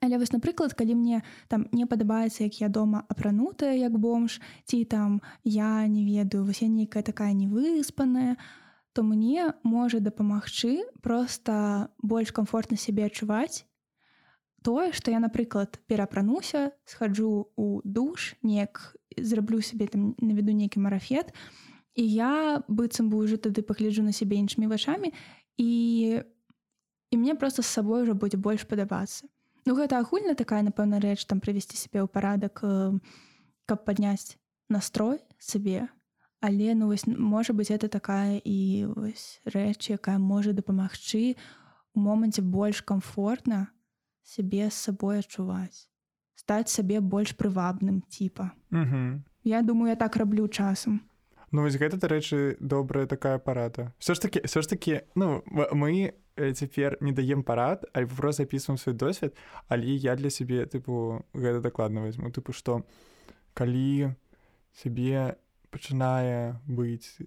але 0.02 0.18
вось 0.18 0.34
напрыклад 0.34 0.74
калі 0.74 0.98
мне 0.98 1.22
там 1.48 1.68
не 1.72 1.86
падабаецца 1.86 2.44
як 2.44 2.62
я 2.62 2.70
дома 2.70 3.06
апранутая 3.08 3.78
як 3.78 3.98
бомж 3.98 4.42
ці 4.66 4.84
там 4.86 5.22
я 5.44 5.88
не 5.88 6.04
ведаю 6.06 6.44
вось 6.46 6.62
я 6.62 6.68
нейкая 6.68 7.04
такая 7.04 7.34
невыспаная 7.34 8.36
то 8.94 9.04
мне 9.04 9.54
можа 9.64 10.00
дапамагчы 10.00 10.84
просто 11.02 11.90
больш 12.02 12.32
комфортна 12.32 12.78
сябе 12.78 13.06
адчуваць. 13.06 13.66
Тое 14.64 14.92
што 14.92 15.12
я 15.12 15.20
напрыклад 15.20 15.80
перапрануся 15.88 16.72
схаджу 16.86 17.50
у 17.56 17.82
душ 17.84 18.36
неяк 18.44 18.96
зраблю 19.18 19.62
сабе 19.62 19.88
там 19.88 20.14
наведу 20.20 20.52
нейкі 20.52 20.80
марафет 20.80 21.34
і 21.96 22.04
я 22.06 22.64
быццам 22.68 23.10
бы 23.10 23.18
уже 23.18 23.38
тады 23.38 23.62
пагляджу 23.62 24.04
на 24.04 24.12
сябе 24.12 24.38
іншымі 24.38 24.68
вачамі 24.68 25.14
і 25.58 26.22
і 27.12 27.18
мне 27.18 27.36
просто 27.36 27.62
з 27.62 27.68
сабой 27.68 28.04
уже 28.04 28.14
будзе 28.14 28.38
больш 28.38 28.68
падабацца 28.68 29.26
Ну 29.66 29.76
гэта 29.78 30.00
агульна 30.00 30.36
такая 30.36 30.62
напэўна 30.66 31.00
рэч 31.00 31.26
там 31.26 31.40
прывесці 31.40 31.78
сябе 31.78 32.02
ў 32.02 32.10
парадак 32.10 32.64
каб 33.70 33.80
падняць 33.86 34.38
настрой 34.70 35.22
сабе 35.38 35.88
але 36.42 36.74
ну 36.74 36.90
вось 36.90 37.06
можа 37.06 37.54
быць 37.54 37.70
это 37.70 37.88
такая 37.88 38.42
і 38.42 38.90
вось 38.96 39.40
рэч 39.46 39.94
якая 39.94 40.18
можа 40.18 40.58
дапамагчы 40.58 41.38
у 41.94 42.00
моманце 42.00 42.42
больш 42.42 42.82
комфортна 42.82 43.70
сябе 44.24 44.70
з 44.70 44.76
сабой 44.90 45.22
адчуваць 45.22 45.92
стаць 46.42 46.74
сабе 46.74 47.00
больш 47.00 47.36
прывабным 47.38 48.02
типа. 48.10 48.52
Я 49.44 49.62
думаю 49.62 49.90
я 49.90 49.96
так 49.96 50.16
раблю 50.16 50.48
часам. 50.48 51.02
Ну 51.52 51.62
вось 51.62 51.76
гэта 51.76 51.98
дарэчы 51.98 52.58
добрая 52.60 53.06
такая 53.06 53.38
парада. 53.38 53.94
Все 54.00 54.14
ж 54.14 54.20
таки 54.20 54.42
все 54.46 54.62
ж 54.62 54.68
таки 54.68 55.02
ну 55.16 55.44
мы 55.46 56.14
цяпер 56.54 56.98
не 57.02 57.12
даем 57.12 57.44
парад 57.44 57.86
альбо 57.94 58.16
просто 58.16 58.44
записываем 58.44 58.78
свой 58.78 58.96
досвед 58.96 59.36
але 59.68 59.96
я 59.96 60.16
для 60.16 60.30
сябе 60.30 60.66
тыпу 60.66 61.26
гэта 61.34 61.62
дакладна 61.62 62.02
возьму. 62.02 62.32
Тыпу 62.32 62.54
что 62.54 62.86
калі 63.54 64.16
сябе 64.74 65.38
пачынае 65.72 66.60
быць 66.68 67.20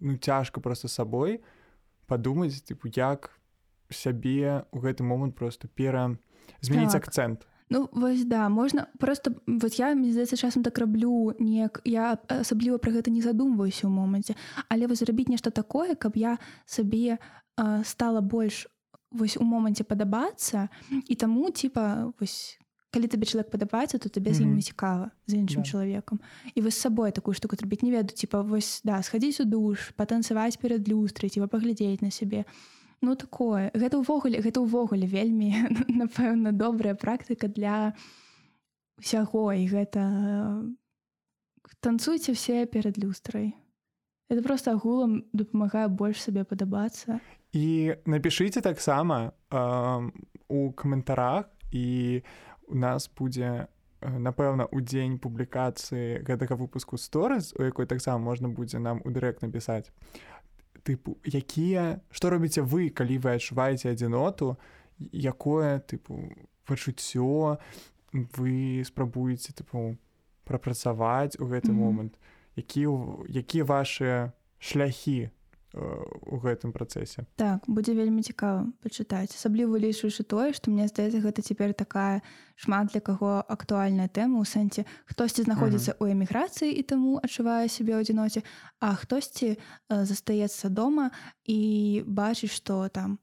ну 0.00 0.16
цяжка 0.16 0.60
просто 0.60 0.88
сабой 0.88 1.42
падумаць 2.06 2.62
тыпу 2.64 2.88
як 2.94 3.30
сябе 3.90 4.64
у 4.72 4.80
гэты 4.80 5.02
момант 5.02 5.34
просто 5.34 5.68
пера 5.68 6.16
змяніць 6.60 6.92
так. 6.92 7.08
акцэнт 7.08 7.46
Ну 7.70 7.88
вось 7.92 8.24
да 8.24 8.48
можна 8.48 8.88
просто 8.98 9.34
вот 9.46 9.74
я 9.74 9.94
мне 9.94 10.12
здаецца 10.12 10.36
часам 10.36 10.62
так 10.62 10.78
раблю 10.78 11.34
неяк 11.38 11.80
я 11.84 12.18
асабліва 12.28 12.78
пра 12.78 12.92
гэта 12.92 13.12
не 13.12 13.20
задумваюся 13.20 13.84
ў 13.84 13.92
моманце 13.92 14.36
але 14.68 14.88
вы 14.88 14.96
зрабіць 14.96 15.28
нешта 15.28 15.50
такое 15.50 15.94
каб 15.94 16.16
я 16.16 16.38
сабе 16.64 17.16
э, 17.16 17.18
стала 17.84 18.20
больш 18.20 18.66
вось 19.10 19.36
у 19.36 19.44
моманце 19.44 19.84
падабацца 19.84 20.68
і 21.08 21.14
таму 21.14 21.50
типа 21.50 22.12
вось 22.20 22.58
калі 22.90 23.08
табе 23.08 23.28
чалавек 23.28 23.52
падабаецца 23.52 23.98
то 23.98 24.08
табе 24.08 24.32
з 24.32 24.44
ім 24.44 24.56
цікава 24.60 25.10
з 25.26 25.40
іншым 25.40 25.62
да. 25.64 25.68
чалавекам 25.68 26.20
і 26.54 26.64
вы 26.64 26.70
з 26.70 26.80
сабой 26.80 27.12
такую 27.12 27.34
штуку 27.34 27.56
зрабіць 27.56 27.82
не 27.82 27.92
веду 27.92 28.14
типа 28.14 28.42
вось 28.42 28.80
да 28.84 29.00
схадзіць 29.02 29.44
у 29.44 29.46
душ 29.48 29.92
патанцаваць 29.96 30.56
перад 30.56 30.88
люстрай 30.88 31.32
ці 31.32 31.44
паглядзець 31.46 32.02
на 32.04 32.10
сябе 32.10 32.44
Ну 33.00 33.14
такое. 33.14 33.70
Гэта 33.78 34.02
ўвогуле 34.02 34.42
гэта 34.42 34.58
ўвогуле 34.58 35.06
вельмі 35.06 35.54
напэўна 36.02 36.50
добрая 36.50 36.98
практыка 36.98 37.46
для 37.46 37.94
усяго 38.98 39.54
і 39.54 39.70
гэта 39.70 40.02
танцуйце 41.78 42.34
все 42.34 42.66
перад 42.66 42.98
люстрай 42.98 43.54
это 44.28 44.42
просто 44.42 44.72
агулам 44.72 45.24
дапамагае 45.32 45.88
больш 45.88 46.20
сабе 46.20 46.44
падабацца 46.44 47.20
і 47.52 47.96
напішыце 48.04 48.60
таксама 48.60 49.32
э, 49.50 50.10
у 50.48 50.72
каментарах 50.72 51.48
і 51.72 52.22
у 52.68 52.74
нас 52.74 53.08
будзе 53.08 53.68
напэўна 54.00 54.68
у 54.70 54.80
дзень 54.80 55.18
публікацыі 55.18 56.22
гэтага 56.22 56.54
выпуску 56.54 56.96
сторыс 56.96 57.54
у 57.58 57.62
якой 57.62 57.86
таксама 57.86 58.18
можна 58.18 58.48
будзе 58.48 58.78
нам 58.78 59.02
у 59.04 59.10
дырэкт 59.10 59.42
напісаць 59.42 59.90
тыпу 60.84 61.18
якія? 61.24 62.00
Што 62.10 62.30
робіце 62.30 62.62
вы 62.62 62.88
калі 62.90 63.18
вы 63.18 63.36
адчуваеце 63.36 63.92
адзіноту 63.92 64.56
якое 65.12 65.80
тыпу 65.84 66.30
пачуццё 66.64 67.58
вы 68.12 68.84
спрабуеце 68.84 69.52
тыпу 69.52 69.96
прапрацаваць 70.44 71.36
у 71.40 71.44
гэты 71.44 71.72
mm 71.72 71.76
-hmm. 71.76 71.84
момант 71.84 72.18
які 72.58 72.90
якія 73.30 73.64
ваши 73.64 74.34
шляхі 74.58 75.30
у 76.26 76.40
гэтым 76.40 76.72
працэсе? 76.72 77.28
Так 77.36 77.68
будзе 77.68 77.92
вельмі 77.92 78.24
цікава 78.24 78.72
пачытаць. 78.80 79.36
Асабліва 79.36 79.76
лічуючы 79.78 80.24
тое 80.24 80.56
што 80.56 80.72
мне 80.72 80.88
здаецца 80.88 81.20
гэта 81.20 81.44
цяпер 81.44 81.76
такая 81.76 82.24
шмат 82.56 82.90
для 82.90 83.00
каго 83.04 83.44
актуальная 83.44 84.08
тэма 84.08 84.40
ў 84.40 84.46
сэнсе 84.48 84.88
хтосьці 85.06 85.44
знаходзіцца 85.44 85.94
ў 86.00 86.16
эміграцыі 86.16 86.72
і 86.72 86.82
таму 86.82 87.20
адчувае 87.20 87.68
сябе 87.68 87.94
ў 87.94 88.02
адзіноце 88.02 88.42
а 88.80 88.96
хтосьці 88.96 89.60
застаецца 89.92 90.72
дома 90.72 91.12
і 91.44 92.02
бачыць 92.08 92.56
што 92.56 92.88
там 92.88 93.20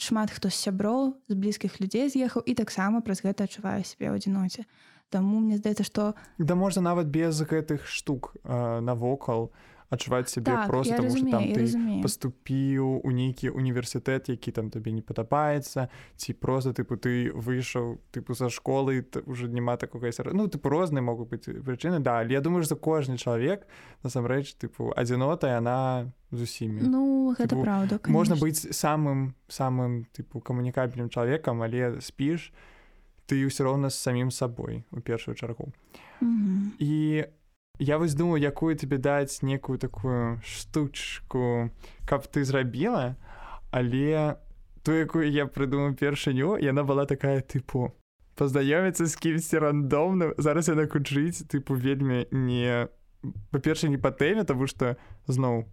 шмат 0.00 0.32
хто 0.32 0.48
з 0.48 0.56
сяброў 0.56 1.20
з 1.28 1.34
блізкіх 1.36 1.78
людзей 1.84 2.08
з'ехаў 2.08 2.42
і 2.48 2.56
таксама 2.56 3.04
праз 3.04 3.20
гэта 3.20 3.44
адчувае 3.44 3.84
сябе 3.84 4.08
ў 4.08 4.16
адзіноце 4.16 4.64
Таму 5.10 5.40
мне 5.40 5.56
здаецца 5.56 5.84
што 5.84 6.14
да 6.38 6.54
можна 6.54 6.82
нават 6.82 7.06
без 7.06 7.40
гэтых 7.40 7.86
штук 7.86 8.36
навокал 8.44 9.48
у 9.48 9.52
адчуваць 9.90 10.28
сябе 10.28 10.52
так, 10.52 10.68
просто 10.68 10.96
тому 10.96 11.08
разумею, 11.08 11.32
там 11.32 11.44
ты 11.48 11.60
разумею. 11.60 12.02
паступіў 12.02 13.00
у 13.04 13.10
нейкі 13.10 13.50
універсітэт 13.50 14.28
які 14.28 14.52
там 14.52 14.70
табе 14.70 14.92
не 14.92 15.00
падабаецца 15.00 15.88
ці 16.16 16.32
просто 16.34 16.76
тыпу 16.76 17.00
ты 17.00 17.32
выйшаў 17.32 17.96
тыпу 18.12 18.36
са 18.36 18.52
школы 18.52 19.04
уже 19.24 19.48
няма 19.48 19.76
такога 19.76 20.12
ну 20.32 20.48
тыпу 20.48 20.68
розныя 20.68 21.00
могуць 21.00 21.28
быць 21.32 21.48
прычыны 21.48 22.00
да 22.00 22.20
але 22.20 22.36
я 22.36 22.40
думаю 22.40 22.64
за 22.64 22.76
кожны 22.76 23.16
чалавек 23.16 23.64
насамрэч 24.04 24.60
тыпу 24.60 24.92
адзінота 24.92 25.56
яна 25.56 26.12
з 26.30 26.44
усімі 26.44 26.84
ну 26.84 27.32
гэта 27.32 27.56
типу, 27.56 27.62
правда 27.62 27.98
конечно. 27.98 28.12
можна 28.12 28.34
быць 28.36 28.68
самым 28.68 29.32
самым 29.48 30.04
тыпу 30.12 30.44
камунікабельным 30.44 31.08
чалавекам 31.08 31.64
але 31.64 32.00
спіш 32.04 32.52
ты 33.28 33.44
ўсё 33.44 33.68
роўна 33.68 33.92
з 33.92 34.00
самім 34.00 34.30
сабой 34.32 34.84
у 34.90 35.00
першую 35.00 35.34
чаргу 35.36 35.72
mm 36.22 36.28
-hmm. 36.28 36.70
і 36.78 37.24
я 37.78 37.98
вось 37.98 38.14
думаю 38.14 38.42
якую 38.42 38.76
тебе 38.76 38.98
даць 38.98 39.42
некую 39.42 39.78
такую 39.78 40.40
штучку 40.42 41.70
каб 42.06 42.26
ты 42.26 42.44
зрабіла 42.44 43.16
але 43.70 44.36
ту 44.82 44.92
якую 44.92 45.30
я 45.30 45.44
прыдумаў 45.44 45.94
першыню 45.94 46.58
яна 46.58 46.82
была 46.82 47.06
такая 47.06 47.40
тыпу 47.40 47.90
пазнаёміцца 48.34 49.06
з 49.06 49.16
кімсьці 49.16 49.58
рандомным 49.58 50.34
зараз 50.38 50.68
яна 50.68 50.86
кучыць 50.86 51.44
тыпу 51.44 51.76
вельмі 51.76 52.26
не 52.32 52.88
па-перша 53.50 53.88
не 53.88 53.98
па 53.98 54.10
тэме 54.10 54.44
тому 54.44 54.66
что 54.66 54.96
зноў 55.26 55.64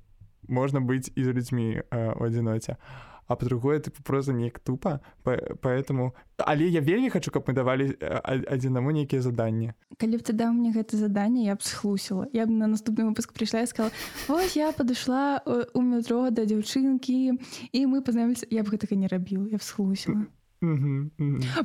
можна 0.47 0.79
быць 0.81 1.11
і 1.15 1.23
з 1.23 1.27
людзьмі 1.27 1.81
у 1.91 2.23
адзіноце 2.23 2.75
а 2.75 3.14
а 3.28 3.36
по-другое 3.36 3.80
ты 3.80 3.91
просто 4.03 4.34
неяк 4.34 4.59
тупо. 4.59 5.01
Поэтому 5.23 6.13
але 6.38 6.67
я 6.67 6.82
вельмі 6.82 7.09
хочу 7.09 7.32
каб 7.32 7.43
мы 7.47 7.53
давалі 7.53 7.95
адзінаму 8.23 8.91
нейкія 8.91 9.21
заданні 9.21 9.73
калі 9.97 10.17
б 10.17 10.21
ты 10.21 10.34
даў 10.34 10.51
мне 10.53 10.71
гэта 10.76 10.97
заданне 10.97 11.45
я 11.45 11.55
б 11.55 11.63
схлусіла 11.63 12.28
я 12.34 12.45
б 12.45 12.51
на 12.51 12.67
наступны 12.67 13.07
выпуск 13.07 13.32
прыйшла 13.32 13.63
і 13.63 13.67
сказала 13.67 13.91
ось 14.28 14.57
я 14.57 14.71
падышла 14.71 15.39
у 15.73 15.82
метро 15.82 16.30
да 16.30 16.43
дзяўчынкі 16.43 17.39
і 17.71 17.80
мы 17.88 18.01
пазнаемся 18.01 18.47
я 18.51 18.63
б 18.63 18.69
гэтага 18.69 18.99
не 18.99 19.07
рабіў 19.07 19.47
я 19.47 19.57
б 19.57 19.63
схлусіла 19.63 20.28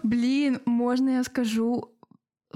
блин 0.03 0.61
можна 0.67 1.11
я 1.11 1.25
скажу? 1.25 1.91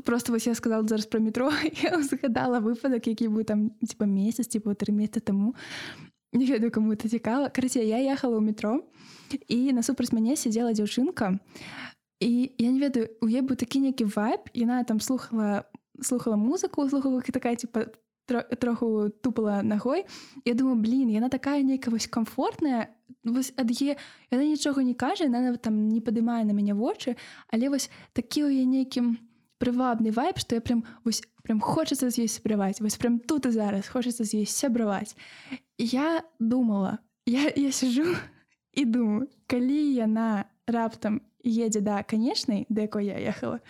Просто 0.05 0.33
вось 0.33 0.47
я 0.47 0.55
сказала 0.55 0.87
зараз 0.89 1.07
пра 1.07 1.21
метро 1.21 1.51
я 1.83 2.03
загадала 2.03 2.61
выпадак 2.61 3.07
які 3.07 3.29
быў 3.29 3.45
там 3.45 3.71
типа 3.83 4.05
месяц 4.05 4.47
типа 4.49 4.75
тры 4.75 4.93
месяца 4.93 5.21
таму 5.21 5.55
не 6.39 6.47
ведаю 6.47 6.71
кому 6.71 6.93
это 6.93 7.09
цікава 7.09 7.49
караце 7.49 7.85
я 7.85 7.99
ехала 8.13 8.39
ў 8.39 8.43
метро 8.43 8.83
і 9.49 9.73
насупраць 9.73 10.13
мяне 10.13 10.37
сидзела 10.37 10.75
дзяўчынка 10.75 11.39
і 12.21 12.51
я 12.59 12.71
не 12.71 12.81
ведаю 12.81 13.15
у 13.23 13.31
ей 13.31 13.43
быў 13.43 13.55
такі 13.57 13.81
нейкі 13.81 14.11
вайб 14.11 14.51
яна 14.55 14.83
там 14.85 15.01
слухала 15.01 15.65
слухала 16.03 16.37
музыку 16.37 16.89
слухала 16.89 17.23
такая 17.23 17.57
типа 17.57 17.87
троху 18.27 19.11
тупала 19.23 19.63
ногой. 19.63 20.07
Я 20.45 20.55
думаю 20.55 20.77
блин 20.77 21.09
яна 21.09 21.29
такая 21.29 21.63
нейкая 21.63 21.93
вось 21.93 22.09
комфортная 22.09 22.89
вось 23.23 23.53
ад 23.57 23.71
е 23.71 23.97
яна 24.31 24.45
нічога 24.45 24.83
не 24.83 24.95
кажа 24.95 25.27
она 25.27 25.57
там 25.57 25.89
не 25.89 26.01
падымае 26.01 26.45
на 26.45 26.53
мяне 26.53 26.75
вочы 26.75 27.17
але 27.53 27.69
вось 27.69 27.91
такі 28.13 28.45
у 28.45 28.49
я 28.49 28.65
нейкім 28.65 29.19
прывабны 29.61 30.11
вайб 30.11 30.39
што 30.39 30.55
я 30.55 30.61
прям 30.61 30.85
вось 31.05 31.23
прям 31.45 31.61
хочацца 31.61 32.09
з 32.11 32.25
ёй 32.25 32.29
сябраваць 32.29 32.81
вось 32.81 32.97
прям 32.97 33.21
тут 33.21 33.47
і 33.47 33.53
зараз 33.53 33.89
хочацца 33.89 34.25
з 34.25 34.41
ёй 34.41 34.47
сябраваць 34.49 35.15
я 35.79 36.25
думала 36.41 36.99
я, 37.29 37.53
я 37.55 37.71
сижу 37.73 38.17
і 38.73 38.85
думаю 38.85 39.29
калі 39.47 39.81
яна 39.95 40.49
раптам 40.67 41.21
едзе 41.45 41.85
да 41.85 42.03
канечнай 42.03 42.67
да 42.69 42.89
якой 42.89 43.07
я 43.07 43.21
ехала 43.21 43.61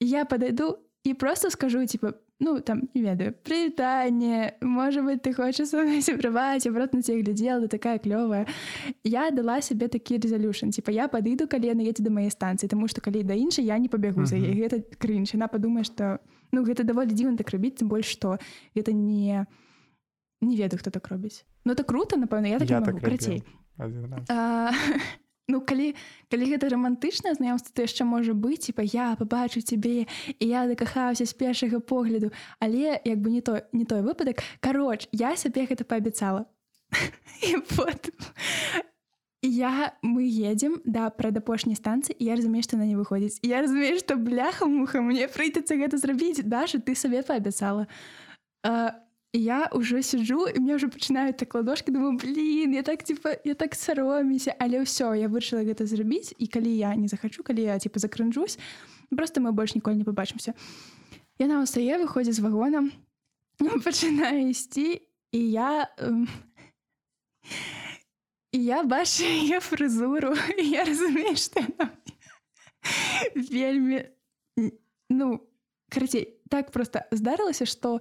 я 0.00 0.24
подойду 0.24 0.78
і 1.04 1.14
просто 1.14 1.50
скажу 1.50 1.86
типа 1.86 2.12
ну 2.40 2.60
там 2.60 2.88
не 2.94 3.02
ведаю 3.02 3.34
прывітанне 3.42 4.52
можа 4.60 5.00
быть 5.00 5.22
ты 5.22 5.32
хочаш 5.32 5.72
сябраваць 6.04 6.66
аброт 6.66 6.92
на 6.92 7.02
цех 7.02 7.24
глядзела 7.24 7.60
да 7.60 7.68
такая 7.68 7.98
клёвая 7.98 8.46
я 9.02 9.30
дала 9.30 9.60
сябе 9.60 9.88
такі 9.88 10.18
резолюшн 10.18 10.70
типа 10.70 10.90
я 10.90 11.08
падыду 11.08 11.48
калі 11.48 11.72
яна 11.72 11.82
едзе 11.82 12.04
да 12.04 12.10
маёй 12.10 12.30
станцыі 12.30 12.68
тому 12.68 12.88
что 12.88 13.00
калі 13.00 13.24
да 13.24 13.34
іншай 13.34 13.64
я 13.64 13.78
не 13.78 13.88
пабегу 13.88 14.24
за 14.26 14.36
яе 14.36 14.54
гэта 14.54 14.84
крынч 14.98 15.34
яна 15.34 15.48
падумае 15.48 15.84
что 15.84 16.20
ну 16.52 16.64
гэта 16.64 16.84
даволі 16.84 17.12
дзіўна 17.12 17.36
так 17.36 17.50
рабіць 17.54 17.78
тым 17.80 17.88
больш 17.88 18.10
што 18.16 18.38
гэта 18.74 18.92
не 18.92 19.46
не 20.40 20.56
ведаю 20.56 20.78
хто 20.78 20.90
так 20.90 21.08
робіць 21.08 21.44
Ну 21.64 21.72
это 21.74 21.84
круто 21.84 22.16
напэўна 22.16 22.48
я 22.48 22.58
так, 22.58 22.84
так 22.84 23.00
крацей 23.00 23.42
Ну 25.48 25.60
калі 25.64 25.94
калі 26.28 26.44
гэта 26.44 26.68
романтычнае 26.68 27.32
знаёмство 27.32 27.72
то 27.72 27.80
яшчэ 27.80 28.04
можа 28.04 28.36
быць 28.36 28.68
типа 28.68 28.84
я 28.84 29.16
побачу 29.16 29.64
цябе 29.64 30.04
і 30.38 30.44
я 30.44 30.68
дакахаўся 30.68 31.24
з 31.24 31.32
першага 31.32 31.80
погляду 31.80 32.32
але 32.60 33.00
як 33.04 33.18
бы 33.18 33.32
не 33.32 33.40
то 33.40 33.64
не 33.72 33.84
той 33.84 34.04
выпадак 34.04 34.44
кароч 34.60 35.08
я 35.12 35.36
сябе 35.36 35.64
гэта 35.64 35.88
паабяцала 35.88 36.44
я 39.42 39.94
мы 40.02 40.26
едем 40.26 40.80
да 40.84 41.10
прад 41.10 41.36
апошняй 41.38 41.76
станцыі 41.76 42.16
я 42.18 42.34
разумею 42.34 42.62
што 42.62 42.76
на 42.76 42.86
не 42.86 42.96
выходзіць 42.96 43.38
я 43.42 43.62
разумею 43.62 43.98
што 43.98 44.16
бляха 44.16 44.66
муха 44.66 45.00
мне 45.00 45.28
прыйдецца 45.28 45.78
гэта 45.78 45.98
зрабіць 45.98 46.42
даша 46.42 46.80
ты 46.80 46.94
сабе 46.94 47.22
паабяцала 47.22 47.86
я 49.32 49.70
уже 49.72 50.02
сижу 50.02 50.48
і 50.48 50.58
мне 50.58 50.74
уже 50.74 50.88
пачынаюць 50.88 51.38
так 51.38 51.54
ладошки 51.54 51.90
думаю 51.90 52.18
блин 52.18 52.74
я 52.74 52.82
так 52.82 53.04
типа 53.04 53.36
я 53.44 53.54
так 53.54 53.74
сароміся 53.74 54.54
але 54.58 54.82
ўсё 54.82 55.14
я 55.14 55.28
вырашыла 55.30 55.62
гэта 55.62 55.86
зрабіць 55.86 56.34
і 56.38 56.46
калі 56.50 56.74
я 56.74 56.94
не 56.96 57.06
захочу 57.06 57.42
калі 57.46 57.62
я 57.62 57.78
типа 57.78 58.02
закрынжусь 58.02 58.58
просто 59.10 59.40
мы 59.40 59.52
больш 59.52 59.74
ніколі 59.74 60.02
не 60.02 60.04
побачымся 60.04 60.54
яна 61.38 61.62
устае 61.62 62.02
выходзіць 62.02 62.34
з 62.34 62.42
вагонам 62.42 62.90
пачынаю 63.86 64.50
ісці 64.54 64.98
і 65.30 65.40
я 65.50 65.86
і 68.52 68.64
я 68.64 68.82
бачу 68.82 69.24
я 69.54 69.60
фрызуру 69.60 70.34
я 70.58 70.84
разумею 70.84 71.36
что 71.36 71.60
вельмі 73.34 74.04
ну 75.10 75.48
карацей 75.88 76.40
так 76.50 76.70
просто 76.70 77.06
здарылася 77.10 77.66
что 77.66 77.94
у 77.94 78.00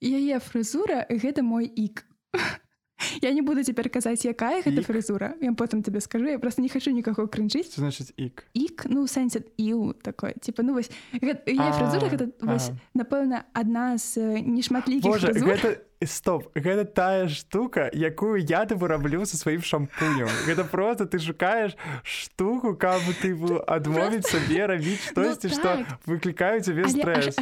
яе 0.00 0.38
фрызура 0.38 1.06
гэта 1.10 1.42
мой 1.42 1.66
ік 1.66 2.06
я 3.22 3.32
не 3.32 3.42
буду 3.42 3.64
цяпер 3.64 3.90
казаць 3.90 4.24
якая 4.24 4.62
гэта 4.62 4.82
фрызура 4.82 5.34
я 5.40 5.52
потым 5.52 5.82
тебе 5.82 6.00
скажу. 6.00 6.26
Я 6.26 6.38
просто 6.38 6.62
не 6.62 6.68
хочу 6.68 6.90
нікаго 6.90 7.26
крынчыць 7.26 7.76
значит 7.76 8.12
ік 8.16 8.44
ік 8.54 8.86
ну 8.88 9.06
сэнсе 9.06 9.44
іу 9.56 9.92
такое 9.92 10.34
типа 10.40 10.62
ну 10.62 10.74
вось 10.74 10.90
фрызура 11.12 12.08
гэта 12.08 12.30
вось 12.40 12.70
напэўна 12.94 13.44
адна 13.52 13.96
з 13.98 14.42
нешматлікіх 14.42 15.86
стоп 16.06 16.48
гэта 16.56 16.84
тая 16.84 17.28
штука 17.28 17.90
якую 17.92 18.40
я 18.40 18.64
ты 18.64 18.74
выраблю 18.74 19.24
со 19.26 19.36
сваім 19.36 19.60
шампунем. 19.60 20.28
Гэта 20.46 20.64
просто 20.64 21.04
ты 21.04 21.18
шукаеш 21.18 21.76
штуку 22.02 22.74
каб 22.74 23.04
ты 23.20 23.36
адмовіць 23.66 24.24
сабе 24.24 24.66
рабіць 24.66 25.12
штосьці 25.12 25.52
ну, 25.52 25.56
так. 25.60 25.60
што 25.60 25.68
выклікаю 26.06 26.60
цябе 26.64 26.88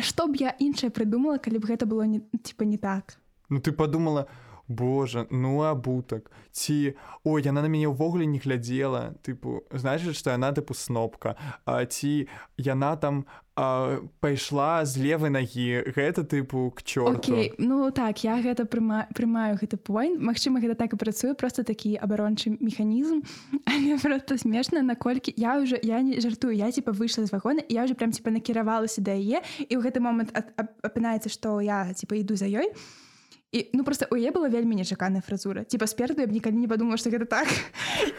што 0.03 0.27
б 0.27 0.37
я 0.43 0.55
іншае 0.59 0.91
прыдумала 0.91 1.39
калі 1.39 1.59
б 1.63 1.71
гэта 1.71 1.87
было 1.87 2.03
не 2.03 2.21
типа 2.43 2.65
не 2.65 2.79
так? 2.79 3.19
Ну 3.49 3.61
ты 3.61 3.73
подумала 3.73 4.27
у 4.27 4.48
Боже 4.69 5.27
ну 5.31 5.63
абутак 5.65 6.31
ці 6.53 6.93
ой 7.25 7.41
яна 7.43 7.65
на 7.65 7.73
мяне 7.73 7.89
ўвогуле 7.89 8.29
не 8.29 8.37
глядзела 8.37 9.17
тыпу 9.25 9.65
значит 9.73 10.13
что 10.13 10.31
яна 10.31 10.53
тыпу 10.53 10.77
снопка. 10.77 11.37
А, 11.65 11.89
ці 11.89 12.29
яна 12.61 12.97
там 13.01 13.25
а, 13.57 14.05
пайшла 14.21 14.85
з 14.85 15.01
левой 15.01 15.33
нагі 15.33 15.89
гэта 15.97 16.21
тыпу 16.21 16.69
к 16.77 16.85
чорту 16.85 17.33
okay. 17.33 17.57
Ну 17.57 17.89
так 17.91 18.21
я 18.25 18.37
гэта 18.45 18.69
прыма, 18.69 19.09
прымаю 19.17 19.57
гэты 19.57 19.81
point 19.81 20.21
Мачыма 20.21 20.61
гэта 20.61 20.77
так 20.77 20.93
і 20.93 21.01
працую 21.01 21.33
просто 21.35 21.65
такі 21.65 21.97
абарончы 21.97 22.53
механізм. 22.61 23.25
Просто 24.03 24.37
смешна 24.39 24.83
наколькі 24.83 25.33
я 25.37 25.57
уже 25.57 25.81
я 25.83 26.03
не 26.03 26.21
жартую 26.21 26.53
я 26.53 26.71
типа 26.71 26.93
выйшла 26.93 27.25
з 27.25 27.33
вагона 27.33 27.65
я 27.69 27.85
уже 27.85 27.95
прям 27.95 28.13
типа 28.13 28.31
накіравалася 28.31 29.01
да 29.01 29.17
яе 29.17 29.41
і 29.65 29.77
ў 29.77 29.81
гэты 29.81 30.05
момант 30.05 30.37
апынаецца 30.85 31.33
што 31.33 31.61
я 31.65 31.89
типа 31.97 32.21
іду 32.21 32.37
за 32.37 32.45
ёй. 32.45 32.69
і 32.69 33.08
і 33.53 33.71
ну 33.73 33.85
просто 33.85 34.07
у 34.11 34.17
яе 34.17 34.31
была 34.31 34.49
вельмі 34.49 34.77
нечаканая 34.77 35.21
фразура 35.23 35.65
типа 35.65 35.87
спереду 35.87 36.21
я 36.21 36.27
б 36.27 36.33
нікалі 36.33 36.57
не 36.57 36.69
подумала 36.69 36.97
что 36.97 37.11
гэта 37.11 37.25
так. 37.25 37.49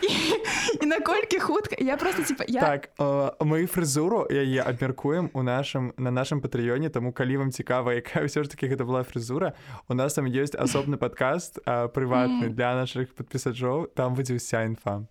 І, 0.02 0.84
і 0.84 0.86
наколькі 0.86 1.40
хутка. 1.40 1.76
Я 1.80 1.98
просто 1.98 2.24
типа 2.24 2.44
я 2.48 2.62
так 2.62 2.90
э, 2.98 3.32
мы 3.46 3.66
фрызуру 3.68 4.26
яе 4.30 4.62
абмяркуем 4.62 5.30
у 5.34 5.42
нашым 5.44 5.94
на 5.98 6.10
нашым 6.12 6.42
патрыёне 6.42 6.90
таму 6.90 7.14
калі 7.14 7.38
вам 7.38 7.52
цікава 7.52 7.94
якая 7.94 8.26
ўсё 8.26 8.44
ж 8.44 8.50
таки 8.50 8.68
гэта 8.68 8.86
была 8.86 9.04
фрызура 9.04 9.54
у 9.88 9.94
нас 9.94 10.14
там 10.14 10.26
ёсць 10.26 10.56
асобны 10.58 10.98
падкаст 10.98 11.60
прыватны 11.66 12.50
Мгм. 12.50 12.56
для 12.56 12.74
наших 12.76 13.14
падпісаджоў 13.14 13.88
там 13.94 14.16
будзе 14.16 14.34
ўся 14.34 14.66
інфа 14.66 15.06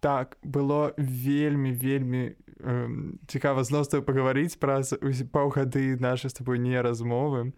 так 0.00 0.36
было 0.42 0.92
вельмі 0.98 1.72
вельмі 1.72 2.34
цікава 3.26 3.64
зноў 3.64 3.84
з 3.84 3.88
тобой 3.88 4.06
пагаварыць 4.06 4.58
праз 4.58 4.94
паўгады 5.32 5.96
нашай 6.00 6.30
з 6.30 6.38
тобой 6.38 6.58
не 6.58 6.78
размовы. 6.80 7.52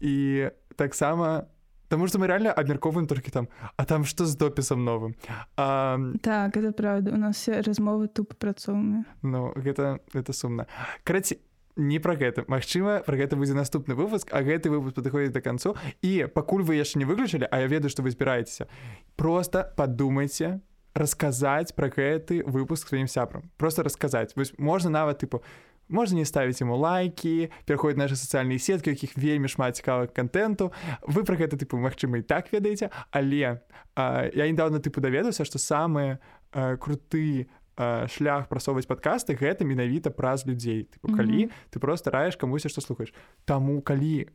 І 0.00 0.50
таксама 0.76 1.48
Таму 1.88 2.08
што 2.10 2.18
мы 2.18 2.26
реально 2.26 2.50
абмяркоўваем 2.50 3.06
толькі 3.06 3.30
там 3.30 3.48
а 3.76 3.84
там 3.84 4.04
што 4.04 4.26
з 4.26 4.34
допісам 4.34 4.82
новым? 4.84 5.14
А, 5.56 5.98
так 6.22 6.56
это 6.56 6.72
правда 6.72 7.12
у 7.12 7.16
нас 7.16 7.36
все 7.36 7.60
размовы 7.60 8.08
тупо 8.08 8.34
працоўныя. 8.34 9.04
Ну 9.22 9.52
гэта 9.54 10.00
это 10.12 10.32
сумна. 10.32 10.66
Караці 11.04 11.38
не 11.76 12.00
пра 12.00 12.16
гэта. 12.16 12.42
Магчыма 12.48 13.04
пра 13.06 13.16
гэта 13.16 13.36
будзе 13.36 13.54
наступны 13.54 13.94
выпуск 13.94 14.34
а 14.34 14.42
гэты 14.42 14.70
выпуск 14.70 14.98
падыходзіць 14.98 15.32
да 15.32 15.40
канцу. 15.40 15.76
І 16.02 16.26
пакуль 16.26 16.66
вы 16.66 16.74
яшчэ 16.74 16.98
не 16.98 17.06
выключылі 17.06 17.46
а 17.46 17.62
я 17.62 17.70
ведаю 17.70 17.90
што 17.90 18.02
вы 18.02 18.10
збіраецеся 18.10 18.66
просто 19.14 19.70
падумайце 19.76 20.58
расказаць 20.96 21.76
пра 21.76 21.92
гэты 21.92 22.40
выпуск 22.48 22.88
сваім 22.88 23.06
сябрам 23.06 23.44
просто 23.60 23.84
расказаць 23.84 24.32
вось 24.36 24.56
можна 24.56 24.90
нават 24.90 25.20
тыпу 25.20 25.44
можна 25.88 26.18
не 26.18 26.24
ставіць 26.24 26.60
ему 26.62 26.76
лайки 26.76 27.50
пераходзіць 27.66 28.00
нашы 28.00 28.16
сацыяльныя 28.18 28.58
сеткі 28.58 28.96
якіх 28.96 29.14
вельмі 29.14 29.48
шмат 29.48 29.78
цікавых 29.78 30.10
контенту. 30.16 30.72
Вы 31.06 31.22
пра 31.22 31.36
гэта 31.36 31.54
тыпу 31.54 31.78
магчыма 31.78 32.18
і 32.18 32.26
так 32.26 32.50
ведаеце 32.52 32.90
але 33.10 33.62
а, 33.94 34.26
я 34.34 34.48
недавно 34.48 34.80
тыпу 34.82 35.00
даведаўся 35.00 35.44
што 35.44 35.58
самы 35.58 36.18
а, 36.52 36.76
круты 36.76 37.46
а, 37.76 38.06
шлях 38.08 38.48
прасоўваць 38.48 38.88
падкасты 38.90 39.38
гэта 39.38 39.64
менавіта 39.64 40.10
праз 40.10 40.46
людзей 40.46 40.88
тыпу, 40.90 41.14
калі 41.14 41.50
ты 41.70 41.78
просто 41.78 42.10
раеш 42.10 42.36
камусьці 42.36 42.72
што 42.72 42.80
слухаеш 42.80 43.14
таму 43.44 43.78
калі 43.80 44.26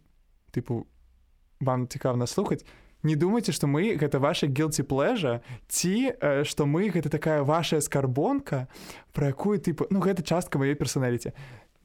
тыпу 0.55 0.87
вам 1.59 1.87
цікава 1.87 2.27
слухаць 2.27 2.63
не 3.03 3.15
думайце 3.15 3.51
што 3.51 3.67
мы 3.67 3.95
гэта 3.97 4.19
ваша 4.19 4.47
гілці 4.47 4.83
плежа 4.83 5.41
ці 5.67 6.13
э, 6.13 6.43
што 6.43 6.65
мы 6.65 6.89
гэта 6.89 7.09
такая 7.09 7.41
вашая 7.43 7.81
скарбонка 7.81 8.67
про 9.13 9.27
якую 9.33 9.59
тыпу 9.59 9.87
ну 9.89 9.99
гэта 9.99 10.21
частка 10.23 10.59
маёй 10.59 10.75
персоналіце 10.75 11.33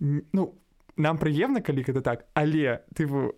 ну 0.00 0.54
нам 0.96 1.18
прыемна 1.18 1.60
калі 1.60 1.82
гэта 1.84 2.00
так 2.00 2.24
але 2.34 2.80
тыпу 2.94 3.32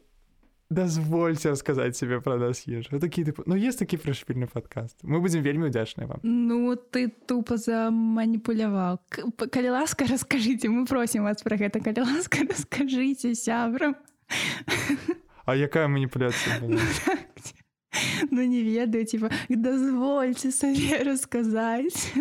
дазвольце 0.71 1.49
расказаць 1.57 1.97
сябе 1.97 2.21
пра 2.21 2.37
нас 2.37 2.67
еш 2.69 2.93
такі 2.93 3.25
тыпу 3.25 3.43
ну 3.47 3.57
есть 3.57 3.79
такі 3.81 3.97
прышпільны 3.97 4.45
падкаст. 4.53 5.01
Мы 5.03 5.17
будзем 5.19 5.41
вельмі 5.41 5.73
удзячныя 5.73 6.05
вам. 6.07 6.21
Ну 6.23 6.77
ты 6.77 7.09
тупо 7.09 7.57
заманіпуляваў. 7.57 8.99
П- 9.33 9.49
калі 9.49 9.71
ласка 9.73 10.05
раскажыце 10.05 10.69
мы 10.69 10.85
просім 10.85 11.25
вас 11.25 11.41
пра 11.41 11.57
гэта. 11.57 11.81
Калі 11.81 12.05
ласка 12.05 12.45
раскажыце 12.51 13.33
сябрам. 13.35 13.97
А 15.49 15.57
якая 15.57 15.89
маніпуляцыя 15.89 16.61
была? 16.61 16.85
Ну 18.31 18.43
не 18.43 18.63
ведаю 18.63 19.05
типа 19.05 19.31
дазвольце 19.49 20.51
сабе 20.51 21.03
расказаць 21.09 22.13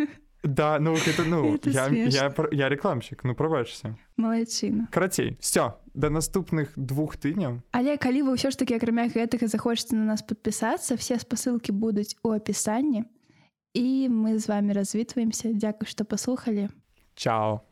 да 0.44 0.80
ну 0.80 0.94
гэта 0.96 1.26
ну 1.26 1.56
Это 1.56 1.70
я, 1.70 1.88
я, 1.88 2.34
я 2.52 2.70
рекламщик 2.70 3.24
ну 3.24 3.36
прабачся 3.36 3.98
малайчына 4.18 4.88
карацей 4.92 5.38
все 5.40 5.78
да 5.94 6.10
наступных 6.10 6.72
двух 6.76 7.18
тыдняў 7.18 7.62
Але 7.72 7.98
калі 7.98 8.24
вы 8.24 8.38
ўсё 8.38 8.52
ж 8.52 8.56
таки 8.56 8.76
акрамя 8.76 9.10
гэтага 9.10 9.48
захочаце 9.48 9.96
на 9.96 10.06
нас 10.06 10.22
подпісацца 10.22 10.96
все 10.96 11.20
спасылкі 11.20 11.72
будуць 11.72 12.16
у 12.24 12.32
апісанні 12.32 13.04
і 13.74 14.10
мы 14.10 14.40
з 14.40 14.48
вами 14.48 14.74
развітваемся 14.74 15.52
Дякую 15.54 15.88
што 15.90 16.06
паслухалі 16.06 16.70
чао 17.16 17.67